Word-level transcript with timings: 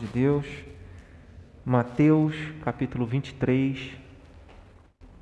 de 0.00 0.06
Deus, 0.06 0.46
Mateus 1.62 2.34
capítulo 2.64 3.04
23, 3.04 3.92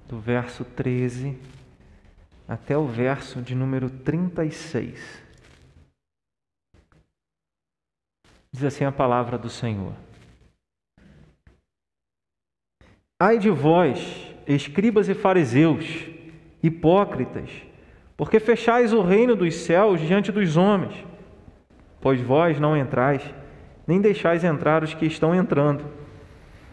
do 0.07 0.21
verso 0.21 0.65
13 0.65 1.37
até 2.47 2.79
o 2.79 2.87
verso 2.87 3.43
de 3.43 3.57
número 3.57 3.91
36. 3.91 5.21
Diz 8.53 8.63
assim 8.63 8.85
a 8.85 8.93
palavra 8.93 9.37
do 9.37 9.51
Senhor: 9.51 9.95
Ai 13.21 13.37
de 13.39 13.51
vós, 13.51 14.33
escribas 14.47 15.09
e 15.09 15.15
fariseus, 15.15 16.07
hipócritas, 16.63 17.51
porque 18.17 18.39
fechais 18.39 18.93
o 18.93 19.03
reino 19.03 19.35
dos 19.35 19.57
céus 19.57 20.01
diante 20.01 20.31
dos 20.31 20.57
homens, 20.57 21.05
pois 22.01 22.21
vós 22.21 22.61
não 22.61 22.77
entrais, 22.77 23.23
nem 23.89 24.03
deixais 24.03 24.45
entrar 24.45 24.85
os 24.85 24.93
que 24.93 25.07
estão 25.07 25.35
entrando. 25.35 25.83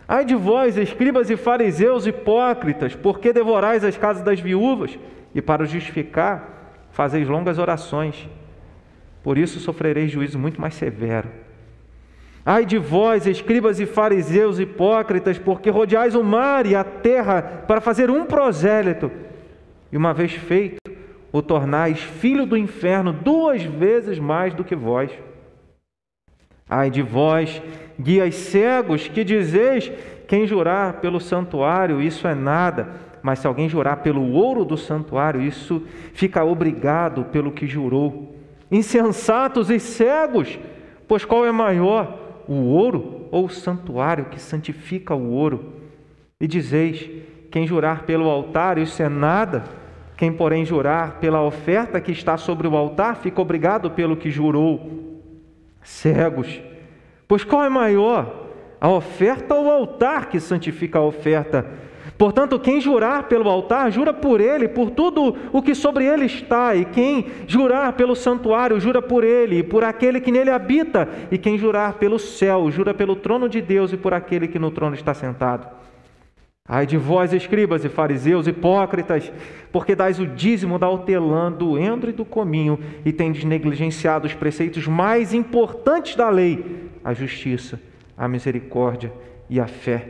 Ai 0.05 0.25
de 0.25 0.35
vós, 0.35 0.75
escribas 0.75 1.29
e 1.29 1.37
fariseus 1.37 2.05
hipócritas, 2.05 2.93
porque 2.93 3.31
devorais 3.31 3.85
as 3.85 3.97
casas 3.97 4.21
das 4.21 4.41
viúvas 4.41 4.99
e 5.33 5.41
para 5.41 5.65
justificar 5.65 6.87
fazeis 6.91 7.27
longas 7.27 7.57
orações. 7.57 8.29
Por 9.23 9.37
isso 9.37 9.59
sofrereis 9.59 10.11
juízo 10.11 10.37
muito 10.37 10.59
mais 10.59 10.75
severo. 10.75 11.29
Ai 12.45 12.65
de 12.65 12.77
vós, 12.77 13.25
escribas 13.25 13.79
e 13.79 13.85
fariseus 13.85 14.59
hipócritas, 14.59 15.39
porque 15.39 15.69
rodeais 15.69 16.13
o 16.13 16.23
mar 16.23 16.65
e 16.67 16.75
a 16.75 16.83
terra 16.83 17.41
para 17.65 17.81
fazer 17.81 18.11
um 18.11 18.25
prosélito, 18.25 19.09
e 19.91 19.97
uma 19.97 20.13
vez 20.13 20.33
feito, 20.33 20.77
o 21.31 21.41
tornais 21.41 21.99
filho 21.99 22.45
do 22.45 22.55
inferno 22.55 23.11
duas 23.11 23.63
vezes 23.63 24.19
mais 24.19 24.53
do 24.53 24.63
que 24.63 24.75
vós. 24.75 25.09
Ai 26.69 26.89
de 26.89 27.01
vós, 27.01 27.61
guias 27.99 28.35
cegos, 28.35 29.07
que 29.07 29.23
dizeis: 29.23 29.91
quem 30.27 30.47
jurar 30.47 30.99
pelo 31.01 31.19
santuário, 31.19 32.01
isso 32.01 32.27
é 32.27 32.35
nada, 32.35 32.89
mas 33.21 33.39
se 33.39 33.47
alguém 33.47 33.69
jurar 33.69 33.97
pelo 33.97 34.31
ouro 34.31 34.65
do 34.65 34.77
santuário, 34.77 35.41
isso 35.41 35.83
fica 36.13 36.43
obrigado 36.43 37.25
pelo 37.25 37.51
que 37.51 37.67
jurou. 37.67 38.35
Insensatos 38.71 39.69
e 39.69 39.79
cegos, 39.79 40.59
pois 41.07 41.23
qual 41.23 41.45
é 41.45 41.51
maior? 41.51 42.25
o 42.47 42.53
ouro 42.53 43.27
ou 43.31 43.45
o 43.45 43.49
santuário 43.49 44.25
que 44.25 44.39
santifica 44.39 45.15
o 45.15 45.31
ouro? 45.31 45.73
E 46.39 46.47
dizeis: 46.47 47.09
quem 47.51 47.65
jurar 47.65 48.03
pelo 48.03 48.29
altar, 48.29 48.77
isso 48.77 49.01
é 49.01 49.09
nada. 49.09 49.63
Quem, 50.17 50.31
porém, 50.31 50.63
jurar 50.63 51.19
pela 51.19 51.41
oferta 51.41 51.99
que 51.99 52.11
está 52.11 52.37
sobre 52.37 52.67
o 52.67 52.77
altar, 52.77 53.17
fica 53.17 53.41
obrigado 53.41 53.91
pelo 53.91 54.15
que 54.15 54.31
jurou. 54.31 55.04
Cegos, 55.85 56.59
pois 57.27 57.43
qual 57.43 57.63
é 57.63 57.69
maior, 57.69 58.47
a 58.81 58.89
oferta 58.89 59.53
ou 59.53 59.67
o 59.67 59.71
altar 59.71 60.29
que 60.29 60.39
santifica 60.39 60.97
a 60.97 61.03
oferta? 61.03 61.63
Portanto, 62.17 62.59
quem 62.59 62.81
jurar 62.81 63.23
pelo 63.23 63.47
altar, 63.49 63.91
jura 63.91 64.11
por 64.11 64.41
ele, 64.41 64.67
por 64.67 64.89
tudo 64.89 65.35
o 65.53 65.61
que 65.61 65.75
sobre 65.75 66.05
ele 66.05 66.25
está, 66.25 66.73
e 66.73 66.85
quem 66.85 67.27
jurar 67.45 67.93
pelo 67.93 68.15
santuário, 68.15 68.79
jura 68.79 69.01
por 69.01 69.23
ele 69.23 69.59
e 69.59 69.63
por 69.63 69.83
aquele 69.83 70.19
que 70.19 70.31
nele 70.31 70.49
habita, 70.49 71.07
e 71.29 71.37
quem 71.37 71.57
jurar 71.57 71.93
pelo 71.93 72.17
céu, 72.17 72.71
jura 72.71 72.93
pelo 72.93 73.15
trono 73.15 73.47
de 73.47 73.61
Deus 73.61 73.93
e 73.93 73.97
por 73.97 74.13
aquele 74.13 74.47
que 74.47 74.57
no 74.57 74.71
trono 74.71 74.95
está 74.95 75.13
sentado. 75.13 75.67
Ai 76.67 76.87
de 76.87 76.97
vós, 76.97 77.31
escribas 77.31 77.85
e 77.85 77.89
fariseus, 77.89 78.47
hipócritas, 78.47 79.31
porque 79.71 79.93
dais 79.93 80.19
o 80.19 80.25
dízimo 80.25 80.79
da 80.79 80.89
hortelã, 80.89 81.51
do 81.51 81.77
endro 81.77 82.09
e 82.09 82.13
do 82.13 82.25
cominho, 82.25 82.79
e 83.05 83.13
tendes 83.13 83.43
negligenciado 83.43 84.25
os 84.25 84.33
preceitos 84.33 84.87
mais 84.87 85.31
importantes 85.31 86.15
da 86.15 86.27
lei, 86.27 86.89
a 87.03 87.13
justiça, 87.13 87.79
a 88.17 88.27
misericórdia 88.27 89.13
e 89.47 89.59
a 89.59 89.67
fé. 89.67 90.09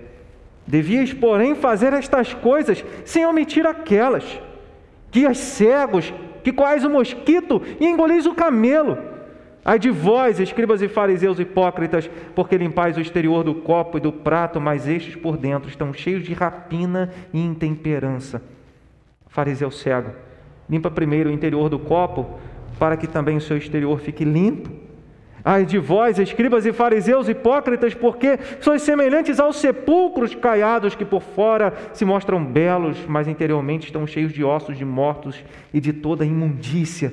Devias, 0.66 1.12
porém, 1.12 1.56
fazer 1.56 1.92
estas 1.92 2.34
coisas 2.34 2.86
sem 3.04 3.26
omitir 3.26 3.68
aquelas. 3.68 4.42
Guias 5.12 5.38
cegos, 5.38 6.14
que 6.42 6.54
quais 6.54 6.86
o 6.86 6.90
mosquito 6.90 7.62
e 7.82 7.86
engolis 7.86 8.26
o 8.26 8.34
camelo. 8.34 9.15
Ai 9.68 9.80
de 9.80 9.90
vós, 9.90 10.40
escribas 10.40 10.84
e 10.84 10.88
fariseus 10.88 11.40
hipócritas, 11.40 12.08
porque 12.36 12.56
limpais 12.56 12.98
o 12.98 13.02
exterior 13.02 13.44
do 13.44 13.56
copo 13.56 13.98
e 13.98 14.00
do 14.00 14.12
prato, 14.12 14.62
mas 14.62 14.88
estes 14.88 15.16
por 15.16 15.38
dentro 15.38 15.68
estão 15.68 15.92
cheios 15.92 16.24
de 16.24 16.34
rapina 16.34 17.12
e 17.34 17.44
intemperança. 17.44 18.44
Fariseu 19.28 19.72
cego, 19.72 20.12
limpa 20.70 20.92
primeiro 20.92 21.32
o 21.32 21.34
interior 21.34 21.68
do 21.68 21.80
copo, 21.80 22.40
para 22.78 22.96
que 22.96 23.08
também 23.08 23.38
o 23.38 23.42
seu 23.42 23.58
exterior 23.58 24.00
fique 24.00 24.24
limpo. 24.24 24.70
Ai 25.44 25.66
de 25.66 25.80
vós, 25.80 26.20
escribas 26.20 26.64
e 26.68 26.72
fariseus 26.72 27.28
hipócritas, 27.28 27.96
porque 27.96 28.38
sois 28.62 28.84
semelhantes 28.84 29.40
aos 29.40 29.56
sepulcros 29.56 30.36
caiados 30.36 30.94
que 30.94 31.06
por 31.06 31.24
fora 31.24 31.74
se 31.92 32.06
mostram 32.06 32.46
belos, 32.46 33.04
mas 33.08 33.28
interiormente 33.28 33.88
estão 33.88 34.06
cheios 34.06 34.32
de 34.32 34.44
ossos 34.44 34.78
de 34.78 34.86
mortos 34.86 35.44
e 35.74 35.82
de 35.82 35.92
toda 35.92 36.24
imundícia. 36.24 37.12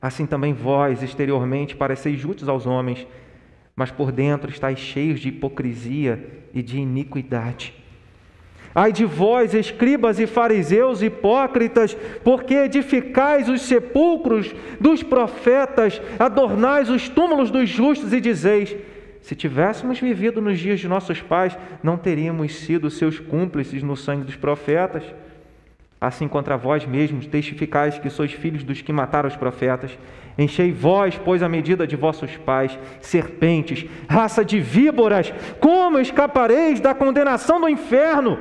Assim 0.00 0.26
também 0.26 0.52
vós, 0.52 1.02
exteriormente, 1.02 1.74
pareceis 1.74 2.18
justos 2.18 2.48
aos 2.48 2.66
homens, 2.66 3.06
mas 3.74 3.90
por 3.90 4.12
dentro 4.12 4.50
estáis 4.50 4.78
cheios 4.78 5.20
de 5.20 5.28
hipocrisia 5.28 6.44
e 6.54 6.62
de 6.62 6.78
iniquidade. 6.78 7.74
Ai 8.74 8.92
de 8.92 9.06
vós, 9.06 9.54
escribas 9.54 10.20
e 10.20 10.26
fariseus 10.26 11.00
hipócritas, 11.00 11.96
porque 12.22 12.54
edificais 12.54 13.48
os 13.48 13.62
sepulcros 13.62 14.54
dos 14.78 15.02
profetas, 15.02 16.00
adornais 16.18 16.90
os 16.90 17.08
túmulos 17.08 17.50
dos 17.50 17.70
justos 17.70 18.12
e 18.12 18.20
dizeis: 18.20 18.76
se 19.22 19.34
tivéssemos 19.34 19.98
vivido 19.98 20.40
nos 20.40 20.58
dias 20.58 20.78
de 20.78 20.86
nossos 20.86 21.20
pais, 21.22 21.58
não 21.82 21.96
teríamos 21.96 22.54
sido 22.54 22.90
seus 22.90 23.18
cúmplices 23.18 23.82
no 23.82 23.96
sangue 23.96 24.24
dos 24.24 24.36
profetas. 24.36 25.02
Assim 26.00 26.28
contra 26.28 26.56
vós 26.56 26.84
mesmos 26.84 27.26
testificais 27.26 27.98
que 27.98 28.10
sois 28.10 28.32
filhos 28.32 28.62
dos 28.62 28.82
que 28.82 28.92
mataram 28.92 29.28
os 29.28 29.36
profetas. 29.36 29.96
Enchei 30.38 30.70
vós, 30.70 31.18
pois, 31.24 31.42
a 31.42 31.48
medida 31.48 31.86
de 31.86 31.96
vossos 31.96 32.36
pais, 32.36 32.78
serpentes, 33.00 33.86
raça 34.06 34.44
de 34.44 34.60
víboras, 34.60 35.32
como 35.58 35.98
escapareis 35.98 36.78
da 36.80 36.94
condenação 36.94 37.60
do 37.60 37.68
inferno? 37.68 38.38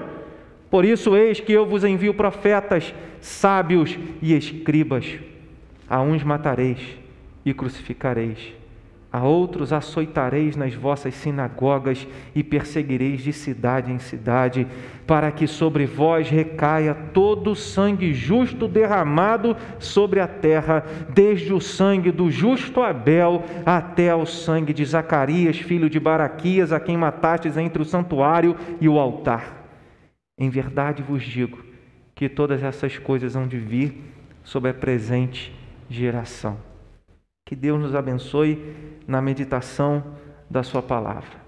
Por 0.70 0.84
isso, 0.84 1.16
eis 1.16 1.40
que 1.40 1.54
eu 1.54 1.66
vos 1.66 1.86
envio 1.86 2.14
profetas, 2.14 2.94
sábios 3.22 3.98
e 4.22 4.34
escribas. 4.34 5.06
A 5.90 6.02
uns 6.02 6.24
matareis 6.24 6.80
e 7.46 7.54
crucificareis, 7.54 8.54
a 9.16 9.24
outros 9.24 9.72
açoitareis 9.72 10.58
nas 10.58 10.74
vossas 10.74 11.16
sinagogas 11.16 12.06
e 12.36 12.44
perseguireis 12.44 13.22
de 13.22 13.32
cidade 13.32 13.90
em 13.90 13.98
cidade, 13.98 14.68
para 15.08 15.32
que 15.32 15.48
sobre 15.48 15.86
vós 15.86 16.30
recaia 16.30 16.94
todo 16.94 17.52
o 17.52 17.56
sangue 17.56 18.14
justo 18.14 18.68
derramado 18.68 19.56
sobre 19.80 20.20
a 20.20 20.28
terra, 20.28 20.84
desde 21.14 21.54
o 21.54 21.62
sangue 21.62 22.12
do 22.12 22.30
justo 22.30 22.82
Abel 22.82 23.42
até 23.66 24.10
ao 24.10 24.26
sangue 24.26 24.74
de 24.74 24.84
Zacarias, 24.84 25.58
filho 25.58 25.90
de 25.90 25.98
Baraquias, 26.00 26.74
a 26.74 26.80
quem 26.80 26.98
matastes 26.98 27.56
entre 27.56 27.82
o 27.82 27.86
santuário 27.86 28.58
e 28.82 28.90
o 28.90 29.00
altar. 29.00 29.64
Em 30.38 30.50
verdade 30.50 31.02
vos 31.02 31.24
digo 31.24 31.64
que 32.14 32.28
todas 32.28 32.62
essas 32.62 32.98
coisas 32.98 33.34
hão 33.34 33.48
de 33.48 33.58
vir 33.58 34.14
sobre 34.44 34.72
a 34.72 34.74
presente 34.74 35.54
geração. 35.90 36.75
Que 37.46 37.56
Deus 37.56 37.80
nos 37.80 37.94
abençoe 37.94 38.76
na 39.08 39.22
meditação 39.22 40.18
da 40.50 40.64
Sua 40.64 40.82
palavra. 40.82 41.46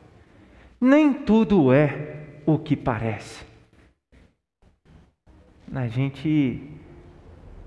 Nem 0.79 1.11
tudo 1.11 1.73
é 1.73 2.27
o 2.45 2.59
que 2.59 2.75
parece. 2.75 3.43
A 5.73 5.87
gente 5.87 6.61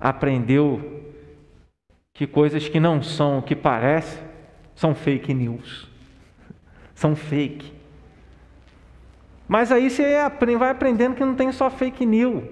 aprendeu 0.01 1.13
que 2.15 2.27
coisas 2.27 2.69
que 2.69 2.79
não 2.79 3.03
são 3.03 3.39
o 3.39 3.43
que 3.43 3.57
parece 3.57 4.21
são 4.77 4.95
fake 4.95 5.35
news, 5.35 5.91
são 6.95 7.17
fake. 7.17 7.73
Mas 9.49 9.73
aí 9.73 9.91
você 9.91 10.17
vai 10.57 10.71
aprendendo 10.71 11.17
que 11.17 11.25
não 11.25 11.35
tem 11.35 11.51
só 11.51 11.69
fake 11.69 12.07
news. 12.07 12.45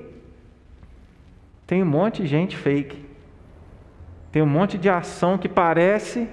Tem 1.66 1.82
um 1.82 1.86
monte 1.86 2.22
de 2.22 2.28
gente 2.28 2.56
fake. 2.56 3.07
Tem 4.30 4.42
um 4.42 4.46
monte 4.46 4.76
de 4.76 4.88
ação 4.88 5.38
que 5.38 5.48
parece 5.48 6.28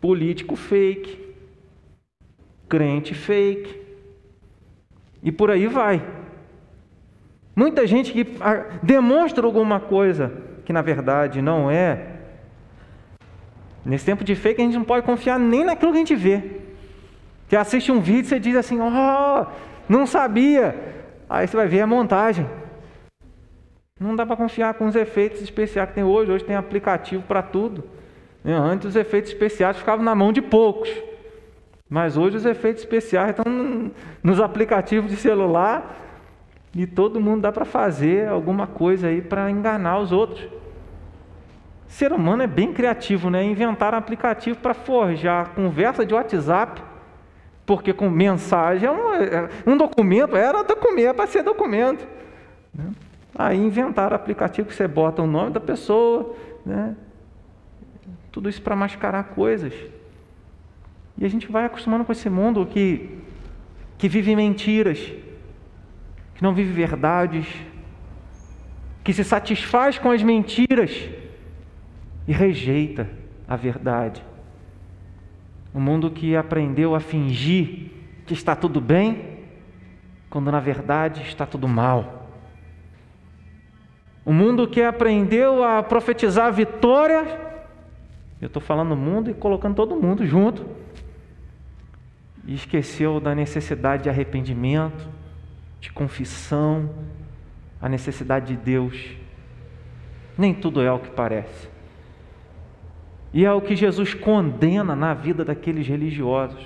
político 0.00 0.56
fake, 0.56 1.34
crente 2.68 3.14
fake. 3.14 3.80
E 5.22 5.30
por 5.30 5.50
aí 5.50 5.66
vai. 5.66 6.02
Muita 7.54 7.86
gente 7.86 8.12
que 8.12 8.36
ah, 8.40 8.64
demonstra 8.82 9.44
alguma 9.44 9.78
coisa 9.78 10.32
que 10.64 10.72
na 10.72 10.82
verdade 10.82 11.42
não 11.42 11.70
é. 11.70 12.06
Nesse 13.84 14.04
tempo 14.04 14.24
de 14.24 14.34
fake 14.34 14.60
a 14.60 14.64
gente 14.64 14.76
não 14.76 14.84
pode 14.84 15.04
confiar 15.04 15.38
nem 15.38 15.64
naquilo 15.64 15.92
que 15.92 15.98
a 15.98 16.00
gente 16.00 16.14
vê. 16.14 16.42
Você 17.48 17.56
assiste 17.56 17.90
um 17.90 18.00
vídeo 18.00 18.22
e 18.22 18.28
você 18.28 18.38
diz 18.38 18.56
assim, 18.56 18.78
oh, 18.80 19.46
não 19.88 20.06
sabia. 20.06 20.74
Aí 21.28 21.46
você 21.46 21.56
vai 21.56 21.66
ver 21.66 21.80
a 21.80 21.86
montagem. 21.86 22.46
Não 24.00 24.16
dá 24.16 24.24
para 24.24 24.34
confiar 24.34 24.72
com 24.74 24.86
os 24.86 24.96
efeitos 24.96 25.42
especiais 25.42 25.90
que 25.90 25.94
tem 25.94 26.02
hoje. 26.02 26.32
Hoje 26.32 26.42
tem 26.42 26.56
aplicativo 26.56 27.22
para 27.22 27.42
tudo. 27.42 27.84
Antes 28.42 28.88
os 28.88 28.96
efeitos 28.96 29.30
especiais 29.30 29.76
ficavam 29.76 30.02
na 30.02 30.14
mão 30.14 30.32
de 30.32 30.40
poucos. 30.40 30.90
Mas 31.86 32.16
hoje 32.16 32.38
os 32.38 32.46
efeitos 32.46 32.82
especiais 32.82 33.36
estão 33.36 33.90
nos 34.22 34.40
aplicativos 34.40 35.10
de 35.10 35.18
celular 35.18 35.98
e 36.74 36.86
todo 36.86 37.20
mundo 37.20 37.42
dá 37.42 37.52
para 37.52 37.66
fazer 37.66 38.28
alguma 38.28 38.66
coisa 38.66 39.08
aí 39.08 39.20
para 39.20 39.50
enganar 39.50 39.98
os 39.98 40.12
outros. 40.12 40.44
O 41.86 41.92
ser 41.92 42.12
humano 42.12 42.42
é 42.42 42.46
bem 42.46 42.72
criativo, 42.72 43.28
né? 43.28 43.44
Inventar 43.44 43.92
aplicativo 43.92 44.58
para 44.60 44.72
forjar 44.72 45.50
conversa 45.50 46.06
de 46.06 46.14
WhatsApp, 46.14 46.80
porque 47.66 47.92
com 47.92 48.08
mensagem 48.08 48.88
é 48.88 48.92
um, 48.92 49.14
é 49.14 49.48
um 49.66 49.76
documento, 49.76 50.36
era 50.36 50.62
documento, 50.62 51.10
é 51.10 51.12
para 51.12 51.26
ser 51.26 51.42
documento. 51.42 52.06
Né? 52.72 52.84
Aí 53.42 53.56
inventaram 53.56 54.14
aplicativo 54.14 54.68
que 54.68 54.74
você 54.74 54.86
bota 54.86 55.22
o 55.22 55.26
nome 55.26 55.52
da 55.52 55.60
pessoa, 55.60 56.36
né? 56.64 56.94
Tudo 58.30 58.50
isso 58.50 58.60
para 58.60 58.76
mascarar 58.76 59.24
coisas. 59.24 59.72
E 61.16 61.24
a 61.24 61.28
gente 61.28 61.50
vai 61.50 61.64
acostumando 61.64 62.04
com 62.04 62.12
esse 62.12 62.28
mundo 62.28 62.66
que, 62.66 63.18
que 63.96 64.10
vive 64.10 64.36
mentiras, 64.36 64.98
que 66.34 66.42
não 66.42 66.52
vive 66.52 66.70
verdades, 66.70 67.46
que 69.02 69.10
se 69.14 69.24
satisfaz 69.24 69.98
com 69.98 70.10
as 70.10 70.22
mentiras 70.22 71.08
e 72.28 72.32
rejeita 72.34 73.08
a 73.48 73.56
verdade. 73.56 74.22
Um 75.74 75.80
mundo 75.80 76.10
que 76.10 76.36
aprendeu 76.36 76.94
a 76.94 77.00
fingir 77.00 77.90
que 78.26 78.34
está 78.34 78.54
tudo 78.54 78.82
bem, 78.82 79.38
quando 80.28 80.52
na 80.52 80.60
verdade 80.60 81.22
está 81.22 81.46
tudo 81.46 81.66
mal. 81.66 82.19
Um 84.26 84.32
mundo 84.32 84.68
que 84.68 84.82
aprendeu 84.82 85.64
a 85.64 85.82
profetizar 85.82 86.52
vitória, 86.52 87.40
eu 88.40 88.46
estou 88.46 88.60
falando 88.60 88.94
mundo 88.94 89.30
e 89.30 89.34
colocando 89.34 89.74
todo 89.74 89.96
mundo 89.96 90.26
junto, 90.26 90.66
e 92.46 92.54
esqueceu 92.54 93.20
da 93.20 93.34
necessidade 93.34 94.04
de 94.04 94.08
arrependimento, 94.08 95.08
de 95.80 95.90
confissão, 95.92 96.90
a 97.80 97.88
necessidade 97.88 98.54
de 98.54 98.56
Deus. 98.56 99.16
Nem 100.36 100.54
tudo 100.54 100.82
é 100.82 100.92
o 100.92 100.98
que 100.98 101.10
parece. 101.10 101.68
E 103.32 103.44
é 103.44 103.52
o 103.52 103.60
que 103.60 103.76
Jesus 103.76 104.12
condena 104.12 104.96
na 104.96 105.14
vida 105.14 105.44
daqueles 105.44 105.86
religiosos. 105.86 106.64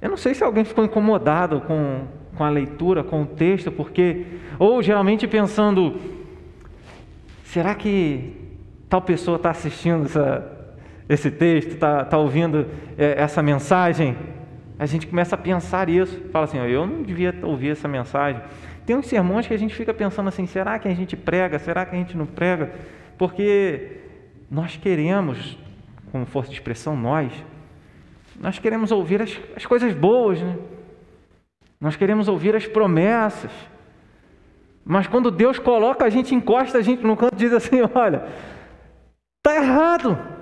Eu 0.00 0.10
não 0.10 0.16
sei 0.16 0.34
se 0.34 0.44
alguém 0.44 0.64
ficou 0.64 0.84
incomodado 0.84 1.60
com, 1.62 2.06
com 2.36 2.44
a 2.44 2.50
leitura, 2.50 3.02
com 3.02 3.22
o 3.22 3.26
texto, 3.26 3.72
porque, 3.72 4.24
ou 4.58 4.82
geralmente 4.82 5.26
pensando, 5.26 5.96
será 7.44 7.74
que 7.74 8.32
tal 8.88 9.02
pessoa 9.02 9.36
está 9.36 9.50
assistindo 9.50 10.04
essa, 10.04 10.74
esse 11.08 11.30
texto, 11.30 11.72
está 11.72 12.04
tá 12.04 12.18
ouvindo 12.18 12.66
é, 12.98 13.14
essa 13.20 13.42
mensagem, 13.42 14.16
a 14.78 14.84
gente 14.84 15.06
começa 15.06 15.34
a 15.34 15.38
pensar 15.38 15.88
isso. 15.88 16.20
Fala 16.30 16.44
assim, 16.44 16.58
eu 16.58 16.86
não 16.86 17.02
devia 17.02 17.34
ouvir 17.42 17.70
essa 17.70 17.88
mensagem. 17.88 18.42
Tem 18.84 18.94
uns 18.94 19.06
sermões 19.06 19.46
que 19.46 19.54
a 19.54 19.58
gente 19.58 19.74
fica 19.74 19.92
pensando 19.94 20.28
assim, 20.28 20.46
será 20.46 20.78
que 20.78 20.86
a 20.86 20.94
gente 20.94 21.16
prega? 21.16 21.58
Será 21.58 21.86
que 21.86 21.96
a 21.96 21.98
gente 21.98 22.16
não 22.16 22.26
prega? 22.26 22.72
Porque 23.16 24.00
nós 24.50 24.76
queremos, 24.76 25.58
como 26.12 26.26
força 26.26 26.50
de 26.50 26.56
expressão, 26.56 26.94
nós, 26.94 27.32
nós 28.38 28.58
queremos 28.58 28.92
ouvir 28.92 29.22
as, 29.22 29.40
as 29.56 29.64
coisas 29.64 29.94
boas, 29.94 30.40
né? 30.40 30.56
Nós 31.80 31.96
queremos 31.96 32.28
ouvir 32.28 32.54
as 32.56 32.66
promessas. 32.66 33.52
Mas 34.84 35.06
quando 35.06 35.30
Deus 35.30 35.58
coloca 35.58 36.04
a 36.04 36.10
gente, 36.10 36.34
encosta 36.34 36.78
a 36.78 36.82
gente 36.82 37.02
no 37.02 37.16
canto 37.16 37.34
e 37.34 37.38
diz 37.38 37.52
assim: 37.52 37.80
olha, 37.94 38.26
está 39.38 39.56
errado 39.56 40.36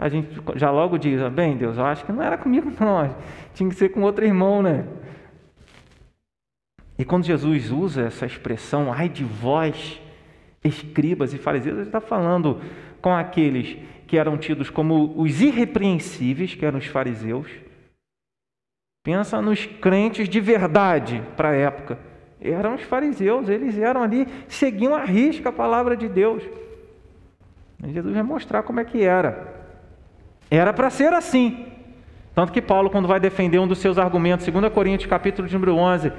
a 0.00 0.08
gente 0.08 0.30
já 0.56 0.70
logo 0.70 0.96
diz, 0.96 1.20
bem, 1.30 1.58
Deus, 1.58 1.76
eu 1.76 1.84
acho 1.84 2.06
que 2.06 2.10
não 2.10 2.22
era 2.22 2.38
comigo, 2.38 2.72
não, 2.80 3.14
tinha 3.52 3.68
que 3.68 3.74
ser 3.74 3.90
com 3.90 4.00
outro 4.00 4.24
irmão, 4.24 4.62
né? 4.62 4.86
E 6.98 7.04
quando 7.04 7.26
Jesus 7.26 7.70
usa 7.70 8.06
essa 8.06 8.24
expressão, 8.24 8.90
ai 8.90 9.10
de 9.10 9.24
vós, 9.24 10.00
escribas 10.64 11.34
e 11.34 11.38
fariseus, 11.38 11.76
ele 11.76 11.86
está 11.88 12.00
falando 12.00 12.62
com 13.02 13.14
aqueles 13.14 13.76
que 14.06 14.16
eram 14.16 14.38
tidos 14.38 14.70
como 14.70 15.12
os 15.20 15.42
irrepreensíveis, 15.42 16.54
que 16.54 16.64
eram 16.64 16.78
os 16.78 16.86
fariseus. 16.86 17.48
Pensa 19.02 19.40
nos 19.40 19.64
crentes 19.64 20.28
de 20.28 20.40
verdade 20.40 21.22
para 21.36 21.50
a 21.50 21.54
época. 21.54 21.98
Eram 22.40 22.74
os 22.74 22.82
fariseus, 22.82 23.48
eles 23.48 23.78
eram 23.78 24.02
ali, 24.02 24.26
seguiam 24.46 24.94
a 24.94 25.04
risca 25.04 25.48
a 25.48 25.52
palavra 25.52 25.96
de 25.96 26.08
Deus. 26.08 26.42
E 27.82 27.92
Jesus 27.92 28.12
vai 28.12 28.22
mostrar 28.22 28.62
como 28.62 28.80
é 28.80 28.84
que 28.84 29.02
era. 29.02 29.54
Era 30.50 30.72
para 30.72 30.90
ser 30.90 31.12
assim. 31.14 31.66
Tanto 32.34 32.52
que 32.52 32.60
Paulo, 32.60 32.90
quando 32.90 33.08
vai 33.08 33.18
defender 33.18 33.58
um 33.58 33.66
dos 33.66 33.78
seus 33.78 33.98
argumentos, 33.98 34.46
2 34.46 34.72
Coríntios, 34.72 35.08
capítulo 35.08 35.48
número 35.50 35.76
11, 35.76 36.12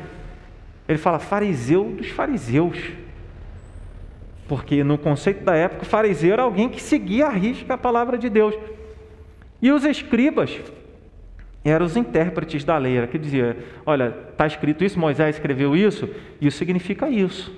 ele 0.87 0.97
fala 0.97 1.19
fariseu 1.19 1.83
dos 1.85 2.09
fariseus. 2.09 2.91
Porque 4.47 4.83
no 4.83 4.97
conceito 4.97 5.43
da 5.43 5.55
época, 5.55 5.85
fariseu 5.85 6.33
era 6.33 6.41
alguém 6.41 6.67
que 6.67 6.81
seguia 6.81 7.27
a 7.27 7.29
risca 7.29 7.75
a 7.75 7.77
palavra 7.77 8.17
de 8.17 8.27
Deus. 8.27 8.55
E 9.61 9.71
os 9.71 9.85
escribas 9.85 10.59
eram 11.63 11.85
os 11.85 11.95
intérpretes 11.95 12.63
da 12.63 12.77
lei, 12.77 13.05
que 13.07 13.19
dizia, 13.19 13.57
olha, 13.85 14.15
está 14.31 14.47
escrito 14.47 14.83
isso, 14.83 14.99
Moisés 14.99 15.35
escreveu 15.35 15.75
isso, 15.75 16.09
isso 16.39 16.57
significa 16.57 17.07
isso. 17.09 17.53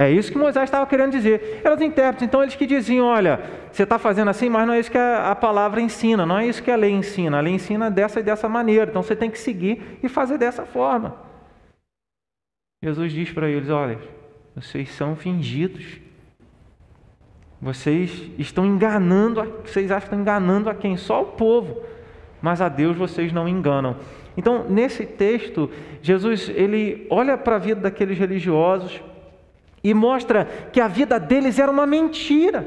É 0.00 0.08
isso 0.08 0.30
que 0.30 0.38
Moisés 0.38 0.64
estava 0.64 0.86
querendo 0.86 1.10
dizer. 1.10 1.60
Eram 1.64 1.74
os 1.74 1.82
intérpretes, 1.82 2.22
então 2.22 2.40
eles 2.40 2.54
que 2.54 2.66
diziam: 2.66 3.04
olha, 3.04 3.40
você 3.72 3.82
está 3.82 3.98
fazendo 3.98 4.28
assim, 4.28 4.48
mas 4.48 4.64
não 4.64 4.72
é 4.72 4.78
isso 4.78 4.92
que 4.92 4.96
a, 4.96 5.34
palavra 5.34 5.80
ensina, 5.80 6.24
não 6.24 6.38
é 6.38 6.46
isso 6.46 6.62
que 6.62 6.70
a 6.70 6.76
lei 6.76 6.92
ensina. 6.92 7.38
A 7.38 7.40
lei 7.40 7.52
ensina 7.52 7.90
dessa 7.90 8.20
e 8.20 8.22
dessa 8.22 8.48
maneira, 8.48 8.88
então 8.88 9.02
você 9.02 9.16
tem 9.16 9.28
que 9.28 9.38
seguir 9.38 9.98
e 10.00 10.08
fazer 10.08 10.38
dessa 10.38 10.64
forma. 10.64 11.16
Jesus 12.80 13.12
diz 13.12 13.32
para 13.32 13.48
eles: 13.48 13.68
olha, 13.70 13.98
vocês 14.54 14.88
são 14.92 15.16
fingidos. 15.16 16.00
Vocês 17.60 18.30
estão 18.38 18.64
enganando, 18.64 19.42
vocês 19.64 19.90
acham 19.90 20.00
que 20.02 20.06
estão 20.06 20.20
enganando 20.20 20.70
a 20.70 20.74
quem? 20.76 20.96
Só 20.96 21.22
o 21.22 21.26
povo. 21.32 21.82
Mas 22.40 22.60
a 22.60 22.68
Deus 22.68 22.96
vocês 22.96 23.32
não 23.32 23.48
enganam. 23.48 23.96
Então, 24.36 24.64
nesse 24.68 25.04
texto, 25.04 25.70
Jesus 26.00 26.48
ele 26.48 27.06
olha 27.10 27.36
para 27.36 27.56
a 27.56 27.58
vida 27.58 27.80
daqueles 27.80 28.18
religiosos 28.18 29.02
e 29.82 29.92
mostra 29.92 30.44
que 30.72 30.80
a 30.80 30.88
vida 30.88 31.18
deles 31.18 31.58
era 31.58 31.70
uma 31.70 31.86
mentira. 31.86 32.66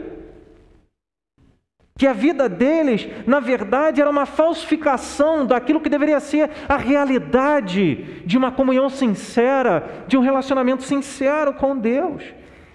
Que 1.98 2.08
a 2.08 2.14
vida 2.14 2.50
deles, 2.50 3.08
na 3.28 3.40
verdade, 3.40 4.02
era 4.02 4.10
uma 4.10 4.26
falsificação 4.26 5.46
daquilo 5.46 5.80
que 5.80 5.90
deveria 5.90 6.20
ser 6.20 6.50
a 6.68 6.76
realidade 6.76 8.24
de 8.26 8.38
uma 8.38 8.52
comunhão 8.52 8.90
sincera, 8.90 10.04
de 10.08 10.18
um 10.18 10.22
relacionamento 10.22 10.84
sincero 10.84 11.54
com 11.54 11.78
Deus. 11.78 12.24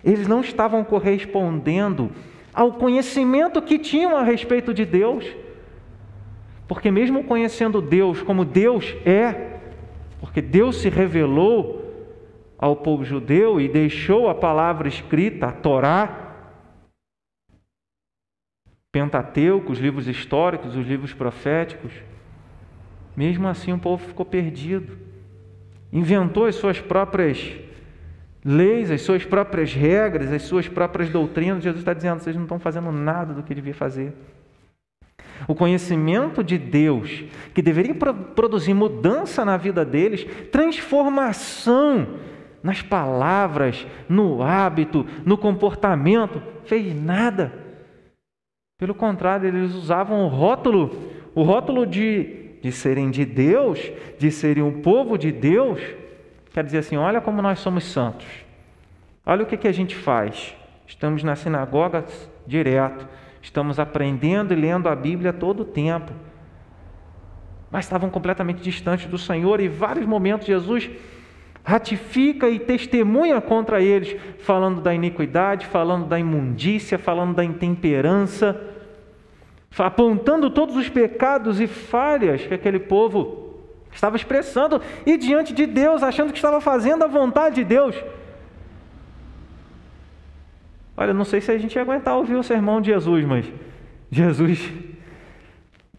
Eles 0.04 0.28
não 0.28 0.40
estavam 0.40 0.84
correspondendo 0.84 2.12
ao 2.54 2.74
conhecimento 2.74 3.60
que 3.60 3.78
tinham 3.78 4.16
a 4.16 4.22
respeito 4.22 4.72
de 4.72 4.84
Deus. 4.84 5.26
Porque, 6.68 6.90
mesmo 6.90 7.24
conhecendo 7.24 7.80
Deus 7.80 8.22
como 8.22 8.44
Deus 8.44 8.94
é, 9.04 9.60
porque 10.20 10.40
Deus 10.42 10.76
se 10.76 10.88
revelou 10.88 11.84
ao 12.58 12.76
povo 12.76 13.04
judeu 13.04 13.60
e 13.60 13.68
deixou 13.68 14.28
a 14.28 14.34
palavra 14.34 14.88
escrita, 14.88 15.46
a 15.46 15.52
Torá, 15.52 16.22
Pentateuco, 18.90 19.72
os 19.72 19.78
livros 19.78 20.08
históricos, 20.08 20.74
os 20.74 20.86
livros 20.86 21.12
proféticos. 21.12 21.92
Mesmo 23.14 23.46
assim, 23.46 23.72
o 23.72 23.78
povo 23.78 24.06
ficou 24.06 24.24
perdido. 24.24 24.96
Inventou 25.92 26.46
as 26.46 26.54
suas 26.54 26.80
próprias 26.80 27.54
leis, 28.42 28.90
as 28.90 29.02
suas 29.02 29.24
próprias 29.24 29.74
regras, 29.74 30.32
as 30.32 30.42
suas 30.42 30.66
próprias 30.66 31.10
doutrinas. 31.10 31.62
Jesus 31.62 31.80
está 31.80 31.92
dizendo: 31.92 32.20
vocês 32.20 32.34
não 32.34 32.44
estão 32.44 32.58
fazendo 32.58 32.90
nada 32.90 33.34
do 33.34 33.42
que 33.42 33.54
devia 33.54 33.74
fazer. 33.74 34.14
O 35.48 35.54
conhecimento 35.54 36.42
de 36.42 36.58
Deus, 36.58 37.24
que 37.54 37.62
deveria 37.62 37.94
produzir 37.94 38.74
mudança 38.74 39.44
na 39.44 39.56
vida 39.56 39.84
deles, 39.84 40.24
transformação 40.50 42.18
nas 42.62 42.82
palavras, 42.82 43.86
no 44.08 44.42
hábito, 44.42 45.06
no 45.24 45.38
comportamento, 45.38 46.42
fez 46.64 46.92
nada. 47.00 47.52
Pelo 48.76 48.94
contrário, 48.94 49.48
eles 49.48 49.72
usavam 49.72 50.24
o 50.24 50.28
rótulo, 50.28 50.90
o 51.32 51.42
rótulo 51.42 51.86
de, 51.86 52.58
de 52.60 52.72
serem 52.72 53.10
de 53.10 53.24
Deus, 53.24 53.92
de 54.18 54.32
serem 54.32 54.64
um 54.64 54.82
povo 54.82 55.16
de 55.16 55.30
Deus, 55.30 55.80
quer 56.52 56.64
dizer 56.64 56.78
assim: 56.78 56.96
olha 56.96 57.20
como 57.20 57.40
nós 57.40 57.60
somos 57.60 57.84
santos, 57.84 58.26
olha 59.24 59.44
o 59.44 59.46
que, 59.46 59.56
que 59.56 59.68
a 59.68 59.72
gente 59.72 59.94
faz. 59.94 60.54
Estamos 60.86 61.22
na 61.22 61.36
sinagoga 61.36 62.04
direto, 62.46 63.08
estamos 63.46 63.78
aprendendo 63.78 64.52
e 64.52 64.56
lendo 64.56 64.88
a 64.88 64.96
Bíblia 64.96 65.32
todo 65.32 65.60
o 65.60 65.64
tempo. 65.64 66.12
Mas 67.70 67.84
estavam 67.84 68.10
completamente 68.10 68.60
distantes 68.60 69.06
do 69.06 69.16
Senhor 69.16 69.60
e 69.60 69.66
em 69.66 69.68
vários 69.68 70.04
momentos 70.04 70.46
Jesus 70.46 70.90
ratifica 71.64 72.48
e 72.48 72.58
testemunha 72.58 73.40
contra 73.40 73.80
eles, 73.80 74.16
falando 74.40 74.80
da 74.80 74.92
iniquidade, 74.92 75.66
falando 75.66 76.06
da 76.06 76.18
imundícia, 76.18 76.98
falando 76.98 77.34
da 77.34 77.44
intemperança, 77.44 78.60
apontando 79.78 80.50
todos 80.50 80.76
os 80.76 80.88
pecados 80.88 81.60
e 81.60 81.66
falhas 81.66 82.42
que 82.42 82.54
aquele 82.54 82.80
povo 82.80 83.60
estava 83.92 84.16
expressando 84.16 84.82
e 85.04 85.16
diante 85.16 85.52
de 85.52 85.66
Deus, 85.66 86.02
achando 86.02 86.32
que 86.32 86.38
estava 86.38 86.60
fazendo 86.60 87.04
a 87.04 87.08
vontade 87.08 87.56
de 87.56 87.64
Deus. 87.64 87.96
Olha, 90.96 91.12
não 91.12 91.24
sei 91.24 91.40
se 91.40 91.50
a 91.50 91.58
gente 91.58 91.74
ia 91.74 91.82
aguentar 91.82 92.16
ouvir 92.16 92.36
o 92.36 92.42
sermão 92.42 92.80
de 92.80 92.90
Jesus, 92.90 93.24
mas 93.24 93.52
Jesus. 94.10 94.72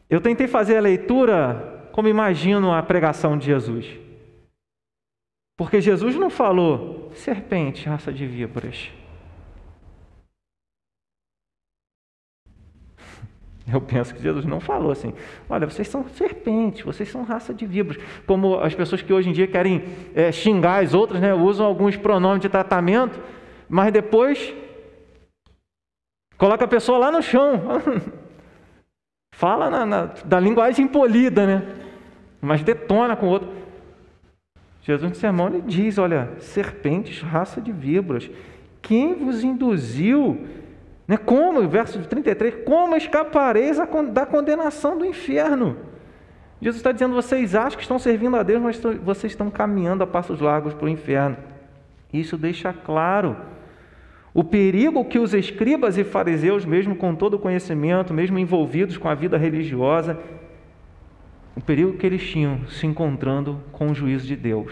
Eu 0.09 0.19
tentei 0.19 0.47
fazer 0.47 0.77
a 0.77 0.81
leitura 0.81 1.89
como 1.91 2.07
imagino 2.07 2.73
a 2.73 2.81
pregação 2.81 3.37
de 3.37 3.45
Jesus. 3.45 3.85
Porque 5.57 5.81
Jesus 5.81 6.15
não 6.15 6.29
falou 6.29 7.11
serpente, 7.13 7.87
raça 7.87 8.13
de 8.13 8.25
víboras. 8.25 8.91
Eu 13.71 13.81
penso 13.81 14.15
que 14.15 14.21
Jesus 14.21 14.45
não 14.45 14.59
falou 14.59 14.91
assim: 14.91 15.13
olha, 15.49 15.67
vocês 15.67 15.87
são 15.87 16.07
serpentes, 16.09 16.85
vocês 16.85 17.09
são 17.09 17.23
raça 17.23 17.53
de 17.53 17.65
víboras. 17.65 18.01
Como 18.25 18.59
as 18.59 18.73
pessoas 18.73 19.01
que 19.01 19.11
hoje 19.11 19.29
em 19.29 19.33
dia 19.33 19.47
querem 19.47 19.83
é, 20.15 20.31
xingar 20.31 20.83
as 20.83 20.93
outras, 20.93 21.19
né, 21.19 21.33
usam 21.33 21.65
alguns 21.65 21.97
pronomes 21.97 22.41
de 22.41 22.49
tratamento, 22.49 23.19
mas 23.67 23.91
depois 23.91 24.53
coloca 26.37 26.65
a 26.65 26.67
pessoa 26.67 26.97
lá 26.97 27.11
no 27.11 27.21
chão. 27.21 27.61
Fala 29.33 29.69
na, 29.69 29.85
na, 29.85 30.05
da 30.25 30.39
linguagem 30.39 30.87
polida, 30.87 31.45
né? 31.45 31.63
Mas 32.41 32.63
detona 32.63 33.15
com 33.15 33.27
o 33.27 33.29
outro. 33.29 33.49
Jesus 34.81 35.11
no 35.11 35.15
sermão 35.15 35.47
ele 35.47 35.61
diz: 35.61 35.97
olha, 35.97 36.31
serpentes, 36.39 37.21
raça 37.21 37.61
de 37.61 37.71
víboras, 37.71 38.29
quem 38.81 39.13
vos 39.13 39.43
induziu 39.43 40.47
né? 41.07 41.15
Como, 41.15 41.67
verso 41.67 41.99
33, 41.99 42.65
como 42.65 42.95
escapareis 42.95 43.77
da 44.11 44.25
condenação 44.25 44.97
do 44.97 45.05
inferno? 45.05 45.77
Jesus 46.59 46.77
está 46.77 46.91
dizendo, 46.91 47.15
vocês 47.15 47.55
acham 47.55 47.77
que 47.77 47.83
estão 47.83 47.97
servindo 47.97 48.35
a 48.35 48.43
Deus, 48.43 48.61
mas 48.61 48.81
vocês 49.03 49.31
estão 49.31 49.49
caminhando 49.49 50.03
a 50.03 50.07
passos 50.07 50.41
largos 50.41 50.73
para 50.73 50.85
o 50.85 50.89
inferno. 50.89 51.37
Isso 52.11 52.37
deixa 52.37 52.73
claro 52.73 53.37
o 54.37 54.43
perigo 54.43 55.03
que 55.03 55.17
os 55.17 55.33
escribas 55.33 55.97
e 55.97 56.03
fariseus, 56.03 56.63
mesmo 56.63 56.95
com 56.95 57.15
todo 57.15 57.33
o 57.33 57.39
conhecimento, 57.39 58.13
mesmo 58.13 58.37
envolvidos 58.37 58.95
com 58.95 59.09
a 59.09 59.15
vida 59.15 59.35
religiosa, 59.35 60.15
o 61.55 61.59
perigo 61.59 61.93
que 61.93 62.05
eles 62.05 62.21
tinham 62.21 62.67
se 62.67 62.85
encontrando 62.85 63.59
com 63.71 63.89
o 63.89 63.95
juízo 63.95 64.27
de 64.27 64.35
Deus. 64.35 64.71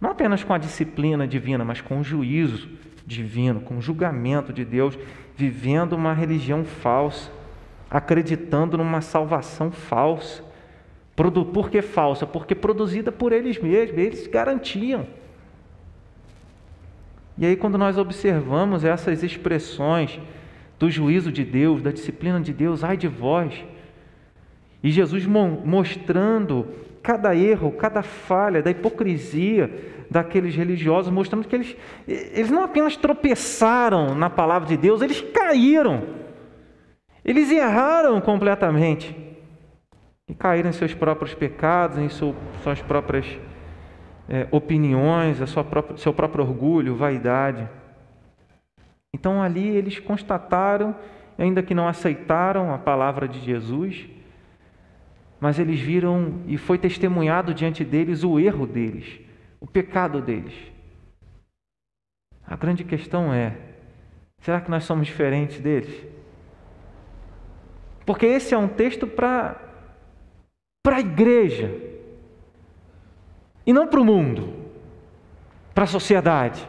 Não 0.00 0.10
apenas 0.10 0.44
com 0.44 0.54
a 0.54 0.58
disciplina 0.58 1.26
divina, 1.26 1.64
mas 1.64 1.80
com 1.80 1.98
o 1.98 2.04
juízo 2.04 2.68
divino, 3.04 3.60
com 3.60 3.76
o 3.76 3.82
julgamento 3.82 4.52
de 4.52 4.64
Deus 4.64 4.96
vivendo 5.34 5.94
uma 5.94 6.12
religião 6.12 6.64
falsa, 6.64 7.28
acreditando 7.90 8.78
numa 8.78 9.00
salvação 9.00 9.72
falsa. 9.72 10.44
Por 11.16 11.68
que 11.68 11.82
falsa? 11.82 12.24
Porque 12.24 12.54
produzida 12.54 13.10
por 13.10 13.32
eles 13.32 13.58
mesmos, 13.60 13.98
eles 13.98 14.28
garantiam. 14.28 15.08
E 17.38 17.44
aí, 17.44 17.56
quando 17.56 17.76
nós 17.76 17.98
observamos 17.98 18.84
essas 18.84 19.22
expressões 19.22 20.18
do 20.78 20.90
juízo 20.90 21.30
de 21.30 21.44
Deus, 21.44 21.82
da 21.82 21.90
disciplina 21.90 22.40
de 22.40 22.52
Deus, 22.52 22.82
ai 22.82 22.96
de 22.96 23.08
vós, 23.08 23.52
e 24.82 24.90
Jesus 24.90 25.26
mostrando 25.26 26.66
cada 27.02 27.34
erro, 27.34 27.72
cada 27.72 28.02
falha, 28.02 28.62
da 28.62 28.70
hipocrisia 28.70 29.70
daqueles 30.10 30.54
religiosos, 30.54 31.12
mostrando 31.12 31.46
que 31.46 31.56
eles, 31.56 31.76
eles 32.06 32.50
não 32.50 32.64
apenas 32.64 32.96
tropeçaram 32.96 34.14
na 34.14 34.30
palavra 34.30 34.68
de 34.68 34.76
Deus, 34.76 35.02
eles 35.02 35.20
caíram. 35.20 36.04
Eles 37.24 37.50
erraram 37.50 38.20
completamente. 38.20 39.16
E 40.28 40.34
caíram 40.34 40.70
em 40.70 40.72
seus 40.72 40.94
próprios 40.94 41.34
pecados, 41.34 41.98
em 41.98 42.08
suas 42.08 42.82
próprias 42.82 43.26
é, 44.28 44.46
opiniões, 44.50 45.40
a 45.40 45.46
sua 45.46 45.62
própria, 45.62 45.96
seu 45.96 46.12
próprio 46.12 46.44
orgulho, 46.44 46.96
vaidade. 46.96 47.68
Então 49.14 49.42
ali 49.42 49.68
eles 49.68 49.98
constataram, 49.98 50.94
ainda 51.38 51.62
que 51.62 51.74
não 51.74 51.88
aceitaram 51.88 52.72
a 52.72 52.78
palavra 52.78 53.28
de 53.28 53.40
Jesus, 53.40 54.06
mas 55.40 55.58
eles 55.58 55.78
viram 55.80 56.40
e 56.46 56.56
foi 56.56 56.78
testemunhado 56.78 57.54
diante 57.54 57.84
deles 57.84 58.24
o 58.24 58.38
erro 58.38 58.66
deles, 58.66 59.20
o 59.60 59.66
pecado 59.66 60.20
deles. 60.20 60.54
A 62.46 62.56
grande 62.56 62.84
questão 62.84 63.32
é: 63.32 63.56
será 64.38 64.60
que 64.60 64.70
nós 64.70 64.84
somos 64.84 65.06
diferentes 65.06 65.60
deles? 65.60 66.04
Porque 68.04 68.26
esse 68.26 68.54
é 68.54 68.58
um 68.58 68.68
texto 68.68 69.06
para 69.06 69.62
para 70.82 70.96
a 70.96 71.00
igreja 71.00 71.85
e 73.66 73.72
não 73.72 73.86
para 73.86 74.00
o 74.00 74.04
mundo, 74.04 74.54
para 75.74 75.84
a 75.84 75.88
sociedade. 75.88 76.66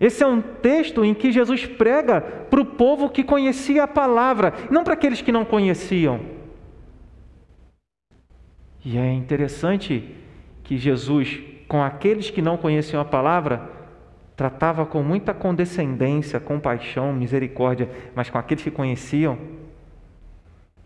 Esse 0.00 0.22
é 0.22 0.26
um 0.26 0.40
texto 0.40 1.04
em 1.04 1.14
que 1.14 1.32
Jesus 1.32 1.66
prega 1.66 2.20
para 2.20 2.60
o 2.60 2.64
povo 2.64 3.08
que 3.08 3.24
conhecia 3.24 3.84
a 3.84 3.88
palavra, 3.88 4.52
não 4.70 4.84
para 4.84 4.94
aqueles 4.94 5.22
que 5.22 5.32
não 5.32 5.44
conheciam. 5.44 6.20
E 8.84 8.98
é 8.98 9.12
interessante 9.12 10.14
que 10.62 10.76
Jesus, 10.76 11.40
com 11.66 11.82
aqueles 11.82 12.30
que 12.30 12.42
não 12.42 12.56
conheciam 12.56 13.00
a 13.00 13.04
palavra, 13.04 13.70
tratava 14.36 14.84
com 14.84 15.02
muita 15.02 15.32
condescendência, 15.32 16.38
compaixão, 16.38 17.12
misericórdia, 17.12 17.88
mas 18.14 18.28
com 18.28 18.36
aqueles 18.36 18.62
que 18.62 18.70
conheciam, 18.70 19.38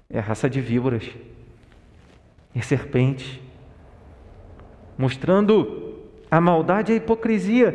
é 0.08 0.20
raça 0.20 0.48
de 0.48 0.60
víboras, 0.60 1.10
é 2.54 2.62
serpente, 2.62 3.42
mostrando 5.00 5.94
a 6.30 6.38
maldade 6.38 6.92
e 6.92 6.94
a 6.94 6.96
hipocrisia. 6.98 7.74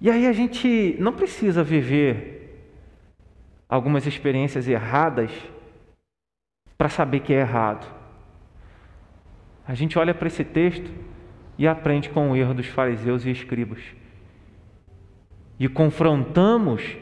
E 0.00 0.10
aí 0.10 0.26
a 0.26 0.32
gente 0.32 0.96
não 0.98 1.12
precisa 1.12 1.62
viver 1.62 2.72
algumas 3.68 4.06
experiências 4.06 4.66
erradas 4.66 5.30
para 6.78 6.88
saber 6.88 7.20
que 7.20 7.34
é 7.34 7.40
errado. 7.40 7.86
A 9.68 9.74
gente 9.74 9.98
olha 9.98 10.14
para 10.14 10.26
esse 10.26 10.42
texto 10.42 10.90
e 11.58 11.68
aprende 11.68 12.08
com 12.08 12.30
o 12.30 12.36
erro 12.36 12.54
dos 12.54 12.66
fariseus 12.66 13.26
e 13.26 13.30
escribas. 13.30 13.80
E 15.60 15.68
confrontamos 15.68 16.96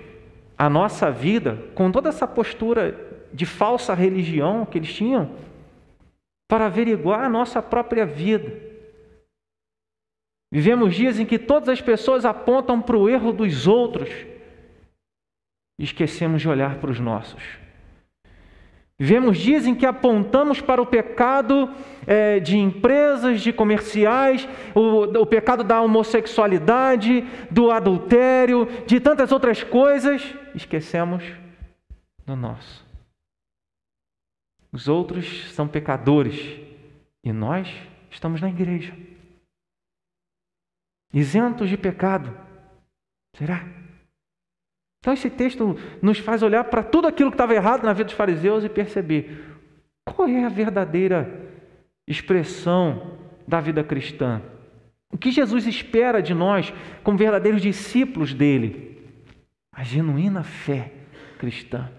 a 0.59 0.69
nossa 0.69 1.09
vida 1.09 1.57
com 1.77 1.93
toda 1.93 2.09
essa 2.09 2.27
postura 2.27 2.99
de 3.33 3.47
falsa 3.47 3.95
religião 3.95 4.67
que 4.67 4.77
eles 4.77 4.93
tinham 4.93 5.31
para 6.49 6.67
averiguar 6.67 7.21
a 7.21 7.29
nossa 7.29 7.63
própria 7.63 8.05
vida. 8.05 8.72
Vivemos 10.53 10.95
dias 10.95 11.19
em 11.19 11.25
que 11.25 11.39
todas 11.39 11.71
as 11.71 11.81
pessoas 11.81 12.27
apontam 12.27 12.79
para 12.79 12.99
o 12.99 13.09
erro 13.09 13.33
dos 13.33 13.67
outros 13.67 14.11
e 15.79 15.85
esquecemos 15.85 16.43
de 16.43 16.49
olhar 16.51 16.77
para 16.77 16.91
os 16.91 17.01
nossos. 17.01 17.43
Vivemos 18.99 19.39
dias 19.39 19.67
em 19.67 19.75
que 19.75 19.87
apontamos 19.87 20.61
para 20.61 20.83
o 20.83 20.85
pecado 20.85 21.73
é, 22.07 22.39
de 22.39 22.59
empresas, 22.59 23.41
de 23.41 23.51
comerciais, 23.51 24.47
o, 24.75 25.21
o 25.21 25.27
pecado 25.27 25.65
da 25.65 25.81
homossexualidade, 25.81 27.27
do 27.51 27.71
adultério, 27.71 28.69
de 28.87 29.01
tantas 29.01 29.33
outras 29.33 29.65
coisas, 29.65 30.23
esquecemos 30.55 31.25
do 32.27 32.37
nosso. 32.37 32.87
Os 34.71 34.87
outros 34.87 35.51
são 35.53 35.67
pecadores 35.67 36.61
e 37.25 37.33
nós 37.33 37.73
estamos 38.11 38.43
na 38.43 38.51
igreja, 38.51 38.95
isentos 41.13 41.69
de 41.69 41.77
pecado. 41.77 42.35
Será? 43.37 43.65
Então, 45.01 45.13
esse 45.13 45.29
texto 45.29 45.77
nos 46.01 46.19
faz 46.19 46.43
olhar 46.43 46.65
para 46.65 46.83
tudo 46.83 47.09
aquilo 47.09 47.31
que 47.31 47.35
estava 47.35 47.55
errado 47.55 47.83
na 47.83 47.93
vida 47.93 48.05
dos 48.05 48.15
fariseus 48.15 48.63
e 48.63 48.69
perceber 48.69 49.45
qual 50.05 50.29
é 50.29 50.45
a 50.45 50.49
verdadeira 50.49 51.51
expressão 52.07 53.19
da 53.47 53.61
vida 53.61 53.83
cristã. 53.83 54.41
O 55.13 55.19
que 55.19 55.33
Jesus 55.33 55.67
espera 55.67 56.23
de 56.23 56.33
nós 56.33 56.73
como 57.03 57.19
verdadeiros 57.19 57.61
discípulos 57.61 58.33
dele? 58.33 58.99
A 59.73 59.83
genuína 59.83 60.43
fé 60.45 60.93
cristã. 61.39 61.91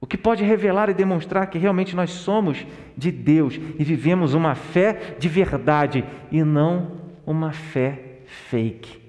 O 0.00 0.06
que 0.06 0.16
pode 0.16 0.42
revelar 0.42 0.88
e 0.88 0.94
demonstrar 0.94 1.46
que 1.48 1.58
realmente 1.58 1.94
nós 1.94 2.10
somos 2.10 2.66
de 2.96 3.12
Deus 3.12 3.56
e 3.78 3.84
vivemos 3.84 4.32
uma 4.32 4.54
fé 4.54 5.16
de 5.18 5.28
verdade 5.28 6.04
e 6.32 6.42
não 6.42 6.98
uma 7.26 7.52
fé 7.52 8.09
fake. 8.30 9.00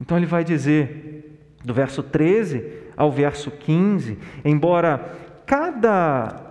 Então 0.00 0.16
ele 0.16 0.26
vai 0.26 0.42
dizer, 0.42 1.56
do 1.64 1.72
verso 1.72 2.02
13 2.02 2.82
ao 2.96 3.10
verso 3.10 3.50
15, 3.50 4.18
embora 4.44 5.16
cada 5.46 6.48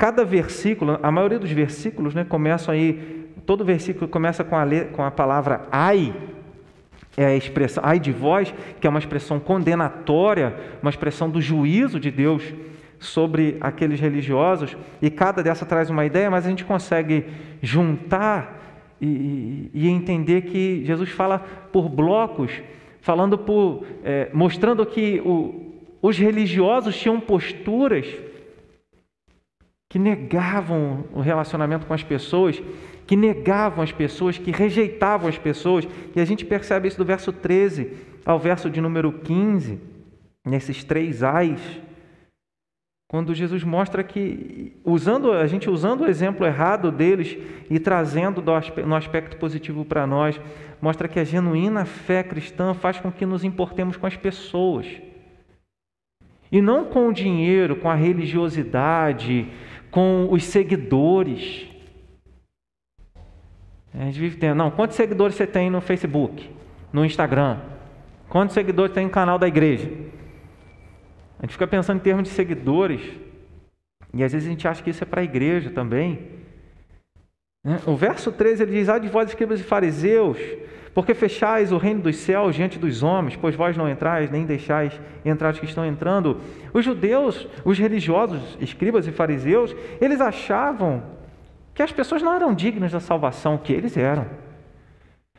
cada 0.00 0.24
versículo, 0.24 0.98
a 1.02 1.10
maioria 1.10 1.40
dos 1.40 1.50
versículos, 1.50 2.14
né, 2.14 2.24
começam 2.24 2.72
aí, 2.72 3.32
todo 3.44 3.64
versículo 3.64 4.06
começa 4.06 4.44
com 4.44 4.56
a, 4.56 4.64
com 4.92 5.02
a 5.02 5.10
palavra 5.10 5.66
ai, 5.72 6.14
é 7.16 7.26
a 7.26 7.36
expressão 7.36 7.82
ai 7.84 7.98
de 7.98 8.12
vós, 8.12 8.54
que 8.80 8.86
é 8.86 8.90
uma 8.90 9.00
expressão 9.00 9.40
condenatória, 9.40 10.56
uma 10.80 10.90
expressão 10.90 11.28
do 11.28 11.40
juízo 11.40 11.98
de 11.98 12.12
Deus 12.12 12.44
sobre 12.98 13.56
aqueles 13.60 14.00
religiosos, 14.00 14.76
e 15.00 15.10
cada 15.10 15.42
dessa 15.42 15.64
traz 15.64 15.90
uma 15.90 16.04
ideia, 16.04 16.30
mas 16.30 16.46
a 16.46 16.48
gente 16.48 16.64
consegue 16.64 17.26
juntar 17.62 18.58
e, 19.00 19.70
e 19.72 19.88
entender 19.88 20.42
que 20.42 20.84
Jesus 20.84 21.10
fala 21.10 21.38
por 21.72 21.88
blocos, 21.88 22.50
falando 23.00 23.38
por, 23.38 23.84
é, 24.04 24.30
mostrando 24.32 24.84
que 24.84 25.20
o, 25.24 25.72
os 26.02 26.18
religiosos 26.18 26.96
tinham 26.96 27.20
posturas 27.20 28.06
que 29.88 29.98
negavam 29.98 31.04
o 31.12 31.20
relacionamento 31.20 31.86
com 31.86 31.94
as 31.94 32.02
pessoas, 32.02 32.60
que 33.06 33.16
negavam 33.16 33.82
as 33.82 33.90
pessoas, 33.90 34.36
que 34.36 34.50
rejeitavam 34.50 35.28
as 35.28 35.38
pessoas, 35.38 35.88
e 36.14 36.20
a 36.20 36.24
gente 36.24 36.44
percebe 36.44 36.88
isso 36.88 36.98
do 36.98 37.04
verso 37.04 37.32
13 37.32 37.92
ao 38.24 38.38
verso 38.38 38.68
de 38.68 38.80
número 38.80 39.10
15, 39.10 39.80
nesses 40.44 40.84
três 40.84 41.22
ais, 41.22 41.60
quando 43.08 43.34
Jesus 43.34 43.64
mostra 43.64 44.04
que, 44.04 44.76
usando 44.84 45.32
a 45.32 45.46
gente 45.46 45.70
usando 45.70 46.02
o 46.02 46.06
exemplo 46.06 46.44
errado 46.44 46.92
deles 46.92 47.38
e 47.70 47.80
trazendo 47.80 48.44
no 48.86 48.94
aspecto 48.94 49.38
positivo 49.38 49.82
para 49.82 50.06
nós, 50.06 50.38
mostra 50.78 51.08
que 51.08 51.18
a 51.18 51.24
genuína 51.24 51.86
fé 51.86 52.22
cristã 52.22 52.74
faz 52.74 53.00
com 53.00 53.10
que 53.10 53.24
nos 53.24 53.44
importemos 53.44 53.96
com 53.96 54.06
as 54.06 54.14
pessoas. 54.14 54.86
E 56.52 56.60
não 56.60 56.84
com 56.84 57.08
o 57.08 57.12
dinheiro, 57.12 57.76
com 57.76 57.88
a 57.88 57.94
religiosidade, 57.94 59.48
com 59.90 60.28
os 60.30 60.44
seguidores. 60.44 61.66
A 63.94 64.04
gente 64.04 64.20
vive 64.20 64.36
tendo, 64.36 64.56
não, 64.56 64.70
quantos 64.70 64.96
seguidores 64.96 65.34
você 65.34 65.46
tem 65.46 65.70
no 65.70 65.80
Facebook, 65.80 66.50
no 66.92 67.06
Instagram? 67.06 67.58
Quantos 68.28 68.52
seguidores 68.52 68.94
tem 68.94 69.04
no 69.04 69.10
canal 69.10 69.38
da 69.38 69.48
igreja? 69.48 69.90
A 71.38 71.42
gente 71.42 71.52
fica 71.52 71.66
pensando 71.66 71.98
em 71.98 72.02
termos 72.02 72.24
de 72.24 72.30
seguidores, 72.30 73.00
e 74.12 74.24
às 74.24 74.32
vezes 74.32 74.48
a 74.48 74.50
gente 74.50 74.66
acha 74.66 74.82
que 74.82 74.90
isso 74.90 75.04
é 75.04 75.06
para 75.06 75.20
a 75.20 75.24
igreja 75.24 75.70
também. 75.70 76.28
Né? 77.64 77.80
O 77.86 77.94
verso 77.94 78.32
13 78.32 78.64
ele 78.64 78.72
diz: 78.72 78.88
Ah, 78.88 78.98
de 78.98 79.08
vós, 79.08 79.28
escribas 79.28 79.60
e 79.60 79.62
fariseus, 79.62 80.38
porque 80.94 81.14
fechais 81.14 81.70
o 81.70 81.76
reino 81.76 82.02
dos 82.02 82.16
céus 82.16 82.56
diante 82.56 82.78
dos 82.78 83.02
homens, 83.02 83.36
pois 83.36 83.54
vós 83.54 83.76
não 83.76 83.88
entrais, 83.88 84.30
nem 84.30 84.44
deixais 84.44 84.98
entrar 85.24 85.52
os 85.52 85.60
que 85.60 85.66
estão 85.66 85.86
entrando. 85.86 86.40
Os 86.72 86.84
judeus, 86.84 87.46
os 87.64 87.78
religiosos, 87.78 88.58
escribas 88.60 89.06
e 89.06 89.12
fariseus, 89.12 89.76
eles 90.00 90.20
achavam 90.20 91.02
que 91.72 91.82
as 91.82 91.92
pessoas 91.92 92.20
não 92.20 92.34
eram 92.34 92.52
dignas 92.52 92.90
da 92.90 92.98
salvação, 92.98 93.56
que 93.56 93.72
eles 93.72 93.96
eram. 93.96 94.26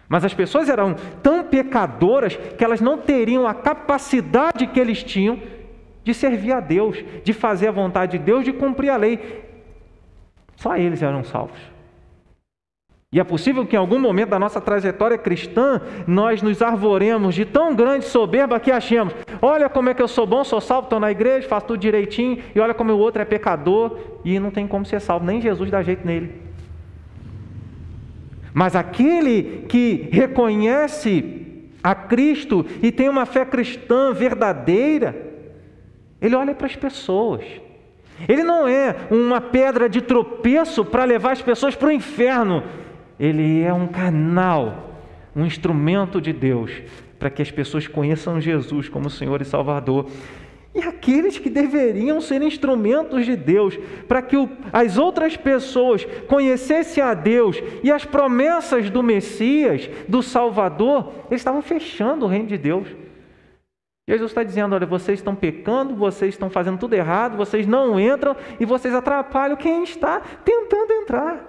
Mas 0.07 0.23
as 0.23 0.33
pessoas 0.33 0.69
eram 0.69 0.95
tão 1.21 1.43
pecadoras 1.43 2.35
que 2.35 2.63
elas 2.63 2.79
não 2.79 2.97
teriam 2.97 3.45
a 3.45 3.53
capacidade 3.53 4.65
que 4.65 4.79
eles 4.79 5.03
tinham 5.03 5.39
de 6.09 6.13
servir 6.15 6.51
a 6.51 6.59
Deus, 6.59 6.97
de 7.23 7.33
fazer 7.33 7.67
a 7.67 7.71
vontade 7.71 8.17
de 8.17 8.23
Deus, 8.23 8.43
de 8.43 8.51
cumprir 8.51 8.89
a 8.89 8.97
lei. 8.97 9.43
Só 10.55 10.75
eles 10.75 11.03
eram 11.03 11.23
salvos. 11.23 11.59
E 13.11 13.19
é 13.19 13.23
possível 13.23 13.65
que 13.65 13.75
em 13.75 13.79
algum 13.79 13.99
momento 13.99 14.29
da 14.29 14.39
nossa 14.39 14.59
trajetória 14.59 15.17
cristã 15.17 15.81
nós 16.05 16.41
nos 16.41 16.61
arvoremos 16.61 17.33
de 17.33 17.45
tão 17.45 17.75
grande 17.75 18.05
soberba 18.05 18.59
que 18.59 18.71
achemos: 18.71 19.13
olha 19.41 19.69
como 19.69 19.89
é 19.89 19.93
que 19.93 20.01
eu 20.01 20.07
sou 20.07 20.27
bom, 20.27 20.43
sou 20.43 20.61
salvo, 20.61 20.85
estou 20.85 20.99
na 20.99 21.11
igreja, 21.11 21.47
faço 21.47 21.67
tudo 21.67 21.79
direitinho, 21.79 22.39
e 22.53 22.59
olha 22.59 22.73
como 22.73 22.91
o 22.91 22.97
outro 22.97 23.21
é 23.21 23.25
pecador 23.25 23.97
e 24.23 24.39
não 24.39 24.51
tem 24.51 24.67
como 24.67 24.85
ser 24.85 24.99
salvo, 24.99 25.25
nem 25.25 25.41
Jesus 25.41 25.71
dá 25.71 25.81
jeito 25.81 26.05
nele. 26.05 26.41
Mas 28.53 28.75
aquele 28.75 29.65
que 29.69 30.09
reconhece 30.11 31.39
a 31.83 31.95
Cristo 31.95 32.65
e 32.81 32.91
tem 32.91 33.09
uma 33.09 33.25
fé 33.25 33.45
cristã 33.45 34.11
verdadeira, 34.13 35.28
ele 36.21 36.35
olha 36.35 36.53
para 36.53 36.67
as 36.67 36.75
pessoas. 36.75 37.43
Ele 38.27 38.43
não 38.43 38.67
é 38.67 38.95
uma 39.09 39.39
pedra 39.39 39.87
de 39.87 40.01
tropeço 40.01 40.83
para 40.83 41.05
levar 41.05 41.31
as 41.31 41.41
pessoas 41.41 41.75
para 41.75 41.87
o 41.87 41.91
inferno. 41.91 42.63
Ele 43.19 43.61
é 43.61 43.73
um 43.73 43.87
canal, 43.87 44.95
um 45.35 45.45
instrumento 45.45 46.19
de 46.19 46.33
Deus 46.33 46.71
para 47.17 47.29
que 47.29 47.41
as 47.41 47.51
pessoas 47.51 47.85
conheçam 47.85 48.39
Jesus 48.39 48.87
como 48.87 49.09
Senhor 49.09 49.41
e 49.41 49.45
Salvador. 49.45 50.07
E 50.73 50.79
aqueles 50.79 51.37
que 51.37 51.49
deveriam 51.49 52.21
ser 52.21 52.41
instrumentos 52.41 53.25
de 53.25 53.35
Deus 53.35 53.77
para 54.07 54.21
que 54.21 54.35
as 54.71 54.97
outras 54.97 55.35
pessoas 55.35 56.05
conhecessem 56.27 57.03
a 57.03 57.13
Deus 57.13 57.61
e 57.83 57.91
as 57.91 58.05
promessas 58.05 58.89
do 58.89 59.01
Messias, 59.01 59.89
do 60.07 60.21
Salvador, 60.21 61.11
eles 61.29 61.41
estavam 61.41 61.61
fechando 61.61 62.25
o 62.25 62.29
reino 62.29 62.47
de 62.47 62.57
Deus. 62.57 62.87
Jesus 64.09 64.31
está 64.31 64.43
dizendo: 64.43 64.73
olha, 64.73 64.87
vocês 64.87 65.19
estão 65.19 65.35
pecando, 65.35 65.95
vocês 65.95 66.33
estão 66.33 66.49
fazendo 66.49 66.79
tudo 66.79 66.95
errado, 66.95 67.37
vocês 67.37 67.67
não 67.67 67.99
entram 67.99 68.35
e 68.59 68.65
vocês 68.65 68.95
atrapalham 68.95 69.55
quem 69.55 69.83
está 69.83 70.19
tentando 70.43 70.91
entrar. 70.93 71.45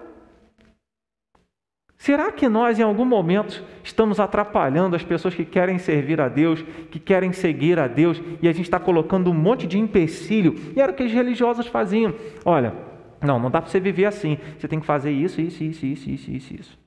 Será 1.96 2.30
que 2.30 2.48
nós, 2.48 2.78
em 2.78 2.82
algum 2.82 3.04
momento, 3.06 3.64
estamos 3.82 4.20
atrapalhando 4.20 4.94
as 4.94 5.02
pessoas 5.02 5.34
que 5.34 5.44
querem 5.44 5.78
servir 5.78 6.20
a 6.20 6.28
Deus, 6.28 6.62
que 6.90 6.98
querem 6.98 7.32
seguir 7.32 7.78
a 7.78 7.86
Deus, 7.86 8.20
e 8.42 8.48
a 8.48 8.52
gente 8.52 8.66
está 8.66 8.78
colocando 8.78 9.30
um 9.30 9.34
monte 9.34 9.66
de 9.66 9.78
empecilho? 9.78 10.54
E 10.76 10.80
era 10.80 10.92
o 10.92 10.94
que 10.94 11.02
os 11.02 11.12
religiosos 11.12 11.66
faziam. 11.66 12.14
Olha, 12.44 12.74
não, 13.22 13.38
não 13.38 13.50
dá 13.50 13.60
para 13.62 13.70
você 13.70 13.80
viver 13.80 14.04
assim. 14.04 14.38
Você 14.58 14.68
tem 14.68 14.80
que 14.80 14.86
fazer 14.86 15.10
isso, 15.10 15.40
isso, 15.40 15.64
isso, 15.64 15.86
isso, 15.86 16.10
isso, 16.10 16.54
isso. 16.54 16.78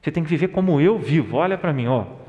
Você 0.00 0.10
tem 0.10 0.22
que 0.22 0.30
viver 0.30 0.48
como 0.48 0.80
eu 0.80 0.98
vivo. 0.98 1.36
Olha 1.36 1.56
para 1.56 1.72
mim, 1.72 1.86
ó. 1.86 2.23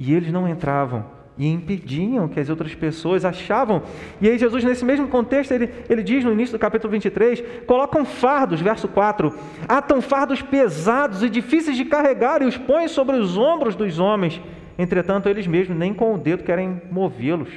E 0.00 0.14
eles 0.14 0.32
não 0.32 0.48
entravam 0.48 1.04
e 1.36 1.46
impediam 1.46 2.26
que 2.26 2.40
as 2.40 2.48
outras 2.48 2.74
pessoas 2.74 3.22
achavam. 3.22 3.82
E 4.18 4.28
aí, 4.28 4.38
Jesus, 4.38 4.64
nesse 4.64 4.82
mesmo 4.82 5.08
contexto, 5.08 5.52
ele, 5.52 5.70
ele 5.90 6.02
diz 6.02 6.24
no 6.24 6.32
início 6.32 6.56
do 6.56 6.60
capítulo 6.60 6.90
23: 6.90 7.42
colocam 7.66 8.06
fardos, 8.06 8.62
verso 8.62 8.88
4, 8.88 9.32
atam 9.68 10.00
fardos 10.00 10.40
pesados 10.40 11.22
e 11.22 11.28
difíceis 11.28 11.76
de 11.76 11.84
carregar 11.84 12.40
e 12.40 12.46
os 12.46 12.56
põem 12.56 12.88
sobre 12.88 13.16
os 13.16 13.36
ombros 13.36 13.76
dos 13.76 13.98
homens. 13.98 14.40
Entretanto, 14.78 15.28
eles 15.28 15.46
mesmos 15.46 15.76
nem 15.76 15.92
com 15.92 16.14
o 16.14 16.18
dedo 16.18 16.44
querem 16.44 16.80
movê-los. 16.90 17.50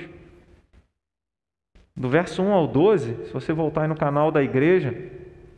Do 1.96 2.10
verso 2.10 2.42
1 2.42 2.52
ao 2.52 2.68
12, 2.68 3.26
se 3.26 3.32
você 3.32 3.54
voltar 3.54 3.84
aí 3.84 3.88
no 3.88 3.96
canal 3.96 4.32
da 4.32 4.44
igreja, 4.44 4.94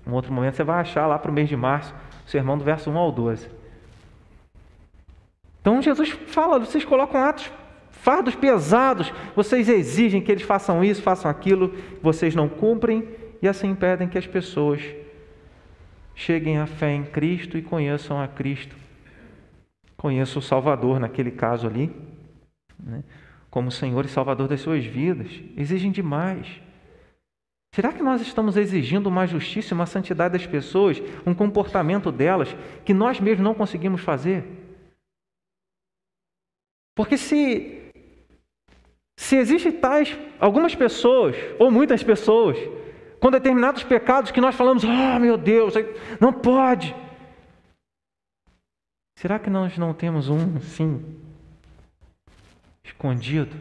em 0.05 0.11
outro 0.11 0.31
momento 0.31 0.55
você 0.55 0.63
vai 0.63 0.81
achar 0.81 1.07
lá 1.07 1.17
para 1.17 1.31
o 1.31 1.33
mês 1.33 1.49
de 1.49 1.55
março, 1.55 1.95
o 2.27 2.29
sermão 2.29 2.57
do 2.57 2.63
verso 2.63 2.91
1 2.91 2.97
ao 2.97 3.11
12. 3.11 3.64
Então 5.65 5.81
Jesus 5.81 6.09
fala: 6.27 6.59
vocês 6.59 6.85
colocam 6.85 7.19
atos, 7.19 7.51
fardos 7.89 8.35
pesados, 8.35 9.11
vocês 9.35 9.67
exigem 9.67 10.21
que 10.21 10.31
eles 10.31 10.43
façam 10.43 10.83
isso, 10.83 11.01
façam 11.01 11.29
aquilo, 11.29 11.73
vocês 12.03 12.35
não 12.35 12.47
cumprem 12.47 13.09
e 13.41 13.47
assim 13.47 13.71
impedem 13.71 14.07
que 14.07 14.15
as 14.15 14.27
pessoas 14.27 14.79
cheguem 16.13 16.59
à 16.59 16.67
fé 16.67 16.93
em 16.93 17.03
Cristo 17.03 17.57
e 17.57 17.63
conheçam 17.63 18.21
a 18.21 18.27
Cristo. 18.27 18.75
Conheçam 19.97 20.39
o 20.39 20.43
Salvador, 20.43 20.99
naquele 20.99 21.31
caso 21.31 21.65
ali, 21.65 21.91
né? 22.79 23.03
como 23.49 23.71
Senhor 23.71 24.05
e 24.05 24.09
Salvador 24.09 24.47
das 24.47 24.61
suas 24.61 24.85
vidas. 24.85 25.31
Exigem 25.57 25.91
demais. 25.91 26.61
Será 27.73 27.91
que 27.91 28.03
nós 28.03 28.21
estamos 28.21 28.55
exigindo 28.55 29.07
uma 29.07 29.25
justiça, 29.25 29.73
uma 29.73 29.87
santidade 29.87 30.33
das 30.33 30.45
pessoas, 30.45 31.01
um 31.25 31.33
comportamento 31.33 32.11
delas 32.11 32.55
que 32.85 32.93
nós 32.93 33.19
mesmos 33.19 33.43
não 33.43 33.55
conseguimos 33.55 34.01
fazer? 34.01 34.64
Porque 36.95 37.17
se 37.17 37.81
se 39.17 39.37
existem 39.37 39.71
tais 39.71 40.17
algumas 40.39 40.75
pessoas 40.75 41.35
ou 41.57 41.71
muitas 41.71 42.03
pessoas 42.03 42.57
com 43.19 43.31
determinados 43.31 43.83
pecados 43.83 44.31
que 44.31 44.41
nós 44.41 44.55
falamos, 44.55 44.83
oh 44.83 45.19
meu 45.19 45.37
Deus, 45.37 45.73
não 46.19 46.33
pode. 46.33 46.95
Será 49.17 49.39
que 49.39 49.49
nós 49.49 49.77
não 49.77 49.93
temos 49.93 50.29
um, 50.29 50.59
sim, 50.59 51.03
escondido? 52.83 53.55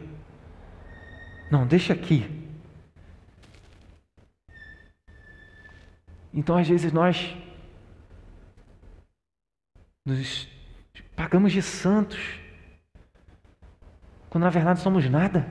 Não, 1.49 1.65
deixa 1.65 1.93
aqui. 1.93 2.29
Então, 6.33 6.57
às 6.57 6.67
vezes, 6.67 6.91
nós 6.91 7.33
nos 10.05 10.49
pagamos 11.15 11.53
de 11.53 11.61
santos 11.61 12.19
quando 14.29 14.43
na 14.43 14.49
verdade 14.49 14.79
somos 14.79 15.09
nada. 15.09 15.45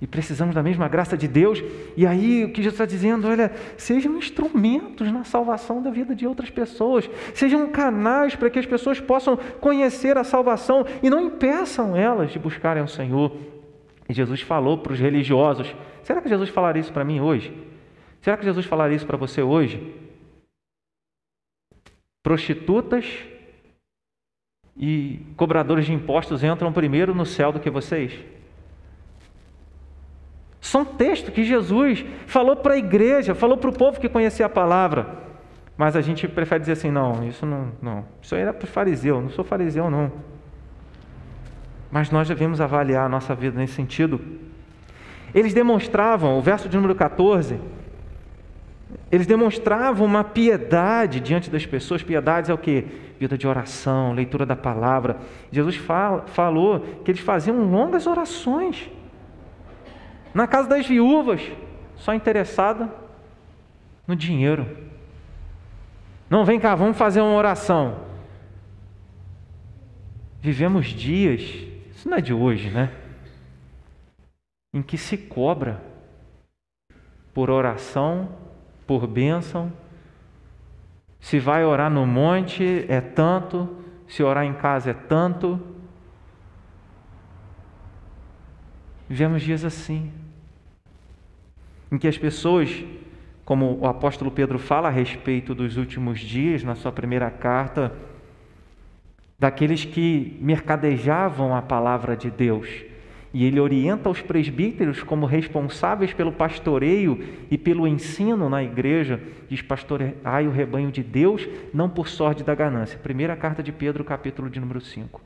E 0.00 0.06
precisamos 0.06 0.54
da 0.54 0.62
mesma 0.62 0.86
graça 0.86 1.16
de 1.16 1.26
Deus. 1.26 1.62
E 1.96 2.06
aí 2.06 2.44
o 2.44 2.52
que 2.52 2.62
Jesus 2.62 2.74
está 2.74 2.86
dizendo, 2.86 3.26
olha, 3.26 3.50
sejam 3.76 4.16
instrumentos 4.16 5.10
na 5.10 5.24
salvação 5.24 5.82
da 5.82 5.90
vida 5.90 6.14
de 6.14 6.26
outras 6.26 6.50
pessoas. 6.50 7.10
Sejam 7.34 7.68
canais 7.70 8.36
para 8.36 8.48
que 8.48 8.60
as 8.60 8.66
pessoas 8.66 9.00
possam 9.00 9.36
conhecer 9.60 10.16
a 10.16 10.22
salvação 10.22 10.86
e 11.02 11.10
não 11.10 11.20
impeçam 11.20 11.96
elas 11.96 12.30
de 12.30 12.38
buscarem 12.38 12.82
o 12.82 12.88
Senhor. 12.88 13.36
E 14.08 14.14
Jesus 14.14 14.40
falou 14.40 14.78
para 14.78 14.92
os 14.92 15.00
religiosos. 15.00 15.74
Será 16.02 16.22
que 16.22 16.28
Jesus 16.28 16.48
falaria 16.48 16.80
isso 16.80 16.92
para 16.92 17.04
mim 17.04 17.20
hoje? 17.20 17.52
Será 18.20 18.36
que 18.36 18.44
Jesus 18.44 18.66
falaria 18.66 18.96
isso 18.96 19.06
para 19.06 19.16
você 19.16 19.42
hoje? 19.42 19.94
Prostitutas 22.22 23.04
e 24.78 25.20
cobradores 25.36 25.86
de 25.86 25.92
impostos 25.92 26.44
entram 26.44 26.72
primeiro 26.72 27.14
no 27.14 27.26
céu 27.26 27.50
do 27.50 27.58
que 27.58 27.68
vocês? 27.68 28.12
São 30.60 30.84
textos 30.84 31.32
que 31.32 31.44
Jesus 31.44 32.04
falou 32.26 32.56
para 32.56 32.74
a 32.74 32.78
igreja, 32.78 33.34
falou 33.34 33.56
para 33.56 33.70
o 33.70 33.72
povo 33.72 34.00
que 34.00 34.08
conhecia 34.08 34.46
a 34.46 34.48
palavra. 34.48 35.06
Mas 35.76 35.96
a 35.96 36.00
gente 36.00 36.26
prefere 36.28 36.60
dizer 36.60 36.72
assim: 36.72 36.90
não, 36.90 37.26
isso 37.26 37.46
não, 37.46 37.72
não. 37.80 38.04
Isso 38.20 38.34
aí 38.34 38.42
era 38.42 38.52
para 38.52 38.64
o 38.64 38.68
fariseu, 38.68 39.20
não 39.20 39.30
sou 39.30 39.44
fariseu, 39.44 39.90
não. 39.90 40.12
Mas 41.90 42.10
nós 42.10 42.28
devemos 42.28 42.60
avaliar 42.60 43.06
a 43.06 43.08
nossa 43.08 43.34
vida 43.34 43.58
nesse 43.58 43.74
sentido. 43.74 44.20
Eles 45.34 45.54
demonstravam, 45.54 46.38
o 46.38 46.42
verso 46.42 46.68
de 46.68 46.76
número 46.76 46.94
14, 46.94 47.58
eles 49.10 49.26
demonstravam 49.26 50.06
uma 50.06 50.24
piedade 50.24 51.20
diante 51.20 51.48
das 51.48 51.64
pessoas. 51.64 52.02
Piedade 52.02 52.50
é 52.50 52.54
o 52.54 52.58
que? 52.58 52.86
Vida 53.18 53.36
de 53.36 53.46
oração, 53.46 54.12
leitura 54.12 54.46
da 54.46 54.54
palavra. 54.54 55.18
Jesus 55.50 55.76
fala, 55.76 56.26
falou 56.28 56.80
que 57.04 57.10
eles 57.10 57.20
faziam 57.20 57.70
longas 57.70 58.06
orações. 58.06 58.88
Na 60.32 60.46
casa 60.46 60.68
das 60.68 60.86
viúvas, 60.86 61.42
só 61.96 62.14
interessada 62.14 62.92
no 64.06 64.14
dinheiro. 64.14 64.88
Não, 66.30 66.44
vem 66.44 66.60
cá, 66.60 66.74
vamos 66.74 66.96
fazer 66.96 67.20
uma 67.20 67.34
oração. 67.34 68.06
Vivemos 70.40 70.86
dias, 70.86 71.40
isso 71.90 72.08
não 72.08 72.18
é 72.18 72.20
de 72.20 72.32
hoje, 72.32 72.70
né? 72.70 72.92
Em 74.72 74.82
que 74.82 74.96
se 74.96 75.16
cobra 75.16 75.82
por 77.34 77.50
oração, 77.50 78.28
por 78.86 79.06
bênção. 79.06 79.72
Se 81.20 81.38
vai 81.38 81.64
orar 81.64 81.90
no 81.90 82.06
monte 82.06 82.84
é 82.88 83.00
tanto, 83.00 83.76
se 84.06 84.22
orar 84.22 84.44
em 84.44 84.54
casa 84.54 84.90
é 84.90 84.94
tanto. 84.94 85.60
Vivemos 89.08 89.42
dias 89.42 89.64
assim, 89.64 90.12
em 91.90 91.96
que 91.96 92.06
as 92.06 92.18
pessoas, 92.18 92.84
como 93.44 93.78
o 93.80 93.86
apóstolo 93.86 94.30
Pedro 94.30 94.58
fala 94.58 94.88
a 94.88 94.90
respeito 94.90 95.54
dos 95.54 95.76
últimos 95.76 96.20
dias, 96.20 96.62
na 96.62 96.74
sua 96.74 96.92
primeira 96.92 97.30
carta, 97.30 97.94
daqueles 99.38 99.84
que 99.84 100.36
mercadejavam 100.40 101.54
a 101.54 101.62
palavra 101.62 102.16
de 102.16 102.30
Deus. 102.30 102.87
E 103.32 103.44
ele 103.44 103.60
orienta 103.60 104.08
os 104.08 104.22
presbíteros 104.22 105.02
como 105.02 105.26
responsáveis 105.26 106.12
pelo 106.14 106.32
pastoreio 106.32 107.22
e 107.50 107.58
pelo 107.58 107.86
ensino 107.86 108.48
na 108.48 108.62
igreja, 108.62 109.20
diz 109.48 109.60
pastoreai 109.60 110.46
o 110.46 110.50
rebanho 110.50 110.90
de 110.90 111.02
Deus, 111.02 111.46
não 111.72 111.90
por 111.90 112.08
sorte 112.08 112.42
da 112.42 112.54
ganância. 112.54 112.98
Primeira 112.98 113.36
carta 113.36 113.62
de 113.62 113.70
Pedro, 113.70 114.02
capítulo 114.02 114.48
de 114.48 114.58
número 114.58 114.80
5. 114.80 115.20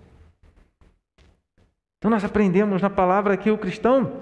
Então 1.99 2.11
nós 2.11 2.25
aprendemos 2.25 2.83
na 2.83 2.91
palavra 2.91 3.37
que 3.37 3.49
o 3.49 3.57
cristão, 3.57 4.13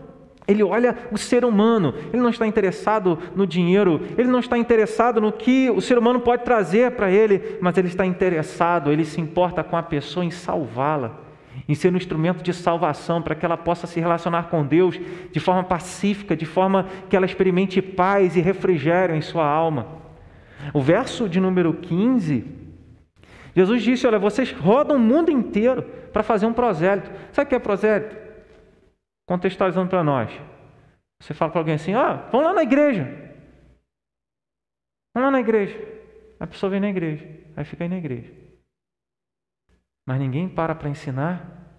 ele 0.47 0.62
olha 0.62 0.95
o 1.11 1.16
ser 1.16 1.47
humano, 1.47 1.95
ele 2.12 2.21
não 2.21 2.29
está 2.29 2.47
interessado 2.47 3.19
no 3.35 3.47
dinheiro, 3.47 4.03
ele 4.19 4.29
não 4.29 4.40
está 4.40 4.59
interessado 4.59 5.19
no 5.19 5.33
que 5.33 5.71
o 5.71 5.81
ser 5.81 5.97
humano 5.97 6.21
pode 6.21 6.45
trazer 6.45 6.90
para 6.90 7.11
ele, 7.11 7.57
mas 7.62 7.79
ele 7.79 7.88
está 7.88 8.05
interessado, 8.05 8.93
ele 8.93 9.07
se 9.07 9.19
importa 9.19 9.64
com 9.64 9.79
a 9.79 9.83
pessoa 9.83 10.23
em 10.23 10.31
salvá-la, 10.31 11.30
em 11.68 11.75
ser 11.75 11.92
um 11.92 11.96
instrumento 11.96 12.42
de 12.42 12.53
salvação 12.53 13.23
para 13.23 13.35
que 13.35 13.44
ela 13.44 13.57
possa 13.57 13.87
se 13.87 14.01
relacionar 14.01 14.44
com 14.44 14.64
Deus 14.64 14.99
de 15.31 15.40
forma 15.40 15.64
pacífica, 15.64 16.37
de 16.37 16.46
forma 16.46 16.87
que 17.09 17.16
ela 17.16 17.27
experimente 17.27 17.81
paz 17.81 18.37
e 18.37 18.40
refrigério 18.40 19.14
em 19.14 19.20
sua 19.20 19.46
alma. 19.46 19.87
O 20.75 20.81
verso 20.81 21.29
de 21.29 21.40
número 21.40 21.73
15, 21.75 22.44
Jesus 23.55 23.83
disse: 23.83 24.07
Olha, 24.07 24.18
vocês 24.18 24.53
rodam 24.53 24.96
o 24.96 25.01
mundo 25.01 25.31
inteiro 25.31 25.83
para 26.12 26.23
fazer 26.23 26.46
um 26.46 26.53
prosélito. 26.53 27.11
Sabe 27.33 27.46
o 27.46 27.49
que 27.49 27.55
é 27.55 27.59
prosélito? 27.59 28.16
Contextualizando 29.27 29.88
para 29.88 30.05
nós. 30.05 30.31
Você 31.20 31.35
fala 31.35 31.51
para 31.51 31.61
alguém 31.61 31.75
assim: 31.75 31.94
ah, 31.94 32.29
vamos 32.31 32.46
lá 32.46 32.53
na 32.53 32.62
igreja. 32.62 33.05
Vamos 35.14 35.27
lá 35.27 35.31
na 35.31 35.40
igreja. 35.40 35.79
A 36.38 36.46
pessoa 36.46 36.70
vem 36.70 36.81
na 36.81 36.88
igreja, 36.88 37.27
aí 37.57 37.64
fica 37.64 37.85
aí 37.85 37.90
na 37.90 37.99
igreja. 37.99 38.33
Mas 40.11 40.18
ninguém 40.18 40.49
para 40.49 40.75
para 40.75 40.88
ensinar, 40.88 41.73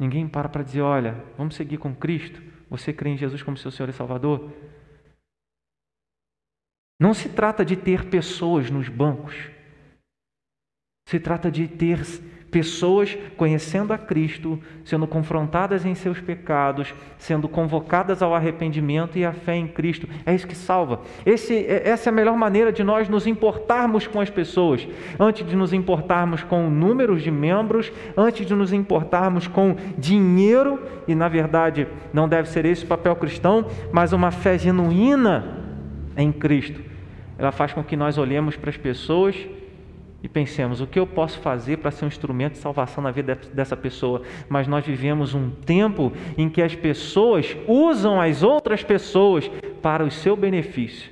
ninguém 0.00 0.28
para 0.28 0.48
para 0.48 0.62
dizer: 0.62 0.80
olha, 0.80 1.14
vamos 1.36 1.56
seguir 1.56 1.76
com 1.76 1.92
Cristo. 1.92 2.40
Você 2.70 2.92
crê 2.92 3.10
em 3.10 3.16
Jesus 3.16 3.42
como 3.42 3.56
seu 3.56 3.72
Senhor 3.72 3.88
e 3.88 3.92
Salvador? 3.92 4.52
Não 7.00 7.12
se 7.12 7.28
trata 7.28 7.64
de 7.64 7.74
ter 7.74 8.08
pessoas 8.08 8.70
nos 8.70 8.88
bancos, 8.88 9.34
se 11.08 11.18
trata 11.18 11.50
de 11.50 11.66
ter 11.66 11.98
Pessoas 12.52 13.16
conhecendo 13.34 13.94
a 13.94 13.98
Cristo, 13.98 14.60
sendo 14.84 15.06
confrontadas 15.06 15.86
em 15.86 15.94
seus 15.94 16.20
pecados, 16.20 16.92
sendo 17.16 17.48
convocadas 17.48 18.20
ao 18.20 18.34
arrependimento 18.34 19.18
e 19.18 19.24
à 19.24 19.32
fé 19.32 19.56
em 19.56 19.66
Cristo. 19.66 20.06
É 20.26 20.34
isso 20.34 20.46
que 20.46 20.54
salva. 20.54 21.00
Esse, 21.24 21.54
é, 21.54 21.88
essa 21.88 22.10
é 22.10 22.12
a 22.12 22.14
melhor 22.14 22.36
maneira 22.36 22.70
de 22.70 22.84
nós 22.84 23.08
nos 23.08 23.26
importarmos 23.26 24.06
com 24.06 24.20
as 24.20 24.28
pessoas. 24.28 24.86
Antes 25.18 25.46
de 25.46 25.56
nos 25.56 25.72
importarmos 25.72 26.42
com 26.42 26.68
números 26.68 27.22
de 27.22 27.30
membros, 27.30 27.90
antes 28.14 28.46
de 28.46 28.54
nos 28.54 28.70
importarmos 28.70 29.46
com 29.46 29.74
dinheiro, 29.96 30.78
e 31.08 31.14
na 31.14 31.28
verdade 31.28 31.88
não 32.12 32.28
deve 32.28 32.50
ser 32.50 32.66
esse 32.66 32.84
o 32.84 32.86
papel 32.86 33.16
cristão, 33.16 33.64
mas 33.90 34.12
uma 34.12 34.30
fé 34.30 34.58
genuína 34.58 35.58
em 36.18 36.30
Cristo. 36.30 36.82
Ela 37.38 37.50
faz 37.50 37.72
com 37.72 37.82
que 37.82 37.96
nós 37.96 38.18
olhemos 38.18 38.56
para 38.56 38.68
as 38.68 38.76
pessoas 38.76 39.34
e 40.22 40.28
pensemos 40.28 40.80
o 40.80 40.86
que 40.86 40.98
eu 40.98 41.06
posso 41.06 41.40
fazer 41.40 41.78
para 41.78 41.90
ser 41.90 42.04
um 42.04 42.08
instrumento 42.08 42.52
de 42.52 42.58
salvação 42.58 43.02
na 43.02 43.10
vida 43.10 43.34
dessa 43.52 43.76
pessoa. 43.76 44.22
Mas 44.48 44.68
nós 44.68 44.86
vivemos 44.86 45.34
um 45.34 45.50
tempo 45.50 46.12
em 46.38 46.48
que 46.48 46.62
as 46.62 46.76
pessoas 46.76 47.56
usam 47.66 48.20
as 48.20 48.42
outras 48.42 48.84
pessoas 48.84 49.50
para 49.82 50.04
o 50.04 50.10
seu 50.10 50.36
benefício. 50.36 51.10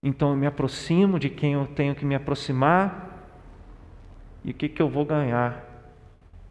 Então 0.00 0.30
eu 0.30 0.36
me 0.36 0.46
aproximo 0.46 1.18
de 1.18 1.28
quem 1.28 1.54
eu 1.54 1.66
tenho 1.66 1.94
que 1.94 2.04
me 2.04 2.14
aproximar 2.14 3.26
e 4.44 4.52
o 4.52 4.54
que, 4.54 4.68
que 4.68 4.80
eu 4.80 4.88
vou 4.88 5.04
ganhar 5.04 5.64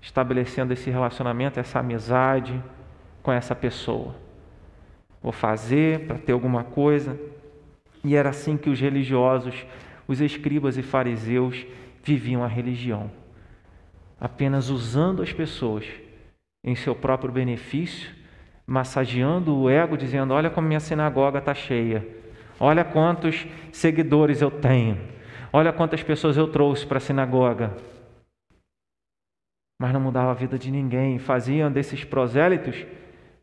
estabelecendo 0.01 0.73
esse 0.73 0.89
relacionamento, 0.89 1.59
essa 1.59 1.79
amizade 1.79 2.61
com 3.21 3.31
essa 3.31 3.55
pessoa. 3.55 4.13
Vou 5.21 5.31
fazer 5.31 6.05
para 6.05 6.17
ter 6.17 6.33
alguma 6.33 6.65
coisa. 6.65 7.17
E 8.03 8.13
era 8.13 8.29
assim 8.29 8.57
que 8.57 8.69
os 8.69 8.81
religiosos 8.81 9.65
os 10.07 10.21
escribas 10.21 10.77
e 10.77 10.83
fariseus 10.83 11.65
viviam 12.03 12.43
a 12.43 12.47
religião, 12.47 13.09
apenas 14.19 14.69
usando 14.69 15.21
as 15.21 15.31
pessoas 15.31 15.85
em 16.63 16.75
seu 16.75 16.95
próprio 16.95 17.31
benefício, 17.31 18.09
massageando 18.65 19.55
o 19.55 19.69
ego, 19.69 19.97
dizendo: 19.97 20.33
Olha 20.33 20.49
como 20.49 20.67
minha 20.67 20.79
sinagoga 20.79 21.39
está 21.39 21.53
cheia, 21.53 22.07
olha 22.59 22.83
quantos 22.83 23.45
seguidores 23.71 24.41
eu 24.41 24.51
tenho, 24.51 24.97
olha 25.51 25.73
quantas 25.73 26.03
pessoas 26.03 26.37
eu 26.37 26.47
trouxe 26.47 26.85
para 26.85 26.97
a 26.97 27.01
sinagoga. 27.01 27.75
Mas 29.81 29.91
não 29.91 29.99
mudava 29.99 30.31
a 30.31 30.35
vida 30.35 30.57
de 30.57 30.71
ninguém, 30.71 31.19
faziam 31.19 31.71
desses 31.71 32.03
prosélitos 32.03 32.85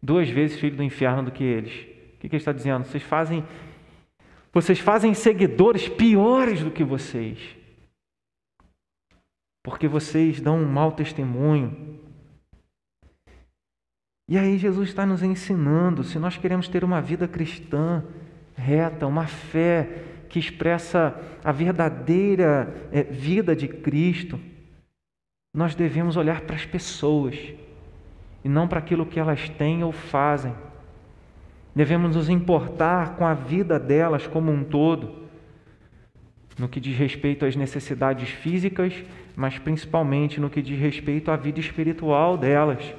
duas 0.02 0.28
vezes 0.28 0.58
filho 0.58 0.76
do 0.76 0.82
inferno 0.82 1.24
do 1.24 1.30
que 1.30 1.44
eles. 1.44 1.72
O 2.14 2.18
que 2.20 2.26
ele 2.28 2.36
está 2.36 2.52
dizendo? 2.52 2.84
Vocês 2.84 3.02
fazem 3.02 3.44
vocês 4.52 4.78
fazem 4.78 5.14
seguidores 5.14 5.88
piores 5.88 6.62
do 6.62 6.70
que 6.70 6.82
vocês. 6.82 7.38
Porque 9.62 9.86
vocês 9.86 10.40
dão 10.40 10.58
um 10.58 10.66
mau 10.66 10.92
testemunho. 10.92 12.00
E 14.28 14.38
aí 14.38 14.58
Jesus 14.58 14.88
está 14.88 15.04
nos 15.04 15.22
ensinando, 15.22 16.04
se 16.04 16.18
nós 16.18 16.36
queremos 16.36 16.68
ter 16.68 16.84
uma 16.84 17.00
vida 17.00 17.26
cristã 17.26 18.04
reta, 18.54 19.06
uma 19.06 19.26
fé 19.26 20.04
que 20.28 20.38
expressa 20.38 21.20
a 21.42 21.50
verdadeira 21.50 22.88
é, 22.92 23.02
vida 23.02 23.56
de 23.56 23.66
Cristo, 23.66 24.38
nós 25.52 25.74
devemos 25.74 26.16
olhar 26.16 26.42
para 26.42 26.54
as 26.54 26.64
pessoas 26.64 27.36
e 28.44 28.48
não 28.48 28.68
para 28.68 28.78
aquilo 28.78 29.04
que 29.04 29.18
elas 29.18 29.48
têm 29.48 29.82
ou 29.82 29.90
fazem. 29.90 30.54
Devemos 31.74 32.16
nos 32.16 32.28
importar 32.28 33.14
com 33.16 33.24
a 33.24 33.34
vida 33.34 33.78
delas 33.78 34.26
como 34.26 34.50
um 34.50 34.64
todo, 34.64 35.20
no 36.58 36.68
que 36.68 36.80
diz 36.80 36.96
respeito 36.96 37.44
às 37.44 37.54
necessidades 37.54 38.28
físicas, 38.28 38.92
mas 39.36 39.58
principalmente 39.58 40.40
no 40.40 40.50
que 40.50 40.60
diz 40.60 40.78
respeito 40.78 41.30
à 41.30 41.36
vida 41.36 41.60
espiritual 41.60 42.36
delas. 42.36 42.94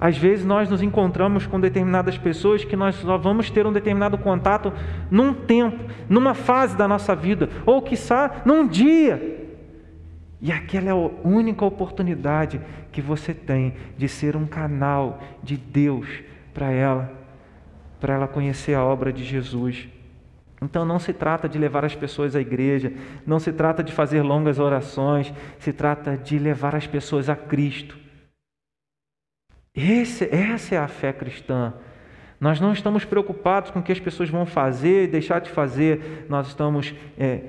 Às 0.00 0.16
vezes 0.16 0.44
nós 0.44 0.68
nos 0.68 0.82
encontramos 0.82 1.46
com 1.46 1.58
determinadas 1.58 2.16
pessoas 2.18 2.64
que 2.64 2.76
nós 2.76 2.94
só 2.96 3.16
vamos 3.16 3.50
ter 3.50 3.66
um 3.66 3.72
determinado 3.72 4.18
contato 4.18 4.72
num 5.10 5.32
tempo, 5.32 5.84
numa 6.08 6.34
fase 6.34 6.76
da 6.76 6.86
nossa 6.86 7.14
vida, 7.14 7.48
ou 7.66 7.82
quiçá 7.82 8.42
num 8.44 8.66
dia. 8.66 9.40
E 10.40 10.52
aquela 10.52 10.88
é 10.88 10.92
a 10.92 11.10
única 11.24 11.64
oportunidade 11.64 12.60
que 12.92 13.00
você 13.00 13.32
tem 13.32 13.74
de 13.96 14.08
ser 14.08 14.36
um 14.36 14.46
canal 14.46 15.20
de 15.42 15.56
Deus 15.56 16.06
para 16.54 16.70
ela, 16.70 17.12
para 18.00 18.14
ela 18.14 18.28
conhecer 18.28 18.74
a 18.74 18.84
obra 18.84 19.12
de 19.12 19.24
Jesus. 19.24 19.88
Então 20.62 20.84
não 20.84 20.98
se 20.98 21.12
trata 21.12 21.46
de 21.48 21.58
levar 21.58 21.84
as 21.84 21.94
pessoas 21.94 22.34
à 22.34 22.40
igreja, 22.40 22.92
não 23.26 23.38
se 23.38 23.52
trata 23.52 23.82
de 23.82 23.92
fazer 23.92 24.22
longas 24.22 24.58
orações, 24.58 25.34
se 25.58 25.72
trata 25.72 26.16
de 26.16 26.38
levar 26.38 26.74
as 26.74 26.86
pessoas 26.86 27.28
a 27.28 27.36
Cristo. 27.36 27.98
Esse, 29.74 30.24
essa 30.32 30.76
é 30.76 30.78
a 30.78 30.88
fé 30.88 31.12
cristã. 31.12 31.74
Nós 32.40 32.60
não 32.60 32.72
estamos 32.72 33.04
preocupados 33.04 33.70
com 33.70 33.80
o 33.80 33.82
que 33.82 33.92
as 33.92 34.00
pessoas 34.00 34.30
vão 34.30 34.46
fazer 34.46 35.04
e 35.04 35.08
deixar 35.08 35.40
de 35.40 35.50
fazer, 35.50 36.26
nós 36.28 36.48
estamos, 36.48 36.94
é, 37.18 37.40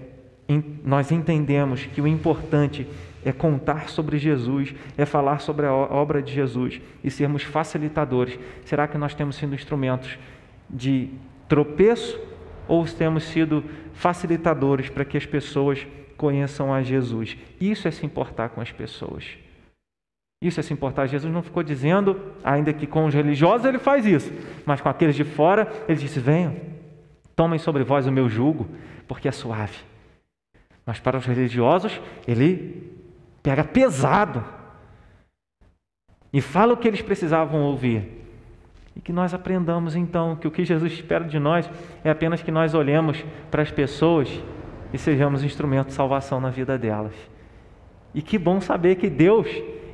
em, 0.48 0.80
nós 0.84 1.12
entendemos 1.12 1.86
que 1.86 2.02
o 2.02 2.08
importante 2.08 2.88
é 3.26 3.32
contar 3.32 3.90
sobre 3.90 4.20
Jesus, 4.20 4.76
é 4.96 5.04
falar 5.04 5.40
sobre 5.40 5.66
a 5.66 5.74
obra 5.74 6.22
de 6.22 6.32
Jesus 6.32 6.80
e 7.04 7.10
sermos 7.10 7.42
facilitadores. 7.42 8.38
Será 8.64 8.88
que 8.88 9.00
nós 9.00 9.16
temos 9.16 9.36
sido 9.36 9.56
instrumentos 9.56 10.18
de 10.70 11.10
tropeço 11.50 12.20
ou 12.68 12.86
temos 12.86 13.24
sido 13.24 13.64
facilitadores 13.94 14.90
para 14.90 15.04
que 15.04 15.18
as 15.18 15.26
pessoas 15.26 15.86
conheçam 16.16 16.72
a 16.72 16.84
Jesus? 16.84 17.36
Isso 17.60 17.88
é 17.88 17.92
se 17.92 18.06
importar 18.06 18.50
com 18.50 18.62
as 18.62 18.72
pessoas. 18.72 19.26
Isso 20.40 20.60
é 20.60 20.64
se 20.64 20.72
importar. 20.72 21.08
Jesus 21.08 21.34
não 21.34 21.42
ficou 21.42 21.64
dizendo, 21.64 22.22
ainda 22.44 22.72
que 22.72 22.86
com 22.86 23.06
os 23.06 23.14
religiosos 23.14 23.66
ele 23.66 23.80
faz 23.80 24.06
isso, 24.06 24.32
mas 24.68 24.80
com 24.80 24.90
aqueles 24.90 25.16
de 25.16 25.24
fora, 25.24 25.68
ele 25.88 25.98
disse: 25.98 26.20
Venham, 26.20 26.56
tomem 27.36 27.58
sobre 27.58 27.84
vós 27.84 28.06
o 28.06 28.12
meu 28.12 28.30
jugo, 28.30 28.68
porque 29.08 29.28
é 29.28 29.32
suave. 29.32 29.80
Mas 30.86 31.00
para 31.00 31.18
os 31.18 31.26
religiosos, 31.26 32.00
ele 32.28 32.95
pega 33.46 33.64
pesado 33.64 34.44
e 36.34 36.42
fala 36.42 36.74
o 36.74 36.78
que 36.78 36.88
eles 36.88 37.04
precisavam 37.04 37.62
ouvir. 37.62 38.26
E 38.96 39.00
que 39.00 39.14
nós 39.14 39.36
aprendamos 39.36 39.96
então 39.96 40.36
que 40.36 40.48
o 40.48 40.52
que 40.52 40.66
Jesus 40.66 40.92
espera 40.92 41.24
de 41.24 41.38
nós 41.38 41.70
é 42.04 42.10
apenas 42.10 42.42
que 42.42 42.50
nós 42.50 42.74
olhemos 42.74 43.24
para 43.52 43.62
as 43.62 43.70
pessoas 43.70 44.42
e 44.92 44.98
sejamos 44.98 45.44
instrumento 45.44 45.88
de 45.88 45.94
salvação 45.94 46.42
na 46.42 46.50
vida 46.50 46.76
delas. 46.76 47.14
E 48.16 48.22
que 48.22 48.40
bom 48.40 48.60
saber 48.60 48.96
que 48.96 49.12
Deus, 49.12 49.48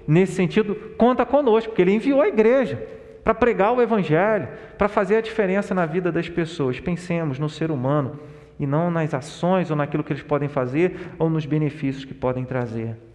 nesse 0.07 0.31
sentido, 0.31 0.73
conta 0.97 1.25
conosco, 1.25 1.71
porque 1.71 1.81
Ele 1.81 1.95
enviou 1.95 2.21
a 2.21 2.29
igreja 2.29 2.81
para 3.21 3.33
pregar 3.33 3.73
o 3.73 3.81
Evangelho, 3.81 4.47
para 4.77 4.87
fazer 4.87 5.17
a 5.17 5.21
diferença 5.21 5.75
na 5.75 5.85
vida 5.85 6.09
das 6.09 6.29
pessoas. 6.29 6.79
Pensemos 6.79 7.37
no 7.37 7.49
ser 7.49 7.69
humano 7.69 8.17
e 8.57 8.65
não 8.65 8.89
nas 8.89 9.13
ações 9.13 9.69
ou 9.69 9.75
naquilo 9.75 10.05
que 10.05 10.13
eles 10.13 10.23
podem 10.23 10.47
fazer 10.47 11.11
ou 11.19 11.29
nos 11.29 11.45
benefícios 11.45 12.05
que 12.05 12.13
podem 12.13 12.45
trazer. 12.45 13.10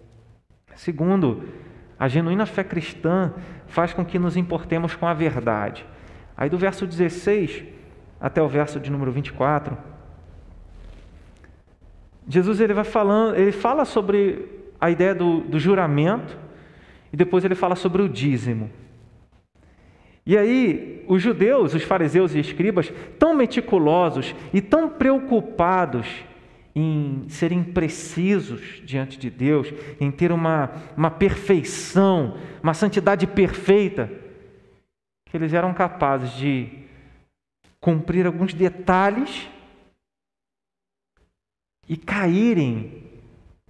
Segundo, 0.76 1.42
a 1.98 2.06
genuína 2.06 2.46
fé 2.46 2.62
cristã 2.62 3.32
faz 3.66 3.92
com 3.92 4.04
que 4.04 4.18
nos 4.18 4.36
importemos 4.36 4.94
com 4.94 5.06
a 5.06 5.14
verdade. 5.14 5.84
Aí 6.36 6.48
do 6.48 6.58
verso 6.58 6.86
16 6.86 7.64
até 8.20 8.40
o 8.42 8.48
verso 8.48 8.78
de 8.78 8.90
número 8.90 9.10
24, 9.10 9.76
Jesus 12.28 12.60
ele 12.60 12.74
vai 12.74 12.84
falando, 12.84 13.36
ele 13.36 13.52
fala 13.52 13.84
sobre 13.84 14.46
a 14.80 14.90
ideia 14.90 15.14
do, 15.14 15.40
do 15.40 15.58
juramento 15.58 16.36
e 17.12 17.16
depois 17.16 17.44
ele 17.44 17.54
fala 17.54 17.74
sobre 17.74 18.02
o 18.02 18.08
dízimo. 18.08 18.70
E 20.26 20.36
aí, 20.36 21.04
os 21.06 21.22
judeus, 21.22 21.72
os 21.72 21.84
fariseus 21.84 22.34
e 22.34 22.40
escribas, 22.40 22.92
tão 23.16 23.32
meticulosos 23.34 24.34
e 24.52 24.60
tão 24.60 24.88
preocupados 24.88 26.24
em 26.78 27.26
serem 27.30 27.64
precisos 27.64 28.82
diante 28.84 29.18
de 29.18 29.30
Deus, 29.30 29.72
em 29.98 30.10
ter 30.10 30.30
uma, 30.30 30.70
uma 30.94 31.10
perfeição, 31.10 32.36
uma 32.62 32.74
santidade 32.74 33.26
perfeita, 33.26 34.10
que 35.24 35.34
eles 35.34 35.54
eram 35.54 35.72
capazes 35.72 36.32
de 36.32 36.68
cumprir 37.80 38.26
alguns 38.26 38.52
detalhes 38.52 39.48
e 41.88 41.96
caírem 41.96 43.04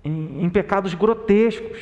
em, 0.03 0.43
em 0.43 0.51
pecados 0.51 0.93
grotescos. 0.93 1.79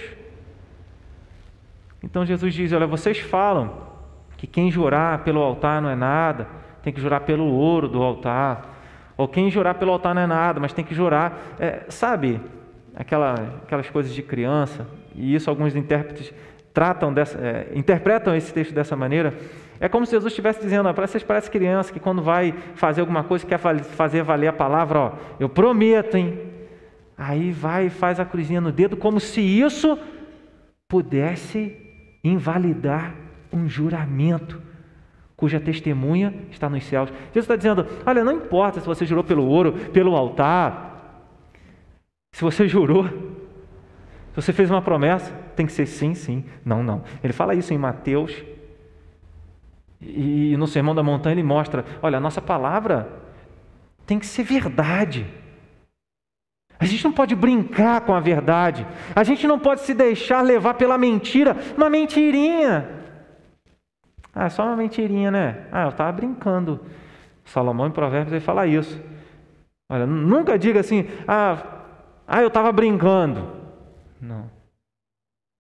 Então 2.03 2.27
Jesus 2.27 2.53
diz: 2.53 2.71
Olha, 2.75 2.87
vocês 2.87 3.19
falam 3.19 3.89
que 4.37 4.47
quem 4.47 4.71
jurar 4.71 5.25
pelo 5.25 5.41
altar 5.41 5.81
não 5.81 5.89
é 5.89 5.97
nada, 5.97 6.47
tem 6.83 6.93
que 6.93 7.01
jurar 7.01 7.21
pelo 7.21 7.47
ouro 7.47 7.89
do 7.89 8.03
altar. 8.03 8.74
Ou 9.17 9.29
quem 9.29 9.51
jurar 9.51 9.75
pelo 9.75 9.93
altar 9.93 10.15
não 10.15 10.23
é 10.23 10.27
nada, 10.27 10.59
mas 10.61 10.73
tem 10.73 10.85
que 10.85 10.95
jurar. 10.95 11.57
É, 11.59 11.85
sabe, 11.89 12.41
aquela, 12.95 13.35
aquelas 13.63 13.89
coisas 13.91 14.13
de 14.13 14.23
criança, 14.23 14.87
e 15.15 15.35
isso 15.35 15.49
alguns 15.49 15.75
intérpretes 15.77 16.33
tratam 16.73 17.13
dessa, 17.13 17.39
é, 17.39 17.69
interpretam 17.75 18.35
esse 18.35 18.53
texto 18.53 18.75
dessa 18.75 18.97
maneira. 18.97 19.35
É 19.79 19.89
como 19.89 20.05
se 20.05 20.13
Jesus 20.13 20.33
estivesse 20.33 20.61
dizendo: 20.61 20.93
para 20.93 21.07
vocês 21.07 21.23
parece 21.23 21.51
criança 21.51 21.93
que 21.93 22.01
quando 22.01 22.23
vai 22.23 22.53
fazer 22.75 23.01
alguma 23.01 23.23
coisa 23.23 23.47
quer 23.47 23.59
fazer 23.59 24.23
valer 24.23 24.49
a 24.49 24.53
palavra, 24.53 24.99
ó, 24.99 25.13
eu 25.39 25.49
prometo, 25.49 26.17
hein? 26.17 26.39
Aí 27.17 27.53
vai 27.53 27.87
e 27.87 27.91
faz 27.91 28.19
a 28.19 28.25
cruzinha 28.25 28.61
no 28.61 28.73
dedo, 28.73 28.97
como 28.97 29.21
se 29.21 29.41
isso 29.41 29.97
pudesse 30.89 31.77
invalidar 32.25 33.15
um 33.53 33.69
juramento 33.69 34.61
cuja 35.45 35.61
testemunha 35.61 36.33
está 36.51 36.71
nos 36.71 36.85
céus. 36.85 37.11
Jesus 37.35 37.45
está 37.45 37.55
dizendo: 37.55 37.87
olha, 38.07 38.25
não 38.25 38.33
importa 38.33 38.81
se 38.81 38.87
você 38.87 39.05
jurou 39.05 39.23
pelo 39.23 39.45
ouro, 39.45 39.75
pelo 39.93 40.17
altar, 40.17 41.29
se 42.33 42.41
você 42.41 42.65
jurou, 42.67 43.05
se 43.05 44.37
você 44.37 44.55
fez 44.55 44.71
uma 44.71 44.81
promessa, 44.81 45.31
tem 45.55 45.67
que 45.67 45.73
ser 45.73 45.85
sim, 45.85 46.15
sim, 46.15 46.47
não, 46.65 46.83
não. 46.83 47.05
Ele 47.23 47.35
fala 47.35 47.55
isso 47.55 47.75
em 47.75 47.79
Mateus, 47.79 48.43
e 50.01 50.57
no 50.57 50.67
Sermão 50.67 50.95
da 50.95 51.03
Montanha 51.03 51.35
ele 51.35 51.43
mostra: 51.43 51.85
olha, 52.01 52.17
a 52.17 52.21
nossa 52.23 52.41
palavra 52.41 53.07
tem 54.07 54.19
que 54.19 54.25
ser 54.25 54.45
verdade. 54.45 55.27
A 56.81 56.87
gente 56.87 57.05
não 57.05 57.13
pode 57.13 57.35
brincar 57.35 58.01
com 58.01 58.15
a 58.15 58.21
verdade. 58.21 58.87
A 59.15 59.23
gente 59.23 59.47
não 59.47 59.59
pode 59.59 59.83
se 59.83 59.93
deixar 59.93 60.41
levar 60.41 60.73
pela 60.73 60.97
mentira, 60.97 61.55
uma 61.77 61.91
mentirinha. 61.91 63.04
Ah, 64.35 64.47
é 64.47 64.49
só 64.49 64.65
uma 64.67 64.77
mentirinha, 64.77 65.31
né? 65.31 65.67
Ah, 65.71 65.85
eu 65.85 65.91
estava 65.91 66.11
brincando. 66.11 66.81
Salomão 67.45 67.87
em 67.87 67.93
Provérbios 67.93 68.33
ele 68.33 68.41
fala 68.41 68.67
isso. 68.67 69.01
Olha, 69.89 70.07
nunca 70.07 70.59
diga 70.59 70.81
assim, 70.81 71.07
ah, 71.29 71.63
ah 72.27 72.43
eu 72.43 72.49
estava 72.49 72.73
brincando. 72.73 73.47
Não. 74.21 74.51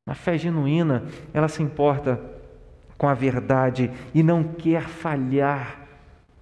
A 0.06 0.14
fé 0.14 0.36
genuína, 0.36 1.04
ela 1.32 1.48
se 1.48 1.62
importa 1.62 2.20
com 2.98 3.08
a 3.08 3.14
verdade 3.14 3.90
e 4.14 4.22
não 4.22 4.42
quer 4.42 4.82
falhar 4.82 5.86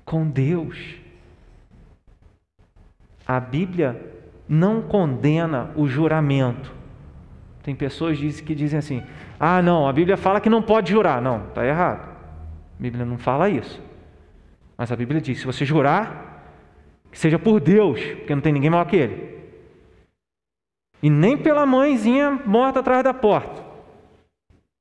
com 0.05 0.29
Deus. 0.29 0.97
A 3.27 3.39
Bíblia 3.39 4.01
não 4.49 4.83
condena 4.83 5.71
o 5.77 5.87
juramento. 5.87 6.73
Tem 7.63 7.75
pessoas 7.75 8.19
que 8.41 8.55
dizem 8.55 8.79
assim: 8.79 9.03
ah, 9.39 9.63
não, 9.63 9.87
a 9.87 9.93
Bíblia 9.93 10.17
fala 10.17 10.41
que 10.41 10.51
não 10.51 10.63
pode 10.63 10.91
jurar. 10.91 11.23
Não, 11.23 11.49
está 11.49 11.65
errado. 11.65 12.12
A 12.79 12.83
Bíblia 12.83 13.05
não 13.05 13.19
fala 13.19 13.49
isso. 13.49 13.81
Mas 14.77 14.91
a 14.91 14.97
Bíblia 14.97 15.21
diz: 15.21 15.39
se 15.39 15.47
você 15.47 15.65
jurar, 15.65 16.45
que 17.11 17.19
seja 17.19 17.39
por 17.39 17.61
Deus, 17.61 18.01
porque 18.01 18.35
não 18.35 18.43
tem 18.43 18.53
ninguém 18.53 18.71
maior 18.71 18.85
que 18.85 18.97
Ele. 18.97 19.33
E 21.03 21.11
nem 21.11 21.37
pela 21.37 21.67
mãezinha 21.67 22.41
morta 22.45 22.81
atrás 22.81 23.03
da 23.03 23.13
porta. 23.13 23.63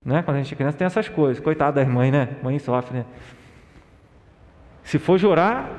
Né? 0.04 0.24
Quando 0.24 0.38
a 0.38 0.42
gente 0.42 0.54
é 0.54 0.58
criança 0.58 0.78
tem 0.78 0.86
essas 0.86 1.10
coisas. 1.10 1.44
Coitada 1.44 1.84
das 1.84 1.92
mães, 1.92 2.12
né? 2.12 2.38
Mãe 2.44 2.58
sofre, 2.60 3.00
né? 3.00 3.06
Se 4.84 4.98
for 4.98 5.18
jurar, 5.18 5.70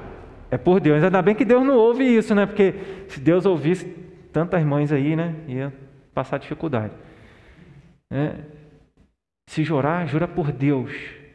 é 0.51 0.59
por 0.59 0.81
Deus. 0.81 1.03
Ainda 1.03 1.23
bem 1.23 1.35
que 1.35 1.45
Deus 1.45 1.65
não 1.65 1.77
ouve 1.77 2.05
isso, 2.05 2.35
né? 2.35 2.47
Porque 2.47 2.75
se 3.09 3.21
Deus 3.21 3.47
ouvisse 3.47 3.87
tantas 4.33 4.65
mães 4.65 4.93
aí, 4.93 5.17
né? 5.17 5.35
Ia 5.49 5.73
passar 6.15 6.39
dificuldade. 6.39 6.93
É. 8.11 8.35
Se 9.49 9.65
jurar, 9.65 10.07
jura 10.07 10.29
por 10.29 10.53
Deus 10.53 10.93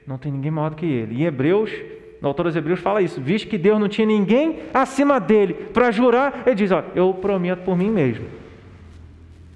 não 0.08 0.18
tem 0.18 0.32
ninguém 0.32 0.50
maior 0.50 0.70
do 0.70 0.78
que 0.78 0.86
ele. 0.86 1.22
Em 1.22 1.26
Hebreus, 1.26 1.70
o 2.22 2.26
autor 2.26 2.46
dos 2.46 2.56
Hebreus 2.56 2.80
fala 2.80 3.02
isso, 3.02 3.22
visto 3.22 3.50
que 3.50 3.58
Deus 3.58 3.80
não 3.80 3.90
tinha 3.90 4.08
ninguém 4.08 4.60
acima 4.74 5.20
dele 5.20 5.54
para 5.54 5.92
jurar, 5.92 6.48
ele 6.48 6.56
diz: 6.56 6.72
ó, 6.72 6.84
eu 6.96 7.14
prometo 7.14 7.64
por 7.64 7.78
mim 7.78 7.92
mesmo. 7.92 8.26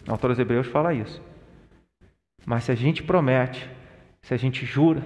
O 0.08 0.12
autor 0.12 0.32
dos 0.32 0.40
Hebreus 0.40 0.68
fala 0.68 0.94
isso. 0.94 1.22
Mas 2.46 2.66
se 2.66 2.72
a 2.72 2.76
gente 2.76 3.02
promete, 3.02 3.70
se 4.22 4.34
a 4.34 4.38
gente 4.38 4.66
jura, 4.66 5.02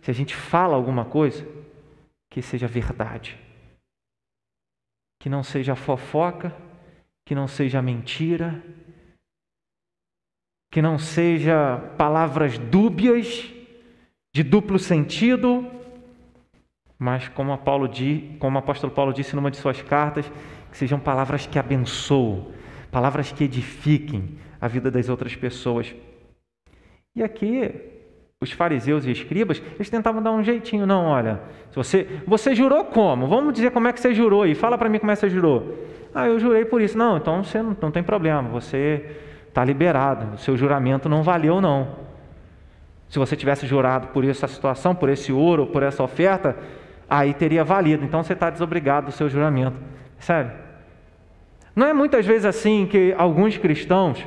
se 0.00 0.10
a 0.10 0.14
gente 0.14 0.34
fala 0.34 0.76
alguma 0.76 1.04
coisa, 1.04 1.46
que 2.30 2.40
seja 2.40 2.66
verdade. 2.66 3.38
Que 5.20 5.28
não 5.28 5.42
seja 5.42 5.74
fofoca, 5.74 6.54
que 7.24 7.34
não 7.34 7.48
seja 7.48 7.80
mentira, 7.80 8.62
que 10.70 10.82
não 10.82 10.98
seja 10.98 11.78
palavras 11.96 12.58
dúbias, 12.58 13.53
de 14.34 14.42
duplo 14.42 14.80
sentido, 14.80 15.64
mas 16.98 17.28
como, 17.28 17.56
Paulo, 17.56 17.88
como 18.40 18.56
o 18.56 18.58
apóstolo 18.58 18.92
Paulo 18.92 19.12
disse 19.12 19.36
numa 19.36 19.48
de 19.48 19.56
suas 19.56 19.80
cartas, 19.80 20.30
que 20.72 20.76
sejam 20.76 20.98
palavras 20.98 21.46
que 21.46 21.56
abençoam, 21.56 22.48
palavras 22.90 23.30
que 23.30 23.44
edifiquem 23.44 24.36
a 24.60 24.66
vida 24.66 24.90
das 24.90 25.08
outras 25.08 25.36
pessoas. 25.36 25.94
E 27.14 27.22
aqui 27.22 27.70
os 28.40 28.50
fariseus 28.50 29.06
e 29.06 29.12
escribas, 29.12 29.62
eles 29.76 29.88
tentavam 29.88 30.20
dar 30.20 30.32
um 30.32 30.42
jeitinho. 30.42 30.84
Não, 30.84 31.06
olha, 31.06 31.40
você, 31.72 32.20
você 32.26 32.56
jurou 32.56 32.86
como? 32.86 33.28
Vamos 33.28 33.54
dizer 33.54 33.70
como 33.70 33.86
é 33.86 33.92
que 33.92 34.00
você 34.00 34.12
jurou 34.12 34.44
e 34.44 34.56
fala 34.56 34.76
para 34.76 34.88
mim 34.88 34.98
como 34.98 35.12
é 35.12 35.14
que 35.14 35.20
você 35.20 35.30
jurou. 35.30 35.78
Ah, 36.12 36.26
eu 36.26 36.40
jurei 36.40 36.64
por 36.64 36.82
isso. 36.82 36.98
Não, 36.98 37.18
então 37.18 37.44
você 37.44 37.62
não, 37.62 37.76
não 37.80 37.90
tem 37.92 38.02
problema, 38.02 38.48
você 38.48 39.16
está 39.48 39.64
liberado, 39.64 40.34
o 40.34 40.38
seu 40.38 40.56
juramento 40.56 41.08
não 41.08 41.22
valeu 41.22 41.60
não. 41.60 42.03
Se 43.08 43.18
você 43.18 43.36
tivesse 43.36 43.66
jurado 43.66 44.08
por 44.08 44.24
essa 44.24 44.48
situação, 44.48 44.94
por 44.94 45.08
esse 45.08 45.32
ouro, 45.32 45.66
por 45.66 45.82
essa 45.82 46.02
oferta, 46.02 46.56
aí 47.08 47.32
teria 47.32 47.64
valido. 47.64 48.04
Então 48.04 48.22
você 48.22 48.32
está 48.32 48.50
desobrigado 48.50 49.06
do 49.06 49.12
seu 49.12 49.28
juramento. 49.28 49.76
Sabe? 50.18 50.52
Não 51.76 51.86
é 51.86 51.92
muitas 51.92 52.24
vezes 52.24 52.44
assim 52.44 52.86
que 52.86 53.14
alguns 53.18 53.58
cristãos 53.58 54.24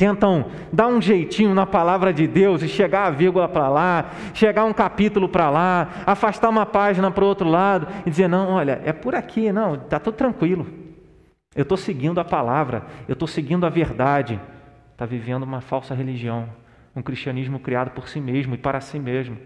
tentam 0.00 0.46
dar 0.72 0.86
um 0.86 1.02
jeitinho 1.02 1.54
na 1.54 1.66
palavra 1.66 2.10
de 2.10 2.26
Deus 2.26 2.62
e 2.62 2.68
chegar 2.68 3.06
a 3.06 3.10
vírgula 3.10 3.46
para 3.46 3.68
lá, 3.68 4.12
chegar 4.32 4.64
um 4.64 4.72
capítulo 4.72 5.28
para 5.28 5.50
lá, 5.50 5.88
afastar 6.06 6.48
uma 6.48 6.64
página 6.64 7.10
para 7.10 7.22
o 7.22 7.26
outro 7.26 7.46
lado 7.46 7.86
e 8.06 8.10
dizer: 8.10 8.26
não, 8.26 8.52
olha, 8.52 8.80
é 8.84 8.94
por 8.94 9.14
aqui, 9.14 9.52
não, 9.52 9.74
está 9.74 9.98
tudo 9.98 10.14
tranquilo. 10.14 10.66
Eu 11.54 11.64
estou 11.64 11.76
seguindo 11.76 12.18
a 12.18 12.24
palavra, 12.24 12.84
eu 13.06 13.12
estou 13.12 13.28
seguindo 13.28 13.66
a 13.66 13.68
verdade. 13.68 14.40
Está 14.92 15.04
vivendo 15.04 15.42
uma 15.42 15.60
falsa 15.60 15.94
religião, 15.94 16.48
um 16.94 17.02
cristianismo 17.02 17.58
criado 17.58 17.90
por 17.90 18.08
si 18.08 18.20
mesmo 18.20 18.54
e 18.54 18.58
para 18.58 18.80
si 18.80 18.98
mesmo. 18.98 19.36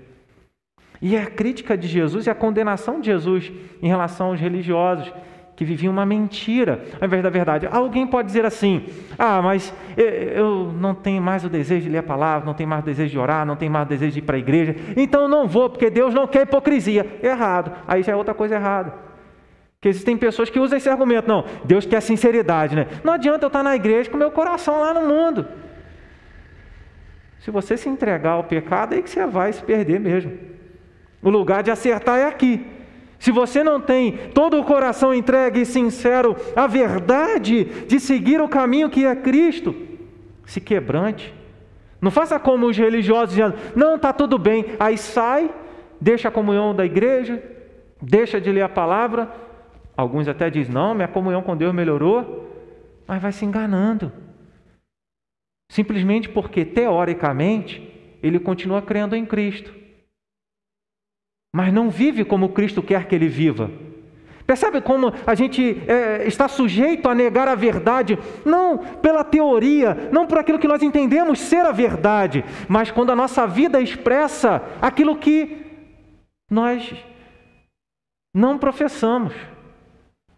E 1.01 1.17
é 1.17 1.23
a 1.23 1.27
crítica 1.27 1.77
de 1.77 1.87
Jesus 1.87 2.27
e 2.27 2.31
a 2.31 2.35
condenação 2.35 3.01
de 3.01 3.07
Jesus 3.07 3.53
em 3.83 3.89
relação 3.89 4.29
aos 4.29 4.41
religiosos 4.41 5.13
que 5.57 5.65
viviam 5.65 5.93
uma 5.93 6.05
mentira 6.05 6.85
ao 7.01 7.07
invés 7.07 7.23
da 7.23 7.31
verdade. 7.31 7.69
Alguém 7.71 8.07
pode 8.07 8.27
dizer 8.27 8.45
assim: 8.45 8.87
ah, 9.19 9.41
mas 9.43 9.73
eu 9.97 10.73
não 10.73 10.95
tenho 10.95 11.23
mais 11.23 11.45
o 11.45 11.49
desejo 11.49 11.83
de 11.83 11.91
ler 11.91 11.99
a 11.99 12.03
palavra, 12.03 12.47
não 12.47 12.55
tenho 12.55 12.69
mais 12.69 12.83
o 12.83 12.87
desejo 12.87 13.11
de 13.11 13.19
orar, 13.19 13.47
não 13.47 13.57
tenho 13.57 13.71
mais 13.71 13.87
o 13.87 13.89
desejo 13.89 14.13
de 14.13 14.19
ir 14.19 14.23
para 14.23 14.37
a 14.37 14.39
igreja, 14.39 14.75
então 14.97 15.29
não 15.29 15.47
vou, 15.47 15.71
porque 15.71 15.91
Deus 15.91 16.13
não 16.15 16.27
quer 16.27 16.43
hipocrisia. 16.43 17.07
Errado. 17.23 17.73
Aí 17.87 18.03
já 18.03 18.13
é 18.13 18.17
outra 18.17 18.35
coisa 18.35 18.57
errada. 18.57 18.95
Que 19.81 19.89
existem 19.89 20.17
pessoas 20.17 20.49
que 20.49 20.59
usam 20.59 20.79
esse 20.79 20.89
argumento: 20.89 21.29
não, 21.29 21.45
Deus 21.65 21.85
quer 21.85 22.01
sinceridade, 22.01 22.75
né? 22.75 22.87
Não 23.05 23.13
adianta 23.13 23.45
eu 23.45 23.49
estar 23.49 23.63
na 23.63 23.77
igreja 23.77 24.11
com 24.11 24.17
meu 24.17 24.31
coração 24.31 24.81
lá 24.81 24.95
no 24.95 25.07
mundo. 25.07 25.47
Se 27.45 27.51
você 27.51 27.77
se 27.77 27.91
entregar 27.91 28.31
ao 28.31 28.45
pecado, 28.45 28.95
é 28.95 29.03
que 29.03 29.11
você 29.11 29.27
vai 29.27 29.53
se 29.53 29.63
perder 29.63 30.01
mesmo. 30.01 30.33
O 31.23 31.29
lugar 31.29 31.63
de 31.63 31.71
acertar 31.71 32.19
é 32.19 32.25
aqui. 32.25 32.67
Se 33.19 33.31
você 33.31 33.63
não 33.63 33.79
tem 33.79 34.17
todo 34.33 34.59
o 34.59 34.65
coração 34.65 35.13
entregue 35.13 35.61
e 35.61 35.67
sincero 35.67 36.35
à 36.57 36.67
verdade 36.67 37.65
de 37.87 38.01
seguir 38.01 38.41
o 38.41 38.49
caminho 38.49 38.89
que 38.89 39.05
é 39.05 39.15
Cristo, 39.15 39.77
se 40.47 40.59
quebrante. 40.59 41.35
Não 42.01 42.11
faça 42.11 42.41
como 42.41 42.67
os 42.67 42.79
religiosos 42.79 43.35
dizendo, 43.35 43.57
não, 43.77 43.97
está 43.97 44.11
tudo 44.11 44.39
bem. 44.39 44.65
Aí 44.81 44.97
sai, 44.97 45.51
deixa 46.01 46.29
a 46.29 46.33
comunhão 46.33 46.75
da 46.75 46.87
igreja, 46.87 47.43
deixa 48.01 48.41
de 48.41 48.51
ler 48.51 48.63
a 48.63 48.71
palavra. 48.71 49.31
Alguns 49.95 50.27
até 50.29 50.49
dizem, 50.49 50.73
não, 50.73 50.95
minha 50.95 51.09
comunhão 51.09 51.43
com 51.43 51.55
Deus 51.55 51.75
melhorou, 51.75 52.51
mas 53.07 53.21
vai 53.21 53.33
se 53.33 53.45
enganando. 53.45 54.24
Simplesmente 55.71 56.29
porque, 56.29 56.65
teoricamente, 56.65 57.83
ele 58.23 58.39
continua 58.39 58.83
crendo 58.83 59.17
em 59.17 59.25
Cristo 59.27 59.85
mas 61.55 61.73
não 61.73 61.89
vive 61.89 62.25
como 62.25 62.49
Cristo 62.49 62.83
quer 62.83 63.07
que 63.07 63.15
ele 63.15 63.29
viva. 63.29 63.71
Percebe 64.45 64.81
como 64.81 65.13
a 65.25 65.37
gente 65.37 65.81
é, 65.87 66.27
está 66.27 66.49
sujeito 66.49 67.09
a 67.09 67.15
negar 67.15 67.47
a 67.47 67.55
verdade, 67.55 68.19
não 68.45 68.77
pela 68.77 69.23
teoria, 69.23 70.11
não 70.11 70.27
por 70.27 70.39
aquilo 70.39 70.59
que 70.59 70.67
nós 70.67 70.83
entendemos 70.83 71.39
ser 71.39 71.65
a 71.65 71.71
verdade, 71.71 72.45
mas 72.69 72.91
quando 72.91 73.13
a 73.13 73.17
nossa 73.17 73.47
vida 73.47 73.81
expressa 73.81 74.65
aquilo 74.83 75.17
que 75.17 75.65
nós 76.51 76.93
não 78.35 78.59
professamos. 78.59 79.33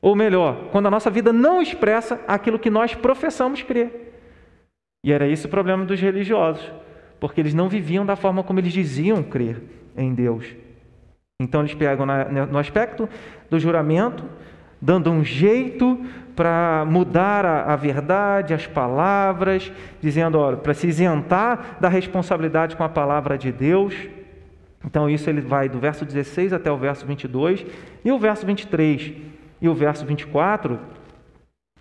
Ou 0.03 0.15
melhor, 0.15 0.69
quando 0.71 0.87
a 0.87 0.91
nossa 0.91 1.11
vida 1.11 1.33
não 1.33 1.63
expressa 1.63 2.21
aquilo 2.29 2.59
que 2.59 2.69
nós 2.69 2.95
professamos 2.95 3.63
crer. 3.63 4.06
E 5.07 5.13
era 5.13 5.29
esse 5.29 5.47
o 5.47 5.49
problema 5.49 5.85
dos 5.85 6.01
religiosos, 6.01 6.69
porque 7.21 7.41
eles 7.41 7.55
não 7.55 7.69
viviam 7.69 8.05
da 8.05 8.17
forma 8.17 8.43
como 8.43 8.59
eles 8.59 8.73
diziam 8.73 9.23
crer 9.23 9.63
em 9.97 10.13
Deus. 10.13 10.45
Então 11.41 11.61
eles 11.61 11.75
pegam 11.75 12.05
no 12.51 12.59
aspecto 12.59 13.09
do 13.49 13.57
juramento, 13.57 14.25
dando 14.83 15.09
um 15.09 15.23
jeito 15.23 16.05
para 16.35 16.85
mudar 16.89 17.47
a, 17.47 17.73
a, 17.73 17.77
verdade, 17.77 18.53
as 18.53 18.67
palavras, 18.67 19.71
dizendo, 20.03 20.41
olha, 20.41 20.57
para 20.57 20.75
se 20.75 20.89
isentar 20.89 21.77
da 21.81 21.89
responsabilidade 21.89 22.75
com 22.75 22.83
a 22.83 22.89
palavra 22.89 23.39
de 23.39 23.53
Deus. 23.53 23.95
Então 24.85 25.09
isso 25.09 25.31
ele 25.31 25.41
vai 25.41 25.69
do 25.69 25.79
verso 25.79 26.05
16 26.05 26.53
até 26.53 26.69
o 26.69 26.77
verso 26.77 27.07
22 27.07 27.65
e 28.05 28.11
o 28.11 28.19
verso 28.19 28.45
23 28.45 29.13
e 29.63 29.69
o 29.69 29.75
verso 29.75 30.05
24, 30.05 30.81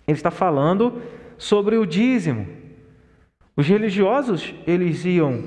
ele 0.06 0.16
está 0.16 0.30
falando 0.30 1.02
sobre 1.36 1.76
o 1.76 1.84
dízimo. 1.84 2.55
Os 3.56 3.66
religiosos, 3.66 4.54
eles 4.66 5.04
iam, 5.06 5.44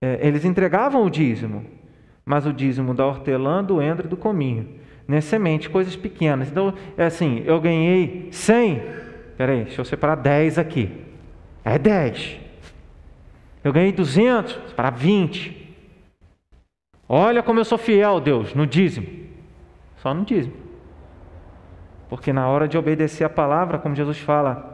é, 0.00 0.18
eles 0.20 0.44
entregavam 0.44 1.04
o 1.04 1.10
dízimo, 1.10 1.64
mas 2.24 2.44
o 2.44 2.52
dízimo 2.52 2.92
da 2.92 3.06
hortelã, 3.06 3.64
do 3.64 3.80
endro 3.80 4.06
e 4.06 4.08
do 4.08 4.16
cominho. 4.16 4.68
Né? 5.08 5.20
Semente, 5.22 5.70
coisas 5.70 5.96
pequenas. 5.96 6.50
Então, 6.50 6.74
é 6.98 7.06
assim, 7.06 7.42
eu 7.46 7.58
ganhei 7.60 8.28
100. 8.30 8.82
Peraí, 9.38 9.64
deixa 9.64 9.80
eu 9.80 9.84
separar 9.84 10.16
10 10.16 10.58
aqui. 10.58 10.90
É 11.64 11.78
10. 11.78 12.40
Eu 13.62 13.72
ganhei 13.72 13.92
200, 13.92 14.72
para 14.72 14.90
20. 14.90 15.64
Olha 17.08 17.42
como 17.42 17.58
eu 17.60 17.64
sou 17.64 17.78
fiel, 17.78 18.20
Deus, 18.20 18.54
no 18.54 18.66
dízimo. 18.66 19.06
Só 19.96 20.12
no 20.12 20.24
dízimo. 20.24 20.54
Porque 22.08 22.32
na 22.32 22.48
hora 22.48 22.68
de 22.68 22.76
obedecer 22.76 23.24
a 23.24 23.30
palavra, 23.30 23.78
como 23.78 23.94
Jesus 23.94 24.18
fala, 24.18 24.73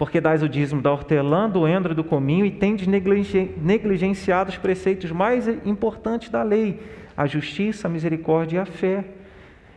porque 0.00 0.18
dás 0.18 0.42
o 0.42 0.48
dízimo 0.48 0.80
da 0.80 0.90
hortelã, 0.90 1.46
do 1.46 1.68
endro 1.68 1.94
do 1.94 2.02
cominho 2.02 2.46
e 2.46 2.50
tendes 2.50 2.86
negligenciado 2.86 4.48
os 4.48 4.56
preceitos 4.56 5.12
mais 5.12 5.46
importantes 5.46 6.30
da 6.30 6.42
lei, 6.42 6.80
a 7.14 7.26
justiça, 7.26 7.86
a 7.86 7.90
misericórdia 7.90 8.56
e 8.56 8.60
a 8.60 8.64
fé. 8.64 9.04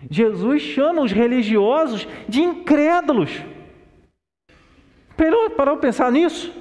Jesus 0.09 0.61
chama 0.61 1.01
os 1.01 1.11
religiosos 1.11 2.07
de 2.25 2.39
incrédulos. 2.39 3.43
Parou 5.17 5.49
para 5.49 5.75
pensar 5.75 6.09
nisso? 6.09 6.53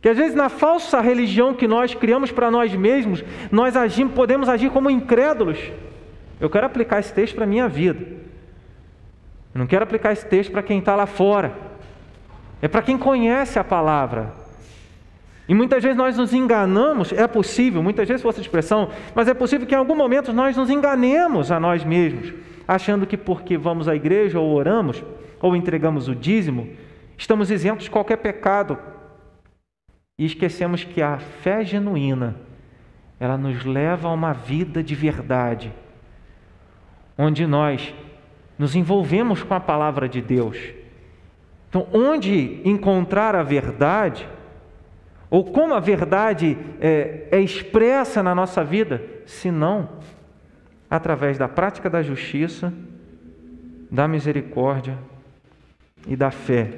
Que 0.00 0.08
às 0.08 0.16
vezes 0.16 0.34
na 0.34 0.48
falsa 0.48 1.02
religião 1.02 1.52
que 1.52 1.68
nós 1.68 1.94
criamos 1.94 2.32
para 2.32 2.50
nós 2.50 2.74
mesmos, 2.74 3.22
nós 3.52 3.76
agimos, 3.76 4.14
podemos 4.14 4.48
agir 4.48 4.70
como 4.70 4.88
incrédulos. 4.88 5.58
Eu 6.40 6.48
quero 6.48 6.64
aplicar 6.64 7.00
esse 7.00 7.12
texto 7.12 7.34
para 7.34 7.44
a 7.44 7.46
minha 7.46 7.68
vida. 7.68 8.00
Eu 9.54 9.58
não 9.58 9.66
quero 9.66 9.84
aplicar 9.84 10.10
esse 10.14 10.24
texto 10.24 10.50
para 10.50 10.62
quem 10.62 10.78
está 10.78 10.96
lá 10.96 11.04
fora. 11.04 11.73
É 12.64 12.68
para 12.68 12.80
quem 12.80 12.96
conhece 12.96 13.58
a 13.58 13.62
palavra. 13.62 14.32
E 15.46 15.54
muitas 15.54 15.82
vezes 15.82 15.98
nós 15.98 16.16
nos 16.16 16.32
enganamos, 16.32 17.12
é 17.12 17.28
possível, 17.28 17.82
muitas 17.82 18.08
vezes 18.08 18.22
fosse 18.22 18.40
expressão, 18.40 18.88
mas 19.14 19.28
é 19.28 19.34
possível 19.34 19.66
que 19.66 19.74
em 19.74 19.76
algum 19.76 19.94
momento 19.94 20.32
nós 20.32 20.56
nos 20.56 20.70
enganemos 20.70 21.52
a 21.52 21.60
nós 21.60 21.84
mesmos, 21.84 22.32
achando 22.66 23.06
que 23.06 23.18
porque 23.18 23.58
vamos 23.58 23.86
à 23.86 23.94
igreja 23.94 24.40
ou 24.40 24.50
oramos, 24.50 25.04
ou 25.42 25.54
entregamos 25.54 26.08
o 26.08 26.14
dízimo, 26.14 26.70
estamos 27.18 27.50
isentos 27.50 27.84
de 27.84 27.90
qualquer 27.90 28.16
pecado. 28.16 28.78
E 30.18 30.24
esquecemos 30.24 30.84
que 30.84 31.02
a 31.02 31.18
fé 31.18 31.66
genuína, 31.66 32.34
ela 33.20 33.36
nos 33.36 33.62
leva 33.62 34.08
a 34.08 34.12
uma 34.14 34.32
vida 34.32 34.82
de 34.82 34.94
verdade, 34.94 35.70
onde 37.18 37.46
nós 37.46 37.94
nos 38.58 38.74
envolvemos 38.74 39.42
com 39.42 39.52
a 39.52 39.60
palavra 39.60 40.08
de 40.08 40.22
Deus 40.22 40.82
então, 41.74 41.88
onde 41.92 42.60
encontrar 42.64 43.34
a 43.34 43.42
verdade, 43.42 44.28
ou 45.28 45.44
como 45.44 45.74
a 45.74 45.80
verdade 45.80 46.56
é, 46.80 47.26
é 47.32 47.40
expressa 47.40 48.22
na 48.22 48.32
nossa 48.32 48.62
vida, 48.62 49.02
se 49.26 49.50
não 49.50 49.88
através 50.88 51.36
da 51.36 51.48
prática 51.48 51.90
da 51.90 52.00
justiça, 52.00 52.72
da 53.90 54.06
misericórdia 54.06 54.96
e 56.06 56.14
da 56.14 56.30
fé. 56.30 56.70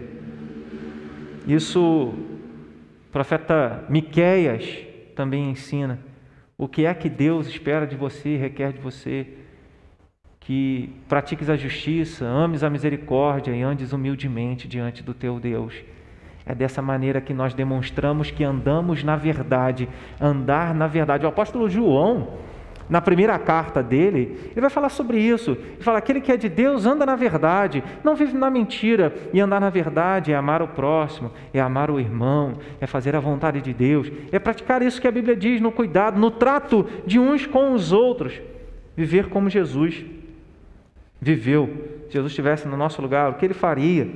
Isso 1.47 2.15
o 2.15 3.13
profeta 3.13 3.85
Miqueias 3.91 4.79
também 5.15 5.51
ensina. 5.51 5.99
O 6.57 6.67
que 6.67 6.87
é 6.87 6.95
que 6.95 7.11
Deus 7.11 7.49
espera 7.49 7.87
de 7.87 7.97
você 7.97 8.31
e 8.31 8.39
requer 8.39 8.73
de 8.73 8.81
você? 8.81 9.27
Que 10.47 10.89
pratiques 11.09 11.51
a 11.51 11.57
justiça, 11.57 12.25
ames 12.25 12.63
a 12.63 12.71
misericórdia 12.71 13.51
e 13.51 13.63
andes 13.65 13.93
humildemente 13.93 14.69
diante 14.69 15.03
do 15.03 15.13
teu 15.13 15.41
Deus. 15.41 15.75
É 16.47 16.55
dessa 16.55 16.81
maneira 16.81 17.21
que 17.21 17.35
nós 17.35 17.53
demonstramos 17.53 18.31
que 18.31 18.45
andamos 18.45 19.03
na 19.03 19.17
verdade, 19.17 19.89
andar 20.21 20.73
na 20.73 20.87
verdade. 20.87 21.27
O 21.27 21.29
apóstolo 21.29 21.69
João 21.69 22.29
na 22.89 23.01
primeira 23.01 23.37
carta 23.41 23.83
dele, 23.83 24.39
ele 24.53 24.61
vai 24.61 24.71
falar 24.71 24.89
sobre 24.89 25.19
isso. 25.19 25.51
Ele 25.51 25.83
fala: 25.83 25.99
aquele 25.99 26.21
que 26.21 26.31
é 26.31 26.37
de 26.37 26.49
Deus 26.49 26.87
anda 26.87 27.05
na 27.05 27.17
verdade, 27.17 27.83
não 28.05 28.15
vive 28.15 28.39
na 28.39 28.49
mentira. 28.49 29.13
E 29.33 29.41
andar 29.41 29.61
na 29.61 29.69
verdade 29.69 30.31
é 30.31 30.37
amar 30.37 30.63
o 30.63 30.69
próximo, 30.69 31.33
é 31.53 31.61
amar 31.61 31.91
o 31.91 31.99
irmão, 31.99 32.59
é 32.81 32.87
fazer 32.87 33.17
a 33.17 33.21
vontade 33.21 33.61
de 33.61 33.75
Deus, 33.75 34.13
é 34.31 34.39
praticar 34.39 34.81
isso 34.81 35.01
que 35.01 35.09
a 35.09 35.13
Bíblia 35.13 35.35
diz 35.35 35.61
no 35.61 35.73
cuidado, 35.73 36.21
no 36.21 36.31
trato 36.31 36.87
de 37.05 37.19
uns 37.19 37.45
com 37.45 37.73
os 37.73 37.91
outros. 37.91 38.41
Viver 38.97 39.29
como 39.29 39.51
Jesus 39.51 40.05
viveu. 41.21 42.05
Se 42.07 42.15
Jesus 42.15 42.33
estivesse 42.33 42.69
no 42.69 42.77
nosso 42.77 43.01
lugar, 43.03 43.31
o 43.31 43.35
que 43.35 43.45
ele 43.45 43.55
faria? 43.55 44.09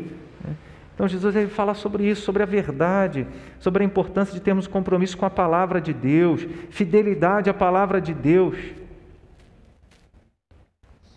Então 1.01 1.09
Jesus 1.09 1.35
ele 1.35 1.49
fala 1.49 1.73
sobre 1.73 2.07
isso, 2.07 2.21
sobre 2.21 2.43
a 2.43 2.47
verdade, 2.47 3.27
sobre 3.59 3.83
a 3.83 3.87
importância 3.87 4.35
de 4.35 4.41
termos 4.41 4.67
compromisso 4.67 5.17
com 5.17 5.25
a 5.25 5.31
palavra 5.31 5.81
de 5.81 5.95
Deus, 5.95 6.47
fidelidade 6.69 7.49
à 7.49 7.55
palavra 7.55 8.03
de 8.03 8.13
Deus. 8.13 8.59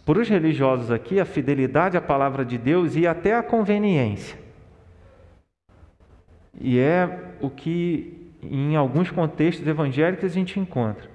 Para 0.05 0.19
os 0.19 0.29
religiosos 0.29 0.89
aqui, 0.89 1.19
a 1.19 1.25
fidelidade 1.25 1.97
à 1.97 2.01
palavra 2.01 2.45
de 2.45 2.57
Deus 2.57 2.95
e 2.95 3.05
até 3.05 3.35
a 3.35 3.43
conveniência. 3.43 4.37
E 6.61 6.79
é 6.79 7.33
o 7.41 7.49
que 7.49 8.31
em 8.41 8.77
alguns 8.77 9.11
contextos 9.11 9.67
evangélicos 9.67 10.23
a 10.23 10.33
gente 10.33 10.59
encontra. 10.59 11.12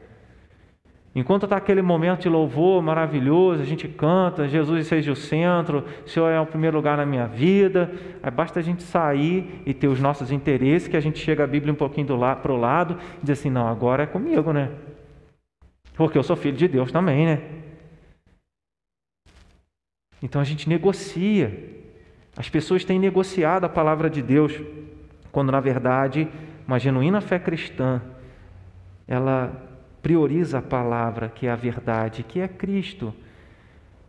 Enquanto 1.15 1.45
está 1.45 1.57
aquele 1.57 1.83
momento 1.83 2.23
de 2.23 2.29
louvor 2.29 2.83
maravilhoso, 2.83 3.63
a 3.63 3.65
gente 3.65 3.89
canta, 3.89 4.47
Jesus 4.47 4.87
seja 4.87 5.11
o 5.11 5.17
centro, 5.17 5.85
o 6.05 6.09
Senhor 6.09 6.29
é 6.29 6.41
o 6.41 6.47
primeiro 6.47 6.77
lugar 6.77 6.97
na 6.97 7.07
minha 7.07 7.27
vida, 7.27 7.91
aí 8.23 8.31
basta 8.31 8.61
a 8.61 8.63
gente 8.63 8.83
sair 8.83 9.63
e 9.65 9.75
ter 9.75 9.89
os 9.89 10.01
nossos 10.01 10.31
interesses, 10.31 10.87
que 10.87 10.97
a 10.97 11.01
gente 11.01 11.19
chega 11.19 11.43
a 11.43 11.47
Bíblia 11.47 11.73
um 11.73 11.77
pouquinho 11.77 12.07
para 12.07 12.53
o 12.53 12.57
lado 12.57 12.99
e 13.23 13.27
diz 13.27 13.39
assim, 13.39 13.51
não, 13.51 13.67
agora 13.67 14.05
é 14.05 14.07
comigo, 14.07 14.53
né? 14.53 14.71
Porque 15.95 16.17
eu 16.17 16.23
sou 16.23 16.37
filho 16.37 16.57
de 16.57 16.69
Deus 16.69 16.93
também, 16.93 17.27
né? 17.27 17.43
Então 20.23 20.41
a 20.41 20.45
gente 20.45 20.69
negocia. 20.69 21.77
As 22.37 22.49
pessoas 22.49 22.85
têm 22.85 22.99
negociado 22.99 23.65
a 23.65 23.69
palavra 23.69 24.09
de 24.09 24.23
Deus, 24.23 24.53
quando 25.33 25.51
na 25.51 25.59
verdade 25.59 26.29
uma 26.67 26.79
genuína 26.79 27.21
fé 27.21 27.39
cristã, 27.39 28.01
ela 29.07 29.68
prioriza 30.03 30.59
a 30.59 30.62
palavra, 30.62 31.28
que 31.28 31.46
é 31.46 31.51
a 31.51 31.57
verdade, 31.57 32.22
que 32.22 32.40
é 32.40 32.49
Cristo. 32.49 33.14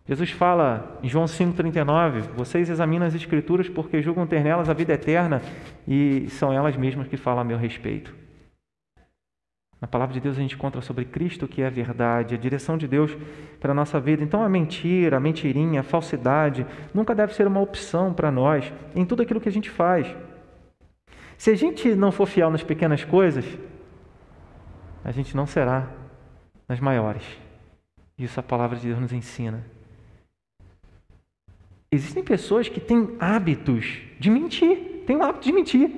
Jesus 0.07 0.31
fala 0.31 0.99
em 1.03 1.07
João 1.07 1.25
5,39: 1.25 2.21
Vocês 2.35 2.69
examinam 2.69 3.05
as 3.05 3.13
Escrituras 3.13 3.69
porque 3.69 4.01
julgam 4.01 4.25
ter 4.25 4.43
nelas 4.43 4.69
a 4.69 4.73
vida 4.73 4.93
eterna 4.93 5.41
e 5.87 6.27
são 6.29 6.51
elas 6.51 6.75
mesmas 6.75 7.07
que 7.07 7.17
falam 7.17 7.41
a 7.41 7.43
meu 7.43 7.57
respeito. 7.57 8.19
Na 9.81 9.87
palavra 9.87 10.13
de 10.13 10.19
Deus 10.19 10.37
a 10.37 10.41
gente 10.41 10.55
encontra 10.55 10.81
sobre 10.81 11.05
Cristo, 11.05 11.47
que 11.47 11.61
é 11.61 11.67
a 11.67 11.69
verdade, 11.69 12.35
a 12.35 12.37
direção 12.37 12.77
de 12.77 12.87
Deus 12.87 13.15
para 13.61 13.71
a 13.71 13.75
nossa 13.75 13.99
vida. 13.99 14.23
Então 14.23 14.43
a 14.43 14.49
mentira, 14.49 15.17
a 15.17 15.19
mentirinha, 15.19 15.79
a 15.79 15.83
falsidade 15.83 16.65
nunca 16.93 17.15
deve 17.15 17.33
ser 17.33 17.47
uma 17.47 17.61
opção 17.61 18.13
para 18.13 18.29
nós 18.29 18.73
em 18.93 19.05
tudo 19.05 19.21
aquilo 19.21 19.39
que 19.39 19.47
a 19.47 19.51
gente 19.51 19.69
faz. 19.69 20.07
Se 21.37 21.51
a 21.51 21.55
gente 21.55 21.95
não 21.95 22.11
for 22.11 22.25
fiel 22.25 22.49
nas 22.49 22.63
pequenas 22.63 23.05
coisas, 23.05 23.45
a 25.03 25.11
gente 25.11 25.35
não 25.35 25.47
será 25.47 25.87
nas 26.67 26.79
maiores. 26.79 27.23
Isso 28.17 28.39
a 28.39 28.43
palavra 28.43 28.77
de 28.77 28.87
Deus 28.87 28.99
nos 28.99 29.13
ensina. 29.13 29.65
Existem 31.91 32.23
pessoas 32.23 32.69
que 32.69 32.79
têm 32.79 33.15
hábitos 33.19 34.01
de 34.19 34.29
mentir, 34.29 35.03
têm 35.07 35.15
o 35.15 35.23
hábito 35.23 35.45
de 35.45 35.51
mentir. 35.51 35.89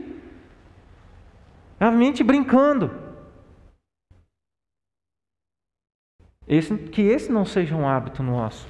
Ela 1.80 1.91
mente 1.91 2.24
brincando. 2.24 2.91
Esse, 6.47 6.78
que 6.78 7.02
esse 7.02 7.32
não 7.32 7.43
seja 7.43 7.76
um 7.76 7.88
hábito 7.88 8.22
nosso. 8.22 8.68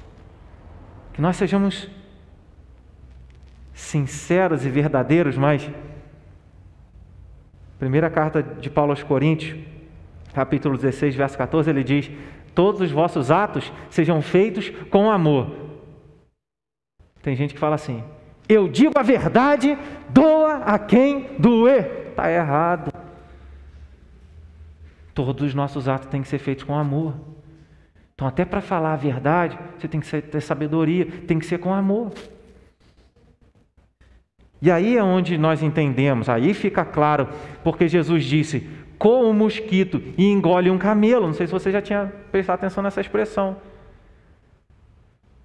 Que 1.12 1.20
nós 1.20 1.36
sejamos 1.36 1.88
sinceros 3.74 4.64
e 4.64 4.70
verdadeiros, 4.70 5.36
mas. 5.36 5.70
Primeira 7.78 8.08
carta 8.08 8.42
de 8.42 8.70
Paulo 8.70 8.92
aos 8.92 9.02
Coríntios, 9.02 9.58
capítulo 10.32 10.76
16, 10.76 11.14
verso 11.14 11.38
14, 11.38 11.70
ele 11.70 11.84
diz: 11.84 12.10
Todos 12.54 12.80
os 12.80 12.90
vossos 12.90 13.30
atos 13.30 13.72
sejam 13.90 14.20
feitos 14.22 14.70
com 14.90 15.10
amor. 15.10 15.62
Tem 17.22 17.36
gente 17.36 17.54
que 17.54 17.60
fala 17.60 17.74
assim: 17.74 18.02
Eu 18.48 18.68
digo 18.68 18.98
a 18.98 19.02
verdade, 19.02 19.78
doa 20.08 20.56
a 20.56 20.78
quem 20.78 21.36
doer. 21.38 22.08
Está 22.10 22.30
errado. 22.30 22.92
Todos 25.14 25.48
os 25.48 25.54
nossos 25.54 25.88
atos 25.88 26.08
têm 26.08 26.22
que 26.22 26.28
ser 26.28 26.38
feitos 26.38 26.64
com 26.64 26.76
amor. 26.76 27.14
Então, 28.14 28.26
até 28.26 28.44
para 28.44 28.60
falar 28.60 28.92
a 28.92 28.96
verdade, 28.96 29.58
você 29.78 29.88
tem 29.88 30.00
que 30.00 30.22
ter 30.22 30.40
sabedoria, 30.40 31.06
tem 31.26 31.38
que 31.38 31.46
ser 31.46 31.58
com 31.58 31.72
amor. 31.72 32.12
E 34.60 34.70
aí 34.70 34.96
é 34.96 35.02
onde 35.02 35.36
nós 35.36 35.60
entendemos, 35.60 36.28
aí 36.28 36.54
fica 36.54 36.84
claro, 36.84 37.28
porque 37.64 37.88
Jesus 37.88 38.24
disse: 38.24 38.68
coa 39.02 39.26
um 39.26 39.32
mosquito 39.32 40.00
e 40.16 40.26
engole 40.26 40.70
um 40.70 40.78
camelo. 40.78 41.26
Não 41.26 41.34
sei 41.34 41.48
se 41.48 41.52
você 41.52 41.72
já 41.72 41.82
tinha 41.82 42.06
prestado 42.30 42.60
atenção 42.60 42.84
nessa 42.84 43.00
expressão. 43.00 43.60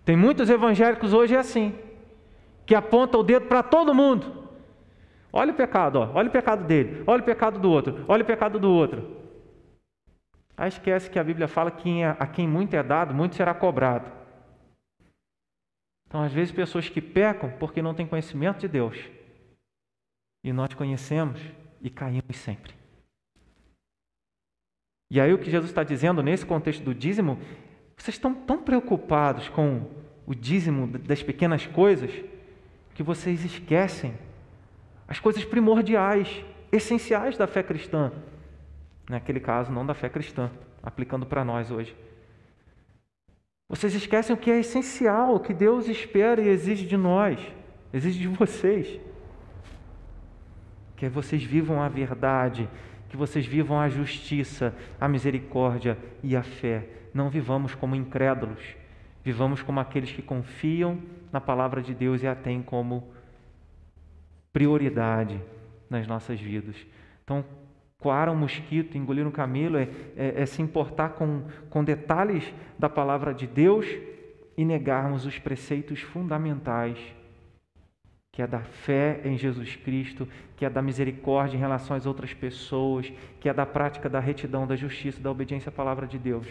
Tem 0.06 0.16
muitos 0.16 0.48
evangélicos 0.48 1.12
hoje 1.12 1.34
é 1.34 1.40
assim, 1.40 1.74
que 2.68 2.76
aponta 2.76 3.18
o 3.18 3.24
dedo 3.24 3.48
para 3.48 3.64
todo 3.64 3.96
mundo. 3.96 4.48
Olha 5.34 5.52
o 5.52 5.56
pecado, 5.56 5.96
ó. 5.96 6.12
olha 6.14 6.30
o 6.30 6.32
pecado 6.32 6.66
dele, 6.66 7.04
olha 7.08 7.24
o 7.24 7.26
pecado 7.26 7.60
do 7.60 7.72
outro, 7.72 8.06
olha 8.08 8.22
o 8.22 8.28
pecado 8.28 8.60
do 8.60 8.70
outro. 8.70 9.18
Aí 10.56 10.70
esquece 10.70 11.10
que 11.10 11.18
a 11.18 11.24
Bíblia 11.24 11.48
fala 11.48 11.72
que 11.72 12.04
a 12.04 12.28
quem 12.28 12.48
muito 12.48 12.76
é 12.76 12.84
dado, 12.84 13.12
muito 13.12 13.36
será 13.36 13.56
cobrado. 13.56 14.12
Então, 16.08 16.22
às 16.22 16.32
vezes, 16.32 16.54
pessoas 16.54 16.88
que 16.88 17.02
pecam 17.02 17.52
porque 17.60 17.82
não 17.82 17.96
têm 17.96 18.06
conhecimento 18.06 18.60
de 18.60 18.68
Deus. 18.68 18.98
E 20.44 20.54
nós 20.54 20.74
conhecemos 20.76 21.42
e 21.82 21.90
caímos 21.90 22.38
sempre. 22.38 22.77
E 25.10 25.22
aí 25.22 25.34
o 25.34 25.38
que 25.38 25.50
Jesus 25.50 25.72
está 25.72 25.84
dizendo 25.84 26.22
nesse 26.22 26.46
contexto 26.46 26.84
do 26.84 26.94
dízimo, 26.94 27.40
vocês 27.96 28.16
estão 28.16 28.34
tão 28.34 28.62
preocupados 28.62 29.48
com 29.50 29.90
o 30.26 30.36
dízimo 30.36 30.88
das 30.88 31.24
pequenas 31.24 31.66
coisas 31.66 32.12
que 32.94 33.02
vocês 33.02 33.46
esquecem 33.46 34.14
as 35.08 35.20
coisas 35.20 35.46
primordiais, 35.46 36.44
essenciais 36.72 37.38
da 37.38 37.48
fé 37.48 37.64
cristã. 37.64 38.12
Naquele 39.10 39.40
caso, 39.40 39.72
não 39.72 39.86
da 39.86 39.94
fé 39.94 40.10
cristã, 40.10 40.52
aplicando 40.84 41.26
para 41.26 41.46
nós 41.46 41.72
hoje. 41.72 41.96
Vocês 43.70 43.94
esquecem 43.94 44.36
o 44.36 44.40
que 44.40 44.52
é 44.52 44.60
essencial, 44.60 45.36
o 45.36 45.40
que 45.40 45.54
Deus 45.54 45.88
espera 45.88 46.42
e 46.42 46.50
exige 46.50 46.86
de 46.86 46.98
nós, 46.98 47.40
exige 47.94 48.20
de 48.20 48.28
vocês. 48.28 49.00
Que 50.98 51.08
vocês 51.08 51.44
vivam 51.44 51.82
a 51.82 51.88
verdade, 51.88 52.70
que 53.10 53.18
vocês 53.18 53.46
vivam 53.46 53.80
a 53.80 53.90
justiça, 53.90 54.76
a 55.00 55.08
misericórdia 55.08 55.98
e 56.24 56.36
a 56.36 56.44
fé. 56.44 56.88
Não 57.14 57.30
vivamos 57.30 57.74
como 57.74 57.96
incrédulos, 57.96 58.76
vivamos 59.24 59.62
como 59.62 59.80
aqueles 59.80 60.12
que 60.12 60.22
confiam 60.22 61.00
na 61.32 61.42
palavra 61.42 61.82
de 61.82 61.94
Deus 61.94 62.22
e 62.22 62.28
a 62.28 62.36
têm 62.36 62.62
como 62.62 63.12
prioridade 64.52 65.42
nas 65.90 66.08
nossas 66.08 66.40
vidas. 66.40 66.76
Então, 67.24 67.44
coar 68.00 68.30
um 68.30 68.36
mosquito, 68.36 68.98
engolir 68.98 69.26
um 69.26 69.32
camelo, 69.32 69.78
é, 69.78 69.90
é, 70.16 70.42
é 70.42 70.46
se 70.46 70.62
importar 70.62 71.10
com, 71.10 71.44
com 71.70 71.84
detalhes 71.84 72.54
da 72.78 72.90
palavra 72.90 73.34
de 73.34 73.48
Deus 73.48 73.86
e 74.56 74.66
negarmos 74.66 75.26
os 75.26 75.38
preceitos 75.40 76.02
fundamentais 76.02 76.98
que 78.38 78.42
é 78.44 78.46
da 78.46 78.60
fé 78.60 79.20
em 79.26 79.36
Jesus 79.36 79.76
Cristo, 79.78 80.30
que 80.56 80.64
é 80.64 80.70
da 80.70 80.80
misericórdia 80.80 81.58
em 81.58 81.60
relação 81.60 81.98
às 81.98 82.06
outras 82.06 82.36
pessoas, 82.36 83.12
que 83.40 83.50
é 83.50 83.54
da 83.54 83.66
prática 83.66 84.08
da 84.08 84.20
retidão, 84.20 84.68
da 84.68 84.76
justiça, 84.76 85.20
da 85.20 85.32
obediência 85.32 85.70
à 85.70 85.72
palavra 85.72 86.06
de 86.06 86.20
Deus. 86.20 86.46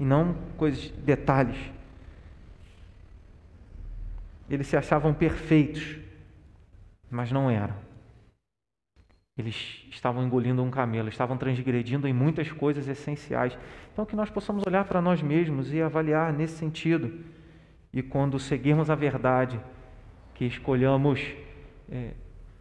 E 0.00 0.04
não 0.04 0.34
coisas, 0.56 0.90
detalhes. 0.90 1.56
Eles 4.50 4.66
se 4.66 4.76
achavam 4.76 5.14
perfeitos, 5.14 5.96
mas 7.08 7.30
não 7.30 7.48
eram. 7.48 7.76
Eles 9.38 9.86
estavam 9.92 10.26
engolindo 10.26 10.60
um 10.60 10.72
camelo, 10.72 11.08
estavam 11.08 11.36
transgredindo 11.36 12.08
em 12.08 12.12
muitas 12.12 12.50
coisas 12.50 12.88
essenciais. 12.88 13.56
Então, 13.92 14.04
que 14.04 14.16
nós 14.16 14.28
possamos 14.28 14.66
olhar 14.66 14.86
para 14.86 15.00
nós 15.00 15.22
mesmos 15.22 15.72
e 15.72 15.80
avaliar 15.80 16.32
nesse 16.32 16.56
sentido. 16.56 17.24
E 17.92 18.02
quando 18.02 18.40
seguirmos 18.40 18.90
a 18.90 18.96
verdade, 18.96 19.60
que 20.36 20.44
escolhamos 20.44 21.34
é, 21.90 22.12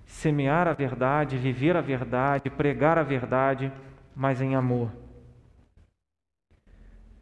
semear 0.05 0.65
a 0.65 0.73
verdade, 0.73 1.37
viver 1.37 1.75
a 1.75 1.81
verdade, 1.81 2.49
pregar 2.49 2.97
a 2.97 3.03
verdade, 3.03 3.69
mas 4.15 4.41
em 4.41 4.55
amor. 4.55 4.93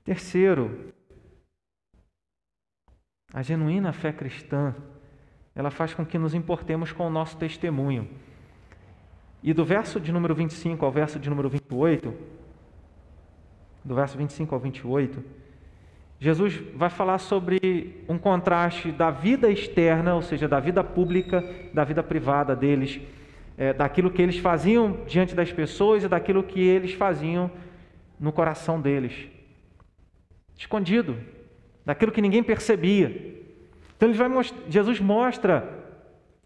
Terceiro, 0.03 0.93
a 3.33 3.41
genuína 3.41 3.91
fé 3.91 4.13
cristã, 4.13 4.75
ela 5.55 5.71
faz 5.71 5.95
com 5.95 6.05
que 6.05 6.19
nos 6.19 6.35
importemos 6.35 6.91
com 6.91 7.07
o 7.07 7.09
nosso 7.09 7.35
testemunho. 7.35 8.07
E 9.41 9.53
do 9.53 9.65
verso 9.65 9.99
de 9.99 10.11
número 10.11 10.35
25 10.35 10.85
ao 10.85 10.91
verso 10.91 11.19
de 11.19 11.31
número 11.31 11.49
28, 11.49 12.13
do 13.83 13.95
verso 13.95 14.15
25 14.19 14.53
ao 14.53 14.61
28, 14.61 15.23
Jesus 16.23 16.55
vai 16.73 16.89
falar 16.89 17.17
sobre 17.17 18.01
um 18.07 18.17
contraste 18.17 18.93
da 18.93 19.11
vida 19.11 19.51
externa, 19.51 20.15
ou 20.15 20.21
seja, 20.21 20.47
da 20.47 20.57
vida 20.57 20.81
pública, 20.81 21.43
da 21.73 21.83
vida 21.83 22.01
privada 22.01 22.55
deles, 22.55 23.01
é, 23.57 23.73
daquilo 23.73 24.09
que 24.09 24.21
eles 24.21 24.37
faziam 24.37 24.99
diante 25.05 25.35
das 25.35 25.51
pessoas 25.51 26.01
e 26.01 26.07
daquilo 26.07 26.41
que 26.41 26.61
eles 26.61 26.93
faziam 26.93 27.51
no 28.17 28.31
coração 28.31 28.79
deles, 28.79 29.27
escondido, 30.57 31.17
daquilo 31.85 32.13
que 32.13 32.21
ninguém 32.21 32.41
percebia. 32.41 33.43
Então 33.97 34.07
ele 34.07 34.17
vai 34.17 34.29
Jesus 34.69 35.01
mostra 35.01 35.77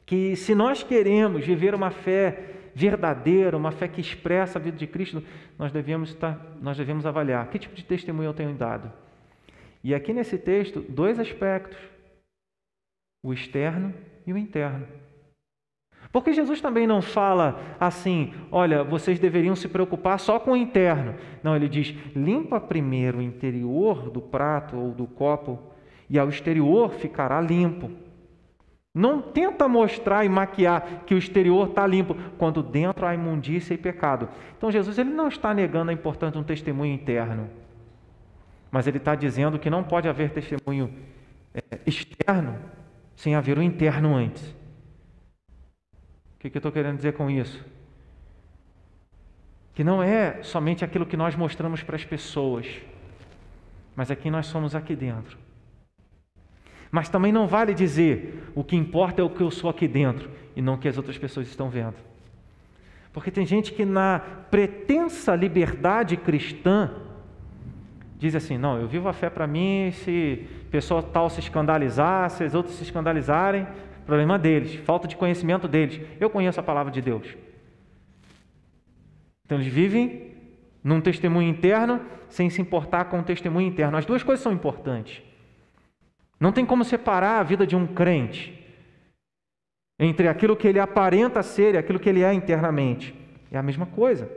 que 0.08 0.36
se 0.36 0.56
nós 0.56 0.82
queremos 0.82 1.46
viver 1.46 1.76
uma 1.76 1.92
fé 1.92 2.46
verdadeira, 2.74 3.56
uma 3.56 3.72
fé 3.72 3.88
que 3.88 4.02
expressa 4.02 4.58
a 4.58 4.62
vida 4.62 4.76
de 4.76 4.88
Cristo, 4.88 5.22
nós 5.56 5.72
devemos, 5.72 6.10
estar, 6.10 6.58
nós 6.60 6.76
devemos 6.76 7.06
avaliar 7.06 7.48
que 7.52 7.60
tipo 7.60 7.76
de 7.76 7.84
testemunho 7.84 8.30
eu 8.30 8.34
tenho 8.34 8.56
dado. 8.56 8.92
E 9.84 9.94
aqui 9.94 10.14
nesse 10.14 10.38
texto, 10.38 10.82
dois 10.82 11.20
aspectos: 11.20 11.78
o 13.24 13.34
externo 13.34 13.94
e 14.26 14.34
o 14.34 14.38
interno. 14.38 14.88
Porque 16.12 16.34
Jesus 16.34 16.62
também 16.62 16.88
não 16.88 17.02
fala 17.02 17.60
assim, 17.80 18.34
olha, 18.52 18.84
vocês 18.84 19.20
deveriam 19.20 19.56
se 19.56 19.68
preocupar 19.68 20.20
só 20.20 20.40
com 20.40 20.52
o 20.52 20.58
interno. 20.58 21.16
Não, 21.44 21.56
ele 21.56 21.68
diz: 21.68 21.94
limpa 22.16 22.60
primeiro 22.60 23.20
o 23.20 23.22
interior 23.22 24.10
do 24.10 24.22
prato 24.22 24.78
ou 24.78 24.92
do 24.92 25.06
copo, 25.06 25.60
e 26.10 26.18
ao 26.18 26.30
exterior 26.30 26.92
ficará 26.94 27.42
limpo. 27.42 27.92
Não 28.96 29.22
tenta 29.22 29.68
mostrar 29.68 30.26
e 30.26 30.30
maquiar 30.30 31.04
que 31.06 31.14
o 31.14 31.20
exterior 31.20 31.70
está 31.70 31.86
limpo, 31.86 32.16
quando 32.38 32.64
dentro 32.64 33.06
há 33.06 33.14
imundícia 33.14 33.74
e 33.74 33.78
pecado. 33.78 34.28
Então 34.58 34.72
Jesus 34.72 34.98
ele 34.98 35.12
não 35.12 35.28
está 35.28 35.54
negando 35.54 35.92
a 35.92 35.94
importância 35.94 36.34
de 36.34 36.40
um 36.40 36.44
testemunho 36.44 36.94
interno, 36.94 37.48
mas 38.72 38.88
ele 38.88 38.98
está 38.98 39.16
dizendo 39.16 39.60
que 39.60 39.70
não 39.70 39.84
pode 39.84 40.08
haver 40.08 40.32
testemunho 40.32 40.94
é, 41.54 41.80
externo 41.86 42.58
sem 43.16 43.36
haver 43.36 43.58
o 43.58 43.64
interno 43.64 44.16
antes. 44.16 44.44
O 46.36 46.40
que, 46.40 46.50
que 46.50 46.58
eu 46.58 46.60
estou 46.60 46.72
querendo 46.72 46.98
dizer 46.98 47.14
com 47.14 47.30
isso? 47.30 47.66
Que 49.74 49.84
não 49.84 50.04
é 50.04 50.44
somente 50.44 50.86
aquilo 50.86 51.06
que 51.06 51.18
nós 51.18 51.36
mostramos 51.36 51.82
para 51.82 51.96
as 51.96 52.06
pessoas, 52.06 52.68
mas 53.96 54.12
é 54.12 54.16
quem 54.16 54.32
nós 54.32 54.46
somos 54.46 54.76
aqui 54.76 54.96
dentro. 54.96 55.38
Mas 56.92 57.10
também 57.10 57.32
não 57.32 57.48
vale 57.48 57.74
dizer 57.74 58.52
o 58.56 58.64
que 58.64 58.76
importa 58.76 59.22
é 59.22 59.26
o 59.26 59.30
que 59.30 59.42
eu 59.42 59.52
sou 59.52 59.70
aqui 59.70 59.88
dentro 59.88 60.30
e 60.56 60.62
não 60.62 60.76
o 60.76 60.78
que 60.78 60.88
as 60.88 60.98
outras 60.98 61.18
pessoas 61.18 61.48
estão 61.48 61.70
vendo. 61.70 61.96
Porque 63.12 63.32
tem 63.32 63.46
gente 63.46 63.74
que 63.74 63.84
na 63.84 64.20
pretensa 64.20 65.36
liberdade 65.36 66.16
cristã 66.16 66.92
diz 68.18 68.36
assim: 68.36 68.58
não, 68.58 68.80
eu 68.80 68.88
vivo 68.88 69.08
a 69.08 69.14
fé 69.14 69.30
para 69.30 69.48
mim, 69.48 69.92
se 69.92 70.48
pessoa 70.72 71.02
tal 71.02 71.30
se 71.30 71.40
escandalizar, 71.40 72.30
se 72.30 72.44
os 72.44 72.54
outros 72.54 72.76
se 72.76 72.84
escandalizarem, 72.84 73.68
problema 74.06 74.40
deles, 74.40 74.76
falta 74.86 75.08
de 75.08 75.16
conhecimento 75.16 75.68
deles. 75.68 76.02
Eu 76.20 76.30
conheço 76.30 76.60
a 76.60 76.64
palavra 76.64 76.92
de 76.92 77.02
Deus. 77.02 77.28
Então 79.46 79.60
eles 79.60 79.72
vivem 79.72 80.36
num 80.84 81.00
testemunho 81.00 81.48
interno 81.48 82.02
sem 82.28 82.50
se 82.50 82.62
importar 82.62 83.06
com 83.06 83.20
o 83.20 83.24
testemunho 83.24 83.68
interno. 83.68 83.98
As 83.98 84.06
duas 84.06 84.24
coisas 84.24 84.44
são 84.44 84.52
importantes. 84.52 85.22
Não 86.40 86.52
tem 86.52 86.66
como 86.66 86.84
separar 86.84 87.40
a 87.40 87.44
vida 87.44 87.66
de 87.66 87.76
um 87.76 87.88
crente 87.88 88.54
entre 90.00 90.28
aquilo 90.28 90.56
que 90.56 90.68
ele 90.68 90.80
aparenta 90.80 91.42
ser 91.42 91.74
e 91.74 91.78
aquilo 91.78 92.00
que 92.00 92.10
ele 92.10 92.24
é 92.24 92.34
internamente. 92.34 93.16
É 93.52 93.58
a 93.58 93.64
mesma 93.64 93.86
coisa. 93.86 94.30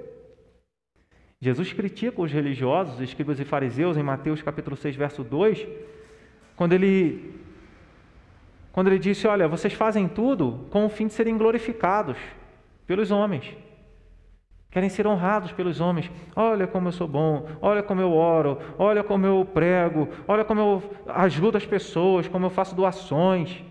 Jesus 1.42 1.72
critica 1.72 2.20
os 2.20 2.30
religiosos, 2.30 2.94
os 2.94 3.00
escribas 3.00 3.40
e 3.40 3.44
fariseus 3.44 3.96
em 3.96 4.02
Mateus 4.02 4.42
capítulo 4.42 4.76
6, 4.76 4.94
verso 4.94 5.24
2, 5.24 5.66
quando 6.54 6.74
ele 6.74 7.34
quando 8.72 8.88
ele 8.88 8.98
disse: 8.98 9.26
"Olha, 9.26 9.48
vocês 9.48 9.72
fazem 9.72 10.06
tudo 10.06 10.66
com 10.70 10.84
o 10.84 10.90
fim 10.90 11.06
de 11.06 11.14
serem 11.14 11.38
glorificados 11.38 12.18
pelos 12.86 13.10
homens. 13.10 13.56
Querem 14.70 14.88
ser 14.88 15.06
honrados 15.06 15.50
pelos 15.52 15.80
homens. 15.80 16.10
Olha 16.36 16.66
como 16.66 16.88
eu 16.88 16.92
sou 16.92 17.08
bom, 17.08 17.48
olha 17.60 17.82
como 17.82 18.00
eu 18.00 18.12
oro, 18.12 18.58
olha 18.78 19.02
como 19.02 19.26
eu 19.26 19.44
prego, 19.44 20.08
olha 20.28 20.44
como 20.44 20.60
eu 20.60 20.96
ajudo 21.06 21.56
as 21.56 21.66
pessoas, 21.66 22.28
como 22.28 22.46
eu 22.46 22.50
faço 22.50 22.74
doações. 22.74 23.64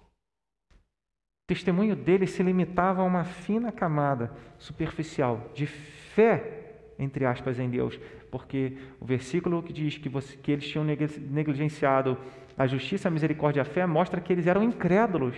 O 0.00 1.46
testemunho 1.46 1.94
dele 1.94 2.26
se 2.26 2.42
limitava 2.42 3.00
a 3.00 3.04
uma 3.04 3.24
fina 3.24 3.70
camada 3.72 4.30
superficial 4.58 5.50
de 5.54 5.66
fé, 5.66 6.67
entre 6.98 7.24
aspas, 7.24 7.58
em 7.58 7.70
Deus, 7.70 7.98
porque 8.30 8.76
o 9.00 9.04
versículo 9.04 9.62
que 9.62 9.72
diz 9.72 9.96
que, 9.96 10.08
você, 10.08 10.36
que 10.36 10.50
eles 10.50 10.66
tinham 10.66 10.84
negligenciado 10.84 12.18
a 12.56 12.66
justiça, 12.66 13.08
a 13.08 13.10
misericórdia 13.10 13.60
e 13.60 13.62
a 13.62 13.64
fé 13.64 13.86
mostra 13.86 14.20
que 14.20 14.32
eles 14.32 14.46
eram 14.46 14.62
incrédulos 14.62 15.36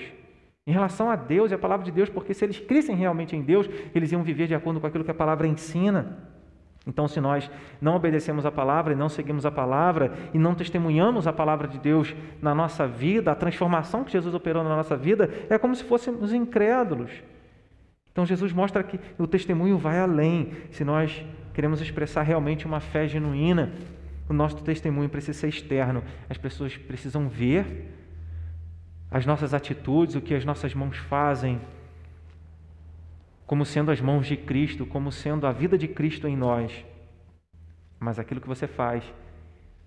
em 0.66 0.72
relação 0.72 1.10
a 1.10 1.16
Deus 1.16 1.50
e 1.50 1.54
a 1.54 1.58
palavra 1.58 1.84
de 1.84 1.90
Deus, 1.90 2.08
porque 2.08 2.32
se 2.32 2.44
eles 2.44 2.58
crescem 2.58 2.96
realmente 2.96 3.34
em 3.34 3.42
Deus, 3.42 3.68
eles 3.94 4.12
iam 4.12 4.22
viver 4.22 4.46
de 4.46 4.54
acordo 4.54 4.80
com 4.80 4.86
aquilo 4.86 5.04
que 5.04 5.10
a 5.10 5.14
palavra 5.14 5.46
ensina. 5.46 6.18
Então, 6.86 7.06
se 7.06 7.20
nós 7.20 7.50
não 7.80 7.96
obedecemos 7.96 8.46
a 8.46 8.50
palavra 8.50 8.92
e 8.92 8.96
não 8.96 9.08
seguimos 9.08 9.44
a 9.44 9.50
palavra 9.50 10.12
e 10.32 10.38
não 10.38 10.54
testemunhamos 10.54 11.26
a 11.26 11.32
palavra 11.32 11.68
de 11.68 11.78
Deus 11.78 12.14
na 12.40 12.54
nossa 12.54 12.86
vida, 12.86 13.30
a 13.30 13.34
transformação 13.34 14.02
que 14.02 14.12
Jesus 14.12 14.34
operou 14.34 14.64
na 14.64 14.76
nossa 14.76 14.96
vida, 14.96 15.30
é 15.50 15.58
como 15.58 15.74
se 15.74 15.84
fôssemos 15.84 16.32
incrédulos. 16.32 17.10
Então, 18.12 18.24
Jesus 18.24 18.52
mostra 18.52 18.82
que 18.82 18.98
o 19.18 19.26
testemunho 19.26 19.76
vai 19.76 19.98
além. 19.98 20.52
Se 20.70 20.84
nós 20.84 21.24
queremos 21.52 21.80
expressar 21.80 22.22
realmente 22.22 22.66
uma 22.66 22.80
fé 22.80 23.06
genuína, 23.06 23.72
o 24.28 24.32
nosso 24.32 24.62
testemunho 24.62 25.08
precisa 25.08 25.38
ser 25.38 25.48
externo. 25.48 26.04
As 26.28 26.38
pessoas 26.38 26.76
precisam 26.76 27.28
ver 27.28 27.92
as 29.10 29.26
nossas 29.26 29.52
atitudes, 29.52 30.14
o 30.14 30.20
que 30.20 30.34
as 30.34 30.44
nossas 30.44 30.72
mãos 30.72 30.96
fazem, 30.96 31.60
como 33.44 33.64
sendo 33.64 33.90
as 33.90 34.00
mãos 34.00 34.28
de 34.28 34.36
Cristo, 34.36 34.86
como 34.86 35.10
sendo 35.10 35.48
a 35.48 35.52
vida 35.52 35.76
de 35.76 35.88
Cristo 35.88 36.28
em 36.28 36.36
nós. 36.36 36.84
Mas 37.98 38.20
aquilo 38.20 38.40
que 38.40 38.46
você 38.46 38.68
faz 38.68 39.02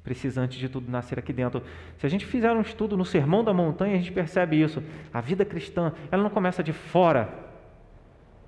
precisa, 0.04 0.42
antes 0.42 0.60
de 0.60 0.68
tudo, 0.68 0.92
nascer 0.92 1.18
aqui 1.18 1.32
dentro. 1.32 1.64
Se 1.98 2.06
a 2.06 2.10
gente 2.10 2.26
fizer 2.26 2.52
um 2.52 2.60
estudo 2.60 2.98
no 2.98 3.06
Sermão 3.06 3.42
da 3.42 3.54
Montanha, 3.54 3.96
a 3.96 3.98
gente 3.98 4.12
percebe 4.12 4.62
isso. 4.62 4.84
A 5.14 5.22
vida 5.22 5.46
cristã, 5.46 5.94
ela 6.12 6.22
não 6.22 6.30
começa 6.30 6.62
de 6.62 6.74
fora, 6.74 7.34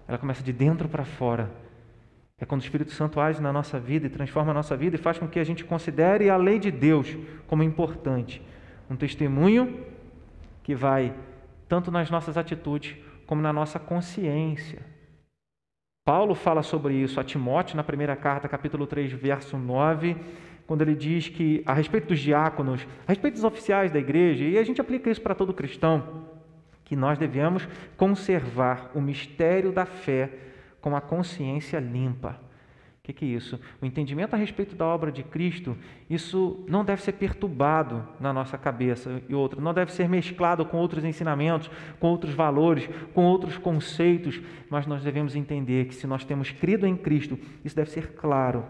ela 0.05 0.18
começa 0.18 0.43
de 0.43 0.51
dentro 0.51 0.89
para 0.89 1.05
fora. 1.05 1.49
É 2.38 2.45
quando 2.45 2.61
o 2.61 2.63
Espírito 2.63 2.91
Santo 2.91 3.19
age 3.21 3.41
na 3.41 3.53
nossa 3.53 3.79
vida 3.79 4.07
e 4.07 4.09
transforma 4.09 4.51
a 4.51 4.53
nossa 4.53 4.75
vida 4.75 4.97
e 4.97 4.99
faz 4.99 5.17
com 5.17 5.27
que 5.27 5.39
a 5.39 5.43
gente 5.43 5.63
considere 5.63 6.29
a 6.29 6.36
lei 6.36 6.59
de 6.59 6.69
Deus 6.69 7.15
como 7.47 7.63
importante. 7.63 8.41
Um 8.89 8.95
testemunho 8.95 9.86
que 10.61 10.75
vai 10.75 11.15
tanto 11.69 11.89
nas 11.89 12.09
nossas 12.09 12.38
atitudes 12.38 12.97
como 13.25 13.41
na 13.41 13.53
nossa 13.53 13.79
consciência. 13.79 14.81
Paulo 16.05 16.36
fala 16.36 16.61
sobre 16.61 16.93
isso 16.93 17.19
a 17.19 17.23
Timóteo 17.23 17.77
na 17.77 17.83
primeira 17.83 18.15
carta, 18.15 18.49
capítulo 18.49 18.86
3, 18.86 19.13
verso 19.13 19.57
9, 19.57 20.17
quando 20.67 20.81
ele 20.81 20.93
diz 20.93 21.29
que 21.29 21.63
a 21.65 21.73
respeito 21.73 22.09
dos 22.09 22.19
diáconos, 22.19 22.86
a 23.07 23.11
respeito 23.11 23.36
dos 23.36 23.43
oficiais 23.43 23.91
da 23.91 23.97
igreja, 23.97 24.43
e 24.43 24.57
a 24.57 24.63
gente 24.63 24.81
aplica 24.81 25.09
isso 25.09 25.21
para 25.21 25.33
todo 25.33 25.53
cristão, 25.53 26.27
que 26.83 26.95
nós 26.95 27.17
devemos 27.17 27.67
conservar 27.97 28.91
o 28.93 29.01
mistério 29.01 29.71
da 29.71 29.86
fé 29.86 30.29
com 30.86 30.95
a 30.95 31.01
consciência 31.01 31.79
limpa. 31.79 32.39
O 32.99 33.11
que, 33.11 33.25
é 33.25 33.27
isso? 33.27 33.59
O 33.81 33.88
entendimento 33.88 34.36
a 34.36 34.38
respeito 34.38 34.75
da 34.75 34.86
obra 34.86 35.11
de 35.11 35.23
Cristo, 35.23 35.75
isso 36.07 36.63
não 36.69 36.86
deve 36.86 37.01
ser 37.01 37.13
perturbado 37.13 38.07
na 38.19 38.31
nossa 38.31 38.55
cabeça 38.55 39.19
e 39.27 39.33
outra, 39.33 39.59
não 39.59 39.73
deve 39.73 39.91
ser 39.91 40.07
mesclado 40.07 40.63
com 40.63 40.77
outros 40.77 41.03
ensinamentos, 41.03 41.71
com 41.99 42.05
outros 42.05 42.36
valores, 42.36 42.88
com 43.15 43.25
outros 43.25 43.57
conceitos, 43.57 44.39
mas 44.69 44.86
nós 44.86 45.03
devemos 45.03 45.36
entender 45.36 45.86
que 45.86 45.95
se 45.95 46.05
nós 46.05 46.23
temos 46.23 46.51
crido 46.51 46.86
em 46.86 46.95
Cristo, 46.95 47.36
isso 47.63 47.75
deve 47.75 47.89
ser 47.89 48.11
claro 48.11 48.63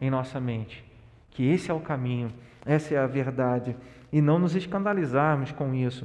em 0.00 0.10
nossa 0.10 0.40
mente, 0.40 0.84
que 1.30 1.48
esse 1.48 1.70
é 1.70 1.74
o 1.74 1.78
caminho, 1.78 2.32
essa 2.66 2.94
é 2.94 2.98
a 2.98 3.06
verdade, 3.06 3.76
e 4.12 4.20
não 4.20 4.40
nos 4.40 4.56
escandalizarmos 4.56 5.52
com 5.52 5.72
isso. 5.72 6.04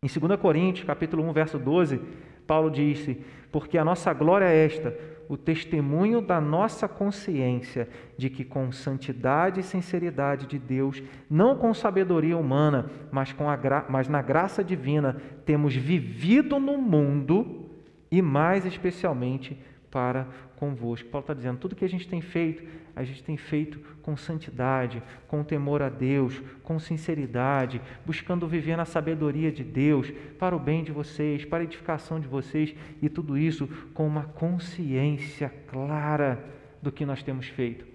Em 0.00 0.06
2 0.06 0.40
Coríntios, 0.40 0.86
capítulo 0.86 1.28
1, 1.28 1.32
verso 1.32 1.58
12, 1.58 2.00
Paulo 2.46 2.70
disse: 2.70 3.20
"Porque 3.52 3.78
a 3.78 3.84
nossa 3.84 4.12
glória 4.12 4.46
é 4.46 4.64
esta, 4.64 4.96
o 5.28 5.36
testemunho 5.36 6.20
da 6.20 6.40
nossa 6.40 6.88
consciência 6.88 7.88
de 8.16 8.28
que, 8.28 8.44
com 8.44 8.72
santidade 8.72 9.60
e 9.60 9.62
sinceridade 9.62 10.46
de 10.46 10.58
Deus, 10.58 11.02
não 11.30 11.56
com 11.56 11.72
sabedoria 11.72 12.36
humana, 12.36 12.90
mas, 13.10 13.32
com 13.32 13.48
a 13.48 13.56
gra... 13.56 13.86
mas 13.88 14.08
na 14.08 14.20
graça 14.20 14.64
divina, 14.64 15.16
temos 15.44 15.74
vivido 15.74 16.58
no 16.58 16.76
mundo 16.76 17.70
e, 18.10 18.20
mais 18.20 18.66
especialmente, 18.66 19.58
para 19.92 20.26
convosco. 20.56 21.08
Paulo 21.10 21.22
está 21.22 21.34
dizendo: 21.34 21.58
tudo 21.58 21.76
que 21.76 21.84
a 21.84 21.88
gente 21.88 22.08
tem 22.08 22.20
feito, 22.20 22.64
a 22.96 23.04
gente 23.04 23.22
tem 23.22 23.36
feito 23.36 23.78
com 24.02 24.16
santidade, 24.16 25.02
com 25.28 25.44
temor 25.44 25.82
a 25.82 25.88
Deus, 25.88 26.40
com 26.62 26.80
sinceridade, 26.80 27.80
buscando 28.04 28.48
viver 28.48 28.76
na 28.76 28.84
sabedoria 28.84 29.52
de 29.52 29.62
Deus, 29.62 30.10
para 30.38 30.56
o 30.56 30.58
bem 30.58 30.82
de 30.82 30.90
vocês, 30.90 31.44
para 31.44 31.58
a 31.58 31.64
edificação 31.64 32.18
de 32.18 32.26
vocês, 32.26 32.74
e 33.00 33.08
tudo 33.08 33.38
isso 33.38 33.68
com 33.92 34.06
uma 34.06 34.24
consciência 34.24 35.48
clara 35.68 36.42
do 36.80 36.90
que 36.90 37.06
nós 37.06 37.22
temos 37.22 37.46
feito. 37.46 37.92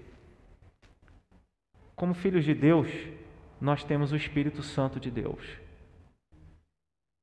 como 1.96 2.14
filhos 2.14 2.46
de 2.46 2.54
Deus, 2.54 2.88
nós 3.60 3.84
temos 3.84 4.12
o 4.12 4.16
Espírito 4.16 4.62
Santo 4.62 5.00
de 5.00 5.10
Deus. 5.10 5.44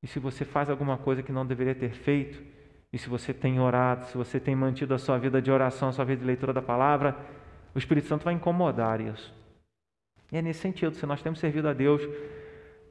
E 0.03 0.07
se 0.09 0.19
você 0.19 0.45
faz 0.45 0.69
alguma 0.69 0.99
coisa 0.99 1.23
que 1.23 1.31
não 1.31 1.47
deveria 1.47 1.77
ter 1.77 1.93
feito, 1.93 2.43
e 2.95 2.99
se 2.99 3.09
você 3.09 3.35
tem 3.35 3.59
orado, 3.59 4.07
se 4.07 4.17
você 4.17 4.39
tem 4.39 4.55
mantido 4.55 4.95
a 4.95 4.99
sua 4.99 5.19
vida 5.19 5.43
de 5.43 5.51
oração, 5.51 5.89
a 5.89 5.93
sua 5.93 6.05
vida 6.05 6.21
de 6.21 6.27
leitura 6.29 6.53
da 6.53 6.63
palavra, 6.63 7.17
o 7.75 7.79
Espírito 7.79 8.07
Santo 8.07 8.25
vai 8.25 8.35
incomodar 8.35 9.01
isso. 9.01 9.35
E 10.31 10.37
é 10.37 10.41
nesse 10.41 10.61
sentido, 10.61 10.95
se 10.95 11.05
nós 11.05 11.21
temos 11.21 11.41
servido 11.41 11.69
a 11.69 11.73
Deus, 11.73 12.01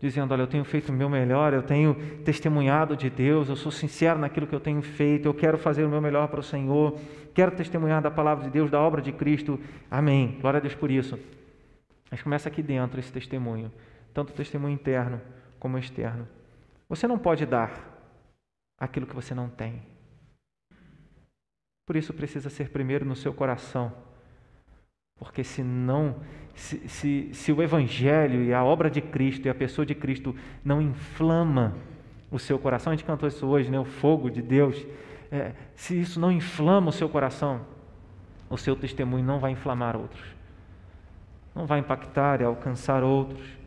dizendo: 0.01 0.33
Olha, 0.33 0.41
eu 0.41 0.47
tenho 0.47 0.65
feito 0.65 0.89
o 0.89 0.91
meu 0.91 1.09
melhor, 1.09 1.53
eu 1.53 1.63
tenho 1.63 1.95
testemunhado 2.25 2.97
de 2.97 3.09
Deus, 3.09 3.47
eu 3.47 3.55
sou 3.55 3.71
sincero 3.71 4.19
naquilo 4.19 4.45
que 4.45 4.53
eu 4.53 4.59
tenho 4.59 4.81
feito, 4.81 5.25
eu 5.25 5.33
quero 5.33 5.57
fazer 5.57 5.85
o 5.85 5.89
meu 5.89 6.01
melhor 6.01 6.27
para 6.27 6.41
o 6.41 6.43
Senhor, 6.43 6.99
quero 7.33 7.55
testemunhar 7.55 8.01
da 8.01 8.11
palavra 8.11 8.43
de 8.43 8.49
Deus, 8.49 8.69
da 8.69 8.81
obra 8.81 9.01
de 9.01 9.13
Cristo. 9.13 9.57
Amém. 9.89 10.37
Glória 10.41 10.57
a 10.57 10.61
Deus 10.61 10.75
por 10.75 10.91
isso. 10.91 11.17
Mas 12.11 12.21
começa 12.21 12.49
aqui 12.49 12.61
dentro 12.61 12.99
esse 12.99 13.13
testemunho, 13.13 13.71
tanto 14.13 14.31
o 14.31 14.35
testemunho 14.35 14.73
interno 14.73 15.21
como 15.61 15.77
o 15.77 15.79
externo. 15.79 16.27
Você 16.89 17.07
não 17.07 17.17
pode 17.17 17.45
dar 17.45 17.71
aquilo 18.77 19.07
que 19.07 19.15
você 19.15 19.33
não 19.33 19.47
tem. 19.47 19.92
Por 21.85 21.95
isso 21.95 22.13
precisa 22.13 22.49
ser 22.49 22.69
primeiro 22.69 23.05
no 23.05 23.15
seu 23.15 23.33
coração. 23.33 23.91
Porque 25.17 25.43
senão, 25.43 26.15
se, 26.55 26.87
se, 26.87 27.29
se 27.33 27.51
o 27.51 27.61
Evangelho 27.61 28.43
e 28.43 28.53
a 28.53 28.63
obra 28.63 28.89
de 28.89 29.01
Cristo 29.01 29.45
e 29.45 29.49
a 29.49 29.55
pessoa 29.55 29.85
de 29.85 29.93
Cristo 29.93 30.35
não 30.63 30.81
inflama 30.81 31.75
o 32.31 32.39
seu 32.39 32.57
coração, 32.57 32.91
a 32.91 32.95
gente 32.95 33.05
cantou 33.05 33.27
isso 33.27 33.45
hoje, 33.45 33.69
né? 33.69 33.79
o 33.79 33.85
fogo 33.85 34.29
de 34.29 34.41
Deus, 34.41 34.85
é, 35.31 35.53
se 35.75 35.99
isso 35.99 36.19
não 36.19 36.31
inflama 36.31 36.89
o 36.89 36.93
seu 36.93 37.07
coração, 37.07 37.61
o 38.49 38.57
seu 38.57 38.75
testemunho 38.75 39.23
não 39.23 39.39
vai 39.39 39.51
inflamar 39.51 39.95
outros, 39.95 40.23
não 41.55 41.65
vai 41.65 41.79
impactar 41.79 42.41
e 42.41 42.43
alcançar 42.43 43.03
outros. 43.03 43.62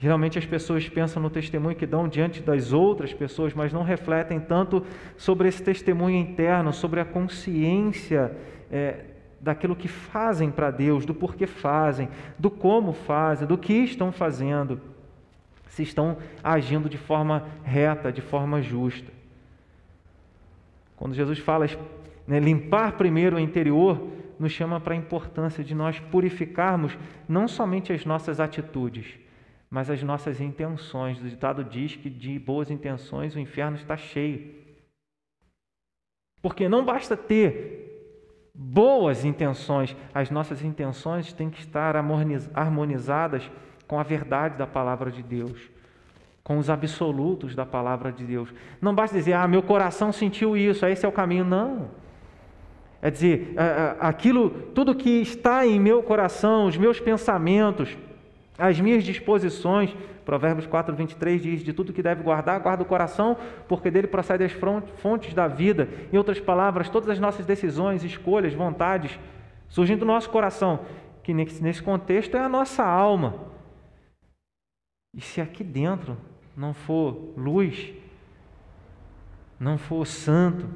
Geralmente 0.00 0.38
as 0.38 0.46
pessoas 0.46 0.88
pensam 0.88 1.22
no 1.22 1.28
testemunho 1.28 1.76
que 1.76 1.84
dão 1.84 2.08
diante 2.08 2.40
das 2.40 2.72
outras 2.72 3.12
pessoas, 3.12 3.52
mas 3.52 3.70
não 3.70 3.82
refletem 3.82 4.40
tanto 4.40 4.82
sobre 5.14 5.46
esse 5.46 5.62
testemunho 5.62 6.16
interno, 6.16 6.72
sobre 6.72 7.00
a 7.00 7.04
consciência 7.04 8.34
é, 8.72 9.04
daquilo 9.38 9.76
que 9.76 9.88
fazem 9.88 10.50
para 10.50 10.70
Deus, 10.70 11.04
do 11.04 11.14
porquê 11.14 11.46
fazem, 11.46 12.08
do 12.38 12.50
como 12.50 12.94
fazem, 12.94 13.46
do 13.46 13.58
que 13.58 13.74
estão 13.74 14.10
fazendo, 14.10 14.80
se 15.68 15.82
estão 15.82 16.16
agindo 16.42 16.88
de 16.88 16.96
forma 16.96 17.46
reta, 17.62 18.10
de 18.10 18.22
forma 18.22 18.62
justa. 18.62 19.12
Quando 20.96 21.14
Jesus 21.14 21.38
fala 21.38 21.66
né, 22.26 22.40
limpar 22.40 22.92
primeiro 22.92 23.36
o 23.36 23.40
interior, 23.40 24.00
nos 24.38 24.50
chama 24.50 24.80
para 24.80 24.94
a 24.94 24.96
importância 24.96 25.62
de 25.62 25.74
nós 25.74 26.00
purificarmos 26.00 26.96
não 27.28 27.46
somente 27.46 27.92
as 27.92 28.06
nossas 28.06 28.40
atitudes, 28.40 29.20
mas 29.70 29.88
as 29.88 30.02
nossas 30.02 30.40
intenções. 30.40 31.20
O 31.20 31.28
ditado 31.28 31.62
diz 31.62 31.94
que 31.94 32.10
de 32.10 32.38
boas 32.38 32.70
intenções 32.70 33.36
o 33.36 33.38
inferno 33.38 33.76
está 33.76 33.96
cheio. 33.96 34.52
Porque 36.42 36.68
não 36.68 36.84
basta 36.84 37.16
ter 37.16 37.88
boas 38.52 39.24
intenções, 39.24 39.96
as 40.12 40.30
nossas 40.30 40.62
intenções 40.64 41.32
têm 41.32 41.48
que 41.48 41.60
estar 41.60 41.94
harmonizadas 41.96 43.48
com 43.86 43.98
a 43.98 44.02
verdade 44.02 44.58
da 44.58 44.66
palavra 44.66 45.10
de 45.10 45.22
Deus, 45.22 45.70
com 46.42 46.58
os 46.58 46.68
absolutos 46.68 47.54
da 47.54 47.64
palavra 47.64 48.10
de 48.10 48.24
Deus. 48.24 48.52
Não 48.80 48.94
basta 48.94 49.16
dizer, 49.16 49.34
ah, 49.34 49.46
meu 49.46 49.62
coração 49.62 50.12
sentiu 50.12 50.56
isso, 50.56 50.84
esse 50.84 51.06
é 51.06 51.08
o 51.08 51.12
caminho. 51.12 51.44
Não. 51.44 51.90
É 53.00 53.10
dizer, 53.10 53.54
aquilo, 53.98 54.50
tudo 54.74 54.94
que 54.94 55.22
está 55.22 55.66
em 55.66 55.80
meu 55.80 56.02
coração, 56.02 56.66
os 56.66 56.76
meus 56.76 57.00
pensamentos, 57.00 57.96
as 58.60 58.78
minhas 58.78 59.02
disposições, 59.02 59.96
Provérbios 60.24 60.66
4, 60.66 60.94
23 60.94 61.42
diz: 61.42 61.62
De 61.62 61.72
tudo 61.72 61.92
que 61.92 62.02
deve 62.02 62.22
guardar, 62.22 62.60
guarda 62.60 62.82
o 62.82 62.86
coração, 62.86 63.36
porque 63.66 63.90
dele 63.90 64.06
procedem 64.06 64.46
as 64.46 64.52
fontes 64.96 65.32
da 65.32 65.48
vida. 65.48 65.88
Em 66.12 66.18
outras 66.18 66.38
palavras, 66.38 66.88
todas 66.88 67.08
as 67.08 67.18
nossas 67.18 67.46
decisões, 67.46 68.04
escolhas, 68.04 68.52
vontades, 68.52 69.18
surgem 69.68 69.96
do 69.96 70.04
nosso 70.04 70.28
coração, 70.30 70.84
que 71.22 71.32
nesse 71.32 71.82
contexto 71.82 72.36
é 72.36 72.40
a 72.40 72.48
nossa 72.48 72.84
alma. 72.84 73.34
E 75.16 75.20
se 75.20 75.40
aqui 75.40 75.64
dentro 75.64 76.16
não 76.56 76.72
for 76.72 77.32
luz, 77.36 77.92
não 79.58 79.78
for 79.78 80.06
santo, 80.06 80.68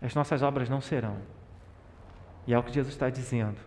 as 0.00 0.14
nossas 0.14 0.42
obras 0.42 0.68
não 0.68 0.80
serão. 0.80 1.16
E 2.46 2.52
é 2.52 2.58
o 2.58 2.62
que 2.62 2.72
Jesus 2.72 2.94
está 2.94 3.08
dizendo 3.08 3.58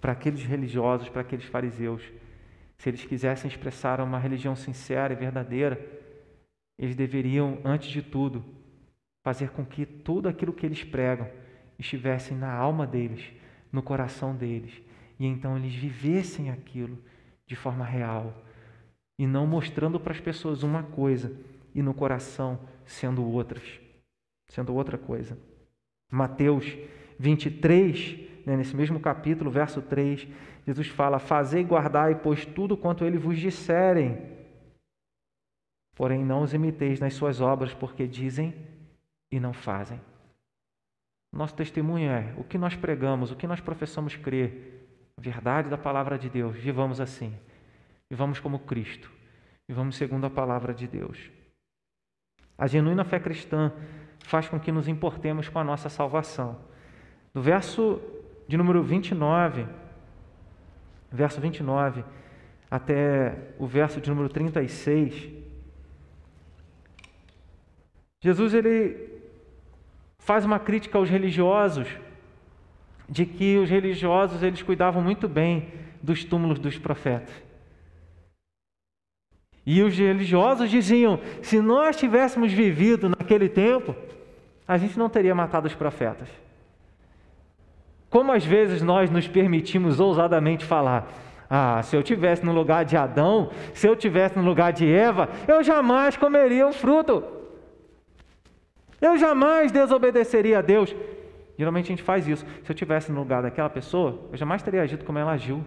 para 0.00 0.12
aqueles 0.12 0.42
religiosos, 0.42 1.08
para 1.08 1.22
aqueles 1.22 1.46
fariseus 1.46 2.02
se 2.78 2.88
eles 2.88 3.04
quisessem 3.04 3.48
expressar 3.48 4.00
uma 4.00 4.18
religião 4.18 4.54
sincera 4.54 5.12
e 5.12 5.16
verdadeira, 5.16 5.80
eles 6.78 6.94
deveriam, 6.94 7.58
antes 7.64 7.88
de 7.88 8.02
tudo, 8.02 8.44
fazer 9.24 9.50
com 9.50 9.64
que 9.64 9.86
tudo 9.86 10.28
aquilo 10.28 10.52
que 10.52 10.66
eles 10.66 10.84
pregam 10.84 11.28
estivesse 11.78 12.34
na 12.34 12.52
alma 12.52 12.86
deles, 12.86 13.32
no 13.72 13.82
coração 13.82 14.34
deles, 14.34 14.72
e 15.18 15.26
então 15.26 15.56
eles 15.56 15.74
vivessem 15.74 16.50
aquilo 16.50 16.98
de 17.46 17.56
forma 17.56 17.84
real 17.84 18.42
e 19.18 19.26
não 19.26 19.46
mostrando 19.46 19.98
para 19.98 20.12
as 20.12 20.20
pessoas 20.20 20.62
uma 20.62 20.82
coisa 20.82 21.32
e 21.74 21.82
no 21.82 21.94
coração 21.94 22.58
sendo 22.84 23.24
outras, 23.24 23.62
sendo 24.48 24.74
outra 24.74 24.98
coisa. 24.98 25.38
Mateus 26.10 26.76
23, 27.18 28.18
né, 28.44 28.56
nesse 28.56 28.76
mesmo 28.76 29.00
capítulo, 29.00 29.50
verso 29.50 29.80
3, 29.82 30.28
Jesus 30.66 30.88
fala: 30.88 31.18
Fazei 31.18 31.62
e 31.62 31.64
guardai, 31.64 32.16
pois 32.16 32.44
tudo 32.44 32.76
quanto 32.76 33.04
ele 33.04 33.16
vos 33.16 33.38
disserem. 33.38 34.34
Porém, 35.94 36.24
não 36.24 36.42
os 36.42 36.52
imiteis 36.52 37.00
nas 37.00 37.14
suas 37.14 37.40
obras, 37.40 37.72
porque 37.72 38.06
dizem 38.06 38.54
e 39.30 39.38
não 39.38 39.52
fazem. 39.52 40.00
Nosso 41.32 41.54
testemunho 41.54 42.10
é 42.10 42.34
o 42.36 42.44
que 42.44 42.58
nós 42.58 42.74
pregamos, 42.74 43.30
o 43.30 43.36
que 43.36 43.46
nós 43.46 43.60
professamos 43.60 44.16
crer, 44.16 44.88
a 45.16 45.20
verdade 45.20 45.68
da 45.68 45.78
palavra 45.78 46.18
de 46.18 46.28
Deus. 46.28 46.56
Vivamos 46.56 47.00
assim. 47.00 47.34
Vivamos 48.10 48.40
como 48.40 48.58
Cristo. 48.60 49.10
Vivamos 49.68 49.96
segundo 49.96 50.26
a 50.26 50.30
palavra 50.30 50.74
de 50.74 50.86
Deus. 50.86 51.30
A 52.58 52.66
genuína 52.66 53.04
fé 53.04 53.18
cristã 53.18 53.72
faz 54.20 54.48
com 54.48 54.58
que 54.58 54.72
nos 54.72 54.88
importemos 54.88 55.48
com 55.48 55.58
a 55.58 55.64
nossa 55.64 55.88
salvação. 55.88 56.58
Do 57.32 57.42
verso 57.42 58.00
de 58.48 58.56
número 58.56 58.82
29 58.82 59.66
verso 61.10 61.40
29 61.40 62.04
até 62.70 63.36
o 63.58 63.66
verso 63.66 64.00
de 64.00 64.10
número 64.10 64.28
36, 64.28 65.30
Jesus 68.20 68.54
ele 68.54 69.20
faz 70.18 70.44
uma 70.44 70.58
crítica 70.58 70.98
aos 70.98 71.08
religiosos 71.08 71.88
de 73.08 73.24
que 73.24 73.56
os 73.58 73.70
religiosos 73.70 74.42
eles 74.42 74.62
cuidavam 74.62 75.00
muito 75.00 75.28
bem 75.28 75.68
dos 76.02 76.24
túmulos 76.24 76.58
dos 76.58 76.78
profetas. 76.78 77.34
E 79.64 79.82
os 79.82 79.96
religiosos 79.96 80.70
diziam: 80.70 81.20
se 81.42 81.60
nós 81.60 81.96
tivéssemos 81.96 82.52
vivido 82.52 83.08
naquele 83.08 83.48
tempo, 83.48 83.94
a 84.66 84.76
gente 84.78 84.98
não 84.98 85.08
teria 85.08 85.34
matado 85.34 85.66
os 85.66 85.74
profetas. 85.74 86.28
Como 88.10 88.32
às 88.32 88.44
vezes 88.44 88.82
nós 88.82 89.10
nos 89.10 89.26
permitimos 89.28 90.00
ousadamente 90.00 90.64
falar: 90.64 91.08
ah, 91.48 91.82
se 91.82 91.96
eu 91.96 92.02
tivesse 92.02 92.44
no 92.44 92.52
lugar 92.52 92.84
de 92.84 92.96
Adão, 92.96 93.50
se 93.72 93.86
eu 93.86 93.96
tivesse 93.96 94.38
no 94.38 94.44
lugar 94.44 94.72
de 94.72 94.90
Eva, 94.90 95.28
eu 95.46 95.62
jamais 95.62 96.16
comeria 96.16 96.66
o 96.66 96.72
fruto. 96.72 97.24
Eu 99.00 99.16
jamais 99.18 99.70
desobedeceria 99.70 100.58
a 100.58 100.62
Deus. 100.62 100.94
Geralmente 101.58 101.86
a 101.86 101.88
gente 101.88 102.02
faz 102.02 102.26
isso. 102.26 102.44
Se 102.64 102.70
eu 102.70 102.76
tivesse 102.76 103.10
no 103.10 103.18
lugar 103.18 103.42
daquela 103.42 103.70
pessoa, 103.70 104.18
eu 104.30 104.36
jamais 104.36 104.62
teria 104.62 104.82
agido 104.82 105.04
como 105.04 105.18
ela 105.18 105.32
agiu. 105.32 105.64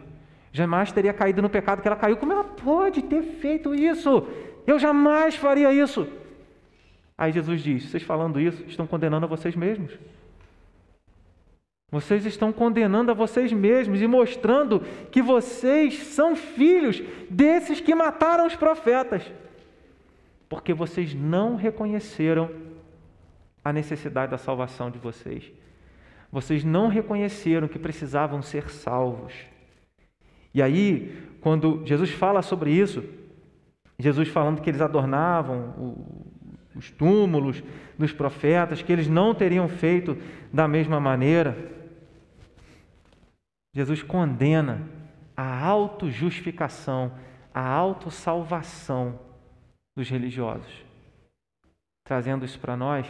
Jamais 0.52 0.92
teria 0.92 1.14
caído 1.14 1.42
no 1.42 1.50
pecado 1.50 1.82
que 1.82 1.88
ela 1.88 1.98
caiu. 1.98 2.18
Como 2.18 2.34
ela 2.34 2.44
pode 2.44 3.04
ter 3.04 3.22
feito 3.22 3.74
isso? 3.74 4.28
Eu 4.66 4.80
jamais 4.80 5.36
faria 5.36 5.72
isso. 5.72 6.08
Aí 7.18 7.32
Jesus 7.32 7.62
diz: 7.62 7.90
vocês 7.90 8.04
falando 8.04 8.40
isso, 8.40 8.64
estão 8.68 8.88
condenando 8.88 9.26
a 9.26 9.30
vocês 9.30 9.56
mesmos. 9.56 9.98
Vocês 11.92 12.26
estão 12.26 12.52
condenando 12.54 13.10
a 13.10 13.16
vocês 13.16 13.52
mesmos 13.52 14.02
e 14.02 14.08
mostrando 14.08 14.82
que 15.12 15.22
vocês 15.22 15.98
são 16.04 16.36
filhos 16.36 17.02
desses 17.30 17.82
que 17.82 17.96
mataram 17.96 18.46
os 18.46 18.56
profetas, 18.56 19.24
porque 20.48 20.74
vocês 20.74 21.16
não 21.16 21.56
reconheceram 21.56 22.52
a 23.64 23.74
necessidade 23.74 24.32
da 24.32 24.38
salvação 24.38 24.92
de 24.92 25.00
vocês. 25.00 25.52
Vocês 26.32 26.64
não 26.64 26.90
reconheceram 26.90 27.68
que 27.68 27.80
precisavam 27.80 28.42
ser 28.42 28.70
salvos. 28.70 29.34
E 30.54 30.62
aí, 30.62 31.18
quando 31.42 31.82
Jesus 31.86 32.12
fala 32.12 32.44
sobre 32.44 32.72
isso, 32.72 33.04
Jesus 33.98 34.28
falando 34.30 34.62
que 34.62 34.70
eles 34.70 34.82
adornavam 34.82 35.74
os 36.76 36.92
túmulos 36.92 37.64
dos 37.98 38.14
profetas, 38.14 38.82
que 38.82 38.94
eles 38.94 39.08
não 39.08 39.34
teriam 39.34 39.68
feito 39.68 40.16
da 40.54 40.68
mesma 40.68 41.00
maneira, 41.00 41.79
Jesus 43.74 44.02
condena 44.02 44.88
a 45.36 45.66
autojustificação, 45.66 47.18
a 47.54 47.66
autossalvação 47.66 49.20
dos 49.96 50.10
religiosos. 50.10 50.86
Trazendo 52.04 52.44
isso 52.44 52.60
para 52.60 52.76
nós, 52.76 53.06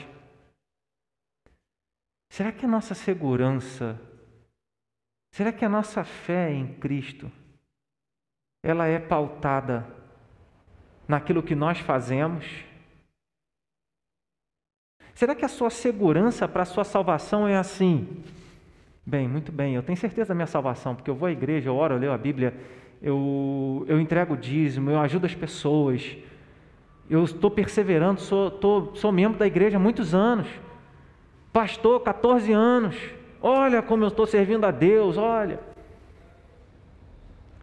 será 2.29 2.51
que 2.51 2.65
a 2.65 2.69
nossa 2.69 2.93
segurança, 2.93 3.99
será 5.31 5.51
que 5.53 5.63
a 5.63 5.69
nossa 5.69 6.03
fé 6.03 6.51
em 6.51 6.73
Cristo, 6.79 7.31
ela 8.61 8.85
é 8.85 8.99
pautada 8.99 9.87
naquilo 11.07 11.41
que 11.41 11.55
nós 11.55 11.79
fazemos? 11.79 12.45
Será 15.15 15.33
que 15.33 15.45
a 15.45 15.49
sua 15.49 15.69
segurança 15.69 16.47
para 16.47 16.63
a 16.63 16.65
sua 16.65 16.83
salvação 16.83 17.47
é 17.47 17.57
assim? 17.57 18.23
Bem, 19.09 19.27
muito 19.27 19.51
bem, 19.51 19.73
eu 19.73 19.81
tenho 19.81 19.97
certeza 19.97 20.27
da 20.27 20.35
minha 20.35 20.45
salvação, 20.45 20.93
porque 20.93 21.09
eu 21.09 21.15
vou 21.15 21.27
à 21.27 21.31
igreja, 21.31 21.67
eu 21.67 21.75
oro, 21.75 21.95
eu 21.95 21.99
leio 21.99 22.11
a 22.11 22.17
Bíblia, 22.17 22.53
eu, 23.01 23.83
eu 23.87 23.99
entrego 23.99 24.35
o 24.35 24.37
dízimo, 24.37 24.91
eu 24.91 24.99
ajudo 24.99 25.25
as 25.25 25.33
pessoas, 25.33 26.15
eu 27.09 27.23
estou 27.23 27.49
perseverando, 27.49 28.21
sou, 28.21 28.51
tô, 28.51 28.91
sou 28.93 29.11
membro 29.11 29.39
da 29.39 29.47
igreja 29.47 29.77
há 29.77 29.79
muitos 29.79 30.13
anos, 30.13 30.47
pastor, 31.51 32.01
14 32.01 32.53
anos, 32.53 32.95
olha 33.41 33.81
como 33.81 34.03
eu 34.03 34.09
estou 34.09 34.27
servindo 34.27 34.63
a 34.63 34.69
Deus, 34.69 35.17
olha. 35.17 35.59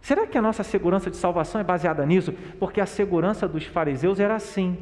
Será 0.00 0.26
que 0.26 0.36
a 0.36 0.42
nossa 0.42 0.64
segurança 0.64 1.12
de 1.12 1.16
salvação 1.16 1.60
é 1.60 1.64
baseada 1.64 2.04
nisso? 2.04 2.32
Porque 2.58 2.80
a 2.80 2.86
segurança 2.86 3.46
dos 3.46 3.64
fariseus 3.64 4.18
era 4.18 4.34
assim. 4.34 4.76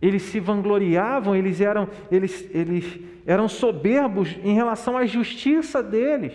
Eles 0.00 0.22
se 0.22 0.38
vangloriavam, 0.38 1.34
eles 1.34 1.60
eram, 1.60 1.88
eles, 2.10 2.48
eles 2.54 2.98
eram 3.26 3.48
soberbos 3.48 4.36
em 4.44 4.54
relação 4.54 4.96
à 4.96 5.04
justiça 5.04 5.82
deles, 5.82 6.32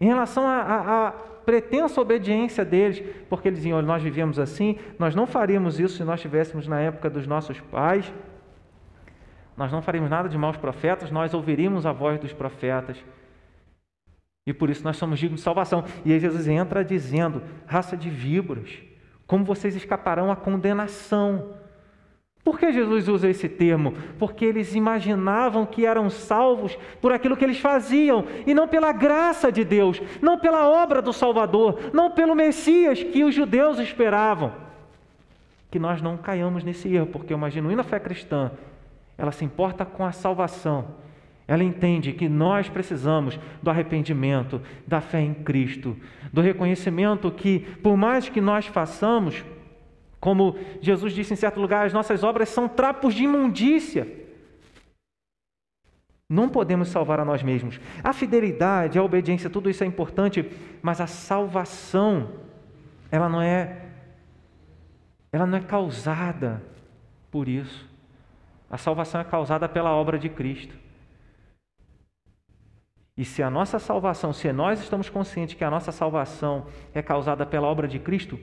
em 0.00 0.06
relação 0.06 0.46
à, 0.46 1.14
pretensa 1.44 2.00
obediência 2.00 2.64
deles, 2.64 3.02
porque 3.28 3.48
eles 3.48 3.60
diziam: 3.60 3.80
nós 3.82 4.02
vivemos 4.02 4.38
assim, 4.38 4.78
nós 4.98 5.14
não 5.14 5.26
faríamos 5.26 5.78
isso 5.78 5.98
se 5.98 6.04
nós 6.04 6.16
estivéssemos 6.16 6.66
na 6.66 6.80
época 6.80 7.08
dos 7.10 7.26
nossos 7.26 7.60
pais, 7.60 8.12
nós 9.56 9.70
não 9.70 9.80
faríamos 9.82 10.10
nada 10.10 10.28
de 10.28 10.36
maus 10.36 10.56
profetas, 10.56 11.10
nós 11.10 11.32
ouviríamos 11.34 11.86
a 11.86 11.92
voz 11.92 12.18
dos 12.18 12.32
profetas. 12.32 13.02
E 14.46 14.52
por 14.52 14.70
isso 14.70 14.84
nós 14.84 14.96
somos 14.96 15.18
dignos 15.18 15.40
de 15.40 15.44
salvação. 15.44 15.84
E 16.04 16.12
aí 16.12 16.20
Jesus 16.20 16.48
entra 16.48 16.84
dizendo: 16.84 17.42
raça 17.66 17.96
de 17.96 18.08
víboras, 18.08 18.70
como 19.26 19.44
vocês 19.44 19.76
escaparão 19.76 20.30
à 20.30 20.36
condenação? 20.36 21.54
Por 22.46 22.60
que 22.60 22.72
Jesus 22.72 23.08
usa 23.08 23.28
esse 23.28 23.48
termo? 23.48 23.92
Porque 24.20 24.44
eles 24.44 24.72
imaginavam 24.72 25.66
que 25.66 25.84
eram 25.84 26.08
salvos 26.08 26.78
por 27.00 27.10
aquilo 27.10 27.36
que 27.36 27.44
eles 27.44 27.58
faziam 27.58 28.24
e 28.46 28.54
não 28.54 28.68
pela 28.68 28.92
graça 28.92 29.50
de 29.50 29.64
Deus, 29.64 30.00
não 30.22 30.38
pela 30.38 30.68
obra 30.68 31.02
do 31.02 31.12
Salvador, 31.12 31.90
não 31.92 32.12
pelo 32.12 32.36
Messias 32.36 33.02
que 33.02 33.24
os 33.24 33.34
judeus 33.34 33.80
esperavam. 33.80 34.52
Que 35.72 35.80
nós 35.80 36.00
não 36.00 36.16
caiamos 36.16 36.62
nesse 36.62 36.94
erro, 36.94 37.08
porque 37.08 37.34
uma 37.34 37.50
genuína 37.50 37.82
fé 37.82 37.98
cristã, 37.98 38.52
ela 39.18 39.32
se 39.32 39.44
importa 39.44 39.84
com 39.84 40.04
a 40.04 40.12
salvação. 40.12 40.84
Ela 41.48 41.64
entende 41.64 42.12
que 42.12 42.28
nós 42.28 42.68
precisamos 42.68 43.40
do 43.60 43.70
arrependimento, 43.70 44.62
da 44.86 45.00
fé 45.00 45.20
em 45.20 45.34
Cristo, 45.34 45.96
do 46.32 46.40
reconhecimento 46.40 47.28
que, 47.28 47.58
por 47.82 47.96
mais 47.96 48.28
que 48.28 48.40
nós 48.40 48.66
façamos, 48.66 49.44
como 50.20 50.56
Jesus 50.80 51.12
disse 51.12 51.32
em 51.32 51.36
certo 51.36 51.60
lugar, 51.60 51.86
as 51.86 51.92
nossas 51.92 52.24
obras 52.24 52.48
são 52.48 52.68
trapos 52.68 53.14
de 53.14 53.24
imundícia. 53.24 54.24
Não 56.28 56.48
podemos 56.48 56.88
salvar 56.88 57.20
a 57.20 57.24
nós 57.24 57.42
mesmos. 57.42 57.80
A 58.02 58.12
fidelidade, 58.12 58.98
a 58.98 59.02
obediência, 59.02 59.48
tudo 59.48 59.70
isso 59.70 59.84
é 59.84 59.86
importante, 59.86 60.50
mas 60.82 61.00
a 61.00 61.06
salvação, 61.06 62.32
ela 63.10 63.28
não 63.28 63.40
é 63.40 63.82
ela 65.32 65.46
não 65.46 65.58
é 65.58 65.60
causada 65.60 66.62
por 67.30 67.46
isso. 67.46 67.86
A 68.70 68.78
salvação 68.78 69.20
é 69.20 69.24
causada 69.24 69.68
pela 69.68 69.90
obra 69.90 70.18
de 70.18 70.28
Cristo. 70.28 70.74
E 73.16 73.24
se 73.24 73.42
a 73.42 73.50
nossa 73.50 73.78
salvação, 73.78 74.32
se 74.32 74.50
nós 74.52 74.80
estamos 74.80 75.08
conscientes 75.08 75.54
que 75.54 75.64
a 75.64 75.70
nossa 75.70 75.92
salvação 75.92 76.66
é 76.94 77.02
causada 77.02 77.46
pela 77.46 77.66
obra 77.66 77.86
de 77.86 77.98
Cristo, 77.98 78.38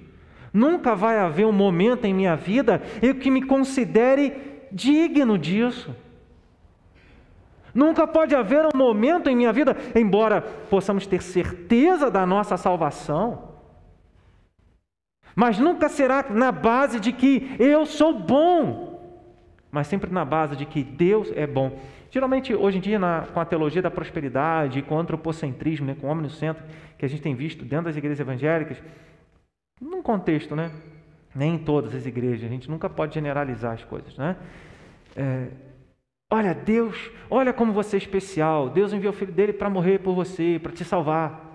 Nunca 0.54 0.96
vai 0.96 1.18
haver 1.18 1.48
um 1.48 1.52
momento 1.52 2.06
em 2.06 2.14
minha 2.14 2.36
vida 2.36 2.82
em 3.02 3.14
que 3.14 3.32
me 3.32 3.42
considere 3.42 4.34
digno 4.72 5.38
disso. 5.38 5.96
Nunca 7.74 8.06
pode 8.06 8.36
haver 8.36 8.66
um 8.66 8.78
momento 8.78 9.30
em 9.30 9.36
minha 9.36 9.52
vida, 9.52 9.76
embora 9.96 10.42
possamos 10.42 11.08
ter 11.08 11.24
certeza 11.24 12.12
da 12.12 12.24
nossa 12.24 12.56
salvação, 12.56 13.54
mas 15.36 15.58
nunca 15.58 15.90
será 15.90 16.26
na 16.30 16.52
base 16.52 17.00
de 17.00 17.12
que 17.12 17.56
eu 17.58 17.88
sou 17.88 18.14
bom, 18.14 19.02
mas 19.72 19.88
sempre 19.88 20.12
na 20.12 20.24
base 20.24 20.56
de 20.56 20.68
que 20.68 20.84
Deus 20.84 21.32
é 21.36 21.48
bom. 21.48 21.80
Geralmente, 22.12 22.54
hoje 22.54 22.78
em 22.78 22.82
dia, 22.82 23.00
na, 23.00 23.26
com 23.34 23.40
a 23.40 23.46
teologia 23.46 23.82
da 23.82 23.90
prosperidade, 23.90 24.84
com 24.84 24.96
o 24.96 25.00
antropocentrismo, 25.00 25.88
né, 25.88 25.96
com 26.00 26.06
o 26.06 26.10
homem 26.12 26.22
no 26.22 26.30
centro, 26.30 26.64
que 26.96 27.04
a 27.04 27.10
gente 27.10 27.24
tem 27.24 27.34
visto 27.34 27.66
dentro 27.66 27.86
das 27.86 27.96
igrejas 27.96 28.20
evangélicas, 28.20 28.78
num 29.84 30.02
contexto, 30.02 30.56
né? 30.56 30.72
Nem 31.36 31.56
em 31.56 31.58
todas 31.58 31.94
as 31.94 32.06
igrejas, 32.06 32.46
a 32.46 32.50
gente 32.50 32.70
nunca 32.70 32.90
pode 32.90 33.14
generalizar 33.14 33.74
as 33.74 33.84
coisas, 33.84 34.18
né? 34.18 34.38
É, 35.16 35.50
olha, 36.32 36.54
Deus, 36.54 37.12
olha 37.30 37.52
como 37.52 37.74
você 37.74 37.98
é 37.98 38.00
especial. 38.00 38.70
Deus 38.70 38.94
enviou 38.94 39.14
o 39.14 39.16
filho 39.16 39.32
dele 39.32 39.54
para 39.54 39.70
morrer 39.70 40.00
por 40.00 40.14
você, 40.14 40.60
para 40.62 40.72
te 40.72 40.86
salvar. 40.86 41.54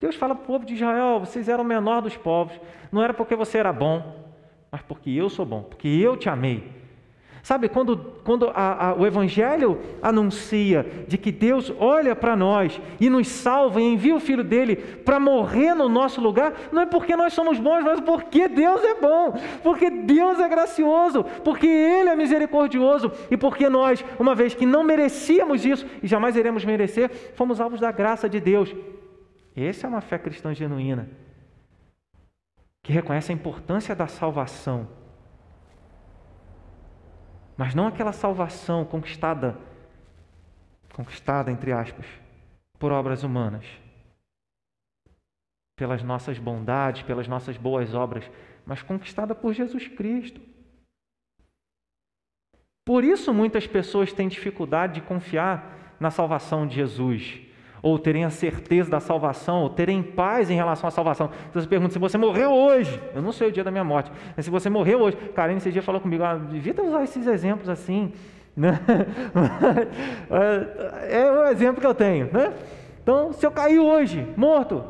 Deus 0.00 0.14
fala 0.14 0.34
para 0.34 0.44
o 0.44 0.46
povo 0.46 0.64
de 0.64 0.74
Israel: 0.74 1.20
vocês 1.20 1.48
eram 1.48 1.64
o 1.64 1.66
menor 1.66 2.02
dos 2.02 2.16
povos, 2.16 2.58
não 2.92 3.02
era 3.02 3.12
porque 3.12 3.34
você 3.34 3.58
era 3.58 3.72
bom, 3.72 4.32
mas 4.70 4.82
porque 4.82 5.10
eu 5.10 5.28
sou 5.28 5.44
bom, 5.44 5.62
porque 5.62 5.88
eu 5.88 6.16
te 6.16 6.28
amei. 6.28 6.77
Sabe, 7.42 7.68
quando, 7.68 7.96
quando 8.24 8.50
a, 8.54 8.88
a, 8.88 8.94
o 8.94 9.06
Evangelho 9.06 9.80
anuncia 10.02 10.84
de 11.06 11.16
que 11.16 11.30
Deus 11.30 11.72
olha 11.78 12.14
para 12.14 12.36
nós 12.36 12.80
e 13.00 13.08
nos 13.08 13.28
salva 13.28 13.80
e 13.80 13.84
envia 13.84 14.14
o 14.14 14.20
Filho 14.20 14.42
dele 14.42 14.76
para 14.76 15.20
morrer 15.20 15.74
no 15.74 15.88
nosso 15.88 16.20
lugar, 16.20 16.52
não 16.72 16.82
é 16.82 16.86
porque 16.86 17.16
nós 17.16 17.32
somos 17.32 17.58
bons, 17.58 17.84
mas 17.84 18.00
porque 18.00 18.48
Deus 18.48 18.82
é 18.82 18.94
bom, 18.94 19.34
porque 19.62 19.88
Deus 19.88 20.40
é 20.40 20.48
gracioso, 20.48 21.24
porque 21.44 21.66
Ele 21.66 22.08
é 22.08 22.16
misericordioso 22.16 23.12
e 23.30 23.36
porque 23.36 23.68
nós, 23.68 24.04
uma 24.18 24.34
vez 24.34 24.54
que 24.54 24.66
não 24.66 24.82
merecíamos 24.82 25.64
isso 25.64 25.86
e 26.02 26.06
jamais 26.06 26.36
iremos 26.36 26.64
merecer, 26.64 27.10
fomos 27.34 27.60
alvos 27.60 27.80
da 27.80 27.92
graça 27.92 28.28
de 28.28 28.40
Deus. 28.40 28.74
Essa 29.56 29.86
é 29.86 29.90
uma 29.90 30.00
fé 30.00 30.18
cristã 30.18 30.54
genuína, 30.54 31.08
que 32.82 32.92
reconhece 32.92 33.32
a 33.32 33.34
importância 33.34 33.94
da 33.94 34.06
salvação 34.06 34.88
mas 37.58 37.74
não 37.74 37.88
aquela 37.88 38.12
salvação 38.12 38.84
conquistada, 38.84 39.58
conquistada 40.94 41.50
entre 41.50 41.72
aspas, 41.72 42.06
por 42.78 42.92
obras 42.92 43.24
humanas, 43.24 43.66
pelas 45.76 46.00
nossas 46.04 46.38
bondades, 46.38 47.02
pelas 47.02 47.26
nossas 47.26 47.56
boas 47.56 47.94
obras, 47.94 48.30
mas 48.64 48.80
conquistada 48.80 49.34
por 49.34 49.52
Jesus 49.52 49.88
Cristo. 49.88 50.40
Por 52.86 53.02
isso 53.02 53.34
muitas 53.34 53.66
pessoas 53.66 54.12
têm 54.12 54.28
dificuldade 54.28 54.94
de 54.94 55.00
confiar 55.02 55.96
na 55.98 56.12
salvação 56.12 56.64
de 56.64 56.76
Jesus 56.76 57.47
ou 57.82 57.98
terem 57.98 58.24
a 58.24 58.30
certeza 58.30 58.90
da 58.90 59.00
salvação, 59.00 59.62
ou 59.62 59.70
terem 59.70 60.02
paz 60.02 60.50
em 60.50 60.54
relação 60.54 60.88
à 60.88 60.90
salvação. 60.90 61.30
Então 61.48 61.60
você 61.62 61.68
pergunta 61.68 61.92
se 61.92 61.98
você 61.98 62.18
morreu 62.18 62.52
hoje, 62.52 63.00
eu 63.14 63.22
não 63.22 63.32
sei 63.32 63.48
o 63.48 63.52
dia 63.52 63.64
da 63.64 63.70
minha 63.70 63.84
morte, 63.84 64.10
mas 64.36 64.44
se 64.44 64.50
você 64.50 64.68
morreu 64.68 65.00
hoje, 65.00 65.16
Karen 65.34 65.56
esse 65.56 65.70
dia 65.70 65.82
falou 65.82 66.00
comigo, 66.00 66.22
ah, 66.22 66.40
evita 66.52 66.82
usar 66.82 67.02
esses 67.04 67.26
exemplos 67.26 67.68
assim, 67.68 68.12
né? 68.56 68.80
é 71.08 71.30
o 71.30 71.44
exemplo 71.46 71.80
que 71.80 71.86
eu 71.86 71.94
tenho, 71.94 72.28
né? 72.32 72.52
Então, 73.02 73.32
se 73.32 73.46
eu 73.46 73.50
cair 73.50 73.78
hoje, 73.78 74.26
morto, 74.36 74.84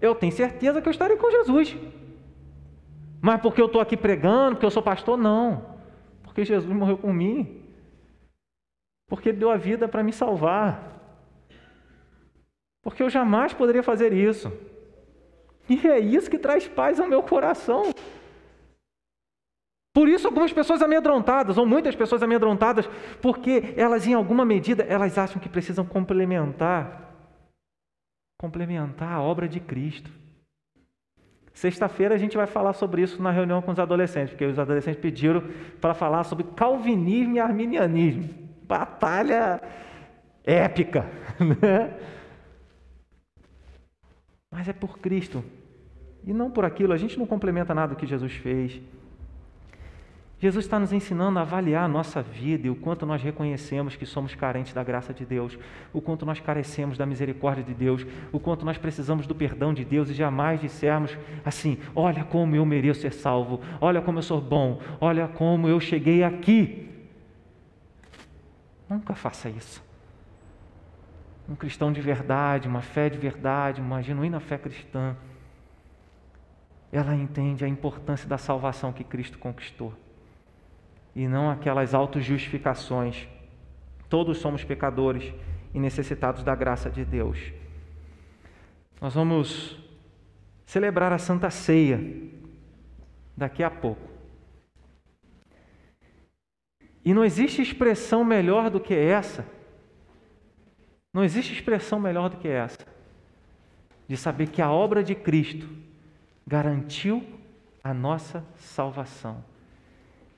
eu 0.00 0.14
tenho 0.14 0.32
certeza 0.32 0.82
que 0.82 0.88
eu 0.88 0.90
estarei 0.90 1.16
com 1.16 1.30
Jesus. 1.30 1.76
Mas 3.22 3.40
porque 3.40 3.58
eu 3.58 3.66
estou 3.66 3.80
aqui 3.80 3.96
pregando, 3.96 4.56
porque 4.56 4.66
eu 4.66 4.70
sou 4.70 4.82
pastor, 4.82 5.16
não. 5.16 5.62
Porque 6.22 6.44
Jesus 6.44 6.70
morreu 6.70 6.98
por 6.98 7.10
mim. 7.10 7.62
Porque 9.08 9.30
Ele 9.30 9.38
deu 9.38 9.50
a 9.50 9.56
vida 9.56 9.88
para 9.88 10.02
me 10.02 10.12
salvar. 10.12 10.93
Porque 12.84 13.02
eu 13.02 13.08
jamais 13.10 13.54
poderia 13.54 13.82
fazer 13.82 14.12
isso. 14.12 14.52
E 15.68 15.88
é 15.88 15.98
isso 15.98 16.30
que 16.30 16.38
traz 16.38 16.68
paz 16.68 17.00
ao 17.00 17.08
meu 17.08 17.22
coração. 17.22 17.90
Por 19.94 20.08
isso 20.08 20.26
algumas 20.26 20.52
pessoas 20.52 20.82
amedrontadas, 20.82 21.56
ou 21.56 21.64
muitas 21.64 21.96
pessoas 21.96 22.22
amedrontadas, 22.22 22.86
porque 23.22 23.72
elas 23.76 24.06
em 24.06 24.12
alguma 24.12 24.44
medida 24.44 24.82
elas 24.82 25.16
acham 25.16 25.40
que 25.40 25.48
precisam 25.48 25.84
complementar 25.84 27.02
complementar 28.36 29.12
a 29.12 29.22
obra 29.22 29.48
de 29.48 29.58
Cristo. 29.58 30.10
Sexta-feira 31.54 32.14
a 32.14 32.18
gente 32.18 32.36
vai 32.36 32.46
falar 32.46 32.72
sobre 32.74 33.00
isso 33.00 33.22
na 33.22 33.30
reunião 33.30 33.62
com 33.62 33.70
os 33.70 33.78
adolescentes, 33.78 34.30
porque 34.30 34.44
os 34.44 34.58
adolescentes 34.58 35.00
pediram 35.00 35.42
para 35.80 35.94
falar 35.94 36.24
sobre 36.24 36.44
calvinismo 36.56 37.36
e 37.36 37.40
arminianismo. 37.40 38.28
Batalha 38.64 39.62
épica, 40.44 41.06
né? 41.62 41.94
Mas 44.54 44.68
é 44.68 44.72
por 44.72 45.00
Cristo 45.00 45.44
e 46.24 46.32
não 46.32 46.48
por 46.48 46.64
aquilo. 46.64 46.92
A 46.92 46.96
gente 46.96 47.18
não 47.18 47.26
complementa 47.26 47.74
nada 47.74 47.92
do 47.92 47.98
que 47.98 48.06
Jesus 48.06 48.32
fez. 48.34 48.80
Jesus 50.38 50.64
está 50.64 50.78
nos 50.78 50.92
ensinando 50.92 51.38
a 51.40 51.42
avaliar 51.42 51.84
a 51.84 51.88
nossa 51.88 52.22
vida 52.22 52.68
e 52.68 52.70
o 52.70 52.76
quanto 52.76 53.04
nós 53.04 53.20
reconhecemos 53.20 53.96
que 53.96 54.06
somos 54.06 54.34
carentes 54.34 54.72
da 54.72 54.84
graça 54.84 55.12
de 55.12 55.24
Deus, 55.24 55.58
o 55.92 56.00
quanto 56.00 56.24
nós 56.24 56.38
carecemos 56.38 56.96
da 56.96 57.04
misericórdia 57.04 57.64
de 57.64 57.74
Deus, 57.74 58.06
o 58.30 58.38
quanto 58.38 58.64
nós 58.64 58.78
precisamos 58.78 59.26
do 59.26 59.34
perdão 59.34 59.74
de 59.74 59.84
Deus 59.84 60.08
e 60.08 60.14
jamais 60.14 60.60
dissermos 60.60 61.16
assim: 61.44 61.78
olha 61.94 62.22
como 62.22 62.54
eu 62.54 62.64
mereço 62.64 63.00
ser 63.00 63.12
salvo, 63.12 63.60
olha 63.80 64.00
como 64.00 64.18
eu 64.18 64.22
sou 64.22 64.40
bom, 64.40 64.80
olha 65.00 65.26
como 65.26 65.68
eu 65.68 65.80
cheguei 65.80 66.22
aqui. 66.22 66.90
Nunca 68.88 69.14
faça 69.14 69.48
isso. 69.48 69.82
Um 71.48 71.54
cristão 71.54 71.92
de 71.92 72.00
verdade, 72.00 72.68
uma 72.68 72.80
fé 72.80 73.08
de 73.10 73.18
verdade, 73.18 73.80
uma 73.80 74.02
genuína 74.02 74.40
fé 74.40 74.56
cristã, 74.56 75.16
ela 76.90 77.14
entende 77.14 77.64
a 77.64 77.68
importância 77.68 78.28
da 78.28 78.38
salvação 78.38 78.92
que 78.92 79.02
Cristo 79.02 79.38
conquistou 79.38 79.92
e 81.14 81.28
não 81.28 81.50
aquelas 81.50 81.94
autojustificações. 81.94 83.28
Todos 84.08 84.38
somos 84.38 84.64
pecadores 84.64 85.32
e 85.72 85.78
necessitados 85.78 86.42
da 86.42 86.54
graça 86.54 86.90
de 86.90 87.04
Deus. 87.04 87.52
Nós 89.00 89.14
vamos 89.14 89.78
celebrar 90.64 91.12
a 91.12 91.18
Santa 91.18 91.50
Ceia 91.50 92.00
daqui 93.36 93.62
a 93.62 93.70
pouco. 93.70 94.08
E 97.04 97.12
não 97.12 97.24
existe 97.24 97.60
expressão 97.60 98.24
melhor 98.24 98.70
do 98.70 98.80
que 98.80 98.94
essa. 98.94 99.44
Não 101.14 101.24
existe 101.24 101.54
expressão 101.54 101.98
melhor 101.98 102.28
do 102.28 102.36
que 102.36 102.48
essa. 102.48 102.84
De 104.06 104.16
saber 104.16 104.48
que 104.48 104.60
a 104.60 104.70
obra 104.70 105.02
de 105.02 105.14
Cristo 105.14 105.66
garantiu 106.46 107.24
a 107.82 107.94
nossa 107.94 108.44
salvação 108.56 109.42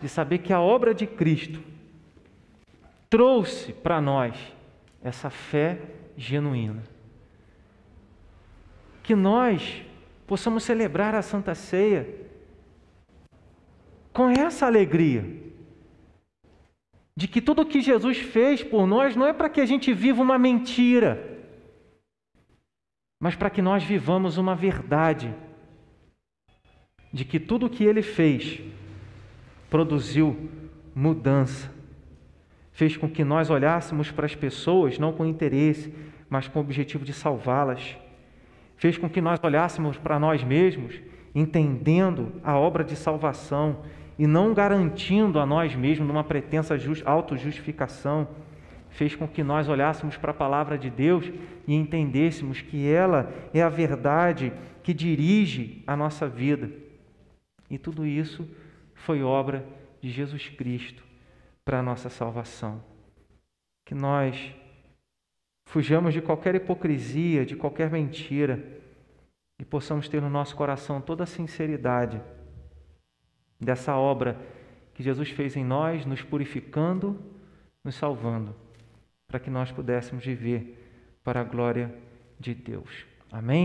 de 0.01 0.09
saber 0.09 0.39
que 0.39 0.53
a 0.53 0.61
obra 0.61 0.95
de 0.95 1.07
Cristo 1.07 1.63
trouxe 3.09 3.73
para 3.73 4.01
nós 4.01 4.37
essa 5.03 5.31
fé 5.31 5.79
genuína. 6.17 6.83
Que 9.03 9.15
nós 9.15 9.83
possamos 10.27 10.65
celebrar 10.65 11.15
a 11.15 11.23
Santa 11.23 11.55
Ceia 11.55 12.09
com 14.13 14.29
essa 14.29 14.67
alegria 14.67 15.46
de 17.17 17.27
que 17.27 17.41
tudo 17.41 17.63
o 17.63 17.67
que 17.67 17.81
Jesus 17.81 18.19
fez 18.19 18.63
por 18.63 18.87
nós 18.87 19.17
não 19.17 19.27
é 19.27 19.33
para 19.33 19.49
que 19.49 19.61
a 19.61 19.67
gente 19.67 19.93
viva 19.93 20.23
uma 20.23 20.39
mentira, 20.39 21.37
mas 23.19 23.35
para 23.35 23.49
que 23.49 23.63
nós 23.63 23.83
vivamos 23.83 24.37
uma 24.37 24.55
verdade 24.55 25.35
de 27.13 27.25
que 27.25 27.41
tudo 27.41 27.67
o 27.67 27.71
que 27.71 27.85
ele 27.85 28.03
fez 28.03 28.61
produziu 29.71 30.51
mudança. 30.95 31.75
Fez 32.73 32.95
com 32.95 33.09
que 33.09 33.25
nós 33.25 33.49
olhássemos 33.49 34.11
para 34.11 34.27
as 34.27 34.35
pessoas 34.35 34.99
não 34.99 35.13
com 35.13 35.25
interesse, 35.25 35.93
mas 36.29 36.47
com 36.47 36.59
o 36.59 36.63
objetivo 36.63 37.07
de 37.07 37.15
salvá-las. 37.15 37.97
Fez 38.77 38.99
com 38.99 39.09
que 39.09 39.23
nós 39.23 39.41
olhássemos 39.43 39.97
para 39.97 40.19
nós 40.19 40.45
mesmos, 40.45 41.01
entendendo 41.35 42.35
a 42.45 42.59
obra 42.59 42.85
de 42.85 42.95
salvação 42.95 43.83
e 44.19 44.27
não 44.27 44.55
garantindo 44.55 45.39
a 45.39 45.47
nós 45.47 45.75
mesmos 45.75 46.09
numa 46.09 46.25
pretensa 46.25 46.77
autojustificação. 47.05 48.29
Fez 48.91 49.15
com 49.15 49.29
que 49.29 49.43
nós 49.43 49.69
olhássemos 49.69 50.17
para 50.17 50.31
a 50.31 50.35
palavra 50.35 50.79
de 50.79 50.89
Deus 50.89 51.31
e 51.67 51.75
entendêssemos 51.75 52.63
que 52.63 52.89
ela 52.89 53.33
é 53.53 53.61
a 53.61 53.69
verdade 53.69 54.53
que 54.83 54.95
dirige 54.95 55.83
a 55.87 55.97
nossa 55.97 56.27
vida. 56.27 56.71
E 57.69 57.77
tudo 57.77 58.07
isso 58.07 58.49
foi 58.95 59.23
obra 59.23 59.67
de 60.01 60.11
Jesus 60.11 60.49
Cristo 60.49 61.05
para 61.65 61.81
a 61.81 61.83
nossa 61.83 62.09
salvação. 62.09 62.83
Que 63.85 63.95
nós 63.95 64.55
fujamos 65.69 66.15
de 66.15 66.23
qualquer 66.23 66.55
hipocrisia, 66.55 67.45
de 67.45 67.55
qualquer 67.55 67.91
mentira 67.91 68.65
e 69.61 69.65
possamos 69.65 70.09
ter 70.09 70.23
no 70.23 70.31
nosso 70.31 70.57
coração 70.57 71.01
toda 71.01 71.25
a 71.25 71.27
sinceridade 71.27 72.21
dessa 73.61 73.97
obra 73.97 74.37
que 74.95 75.03
Jesus 75.03 75.31
fez 75.31 75.57
em 75.57 75.65
nós, 75.65 76.07
nos 76.07 76.23
purificando, 76.23 77.21
nos 77.85 77.95
salvando, 77.95 78.55
para 79.29 79.39
que 79.39 79.51
nós 79.51 79.71
pudéssemos 79.71 80.25
viver 80.25 81.19
para 81.23 81.41
a 81.41 81.45
glória 81.45 81.95
de 82.39 82.55
Deus. 82.55 83.05
Amém? 83.31 83.55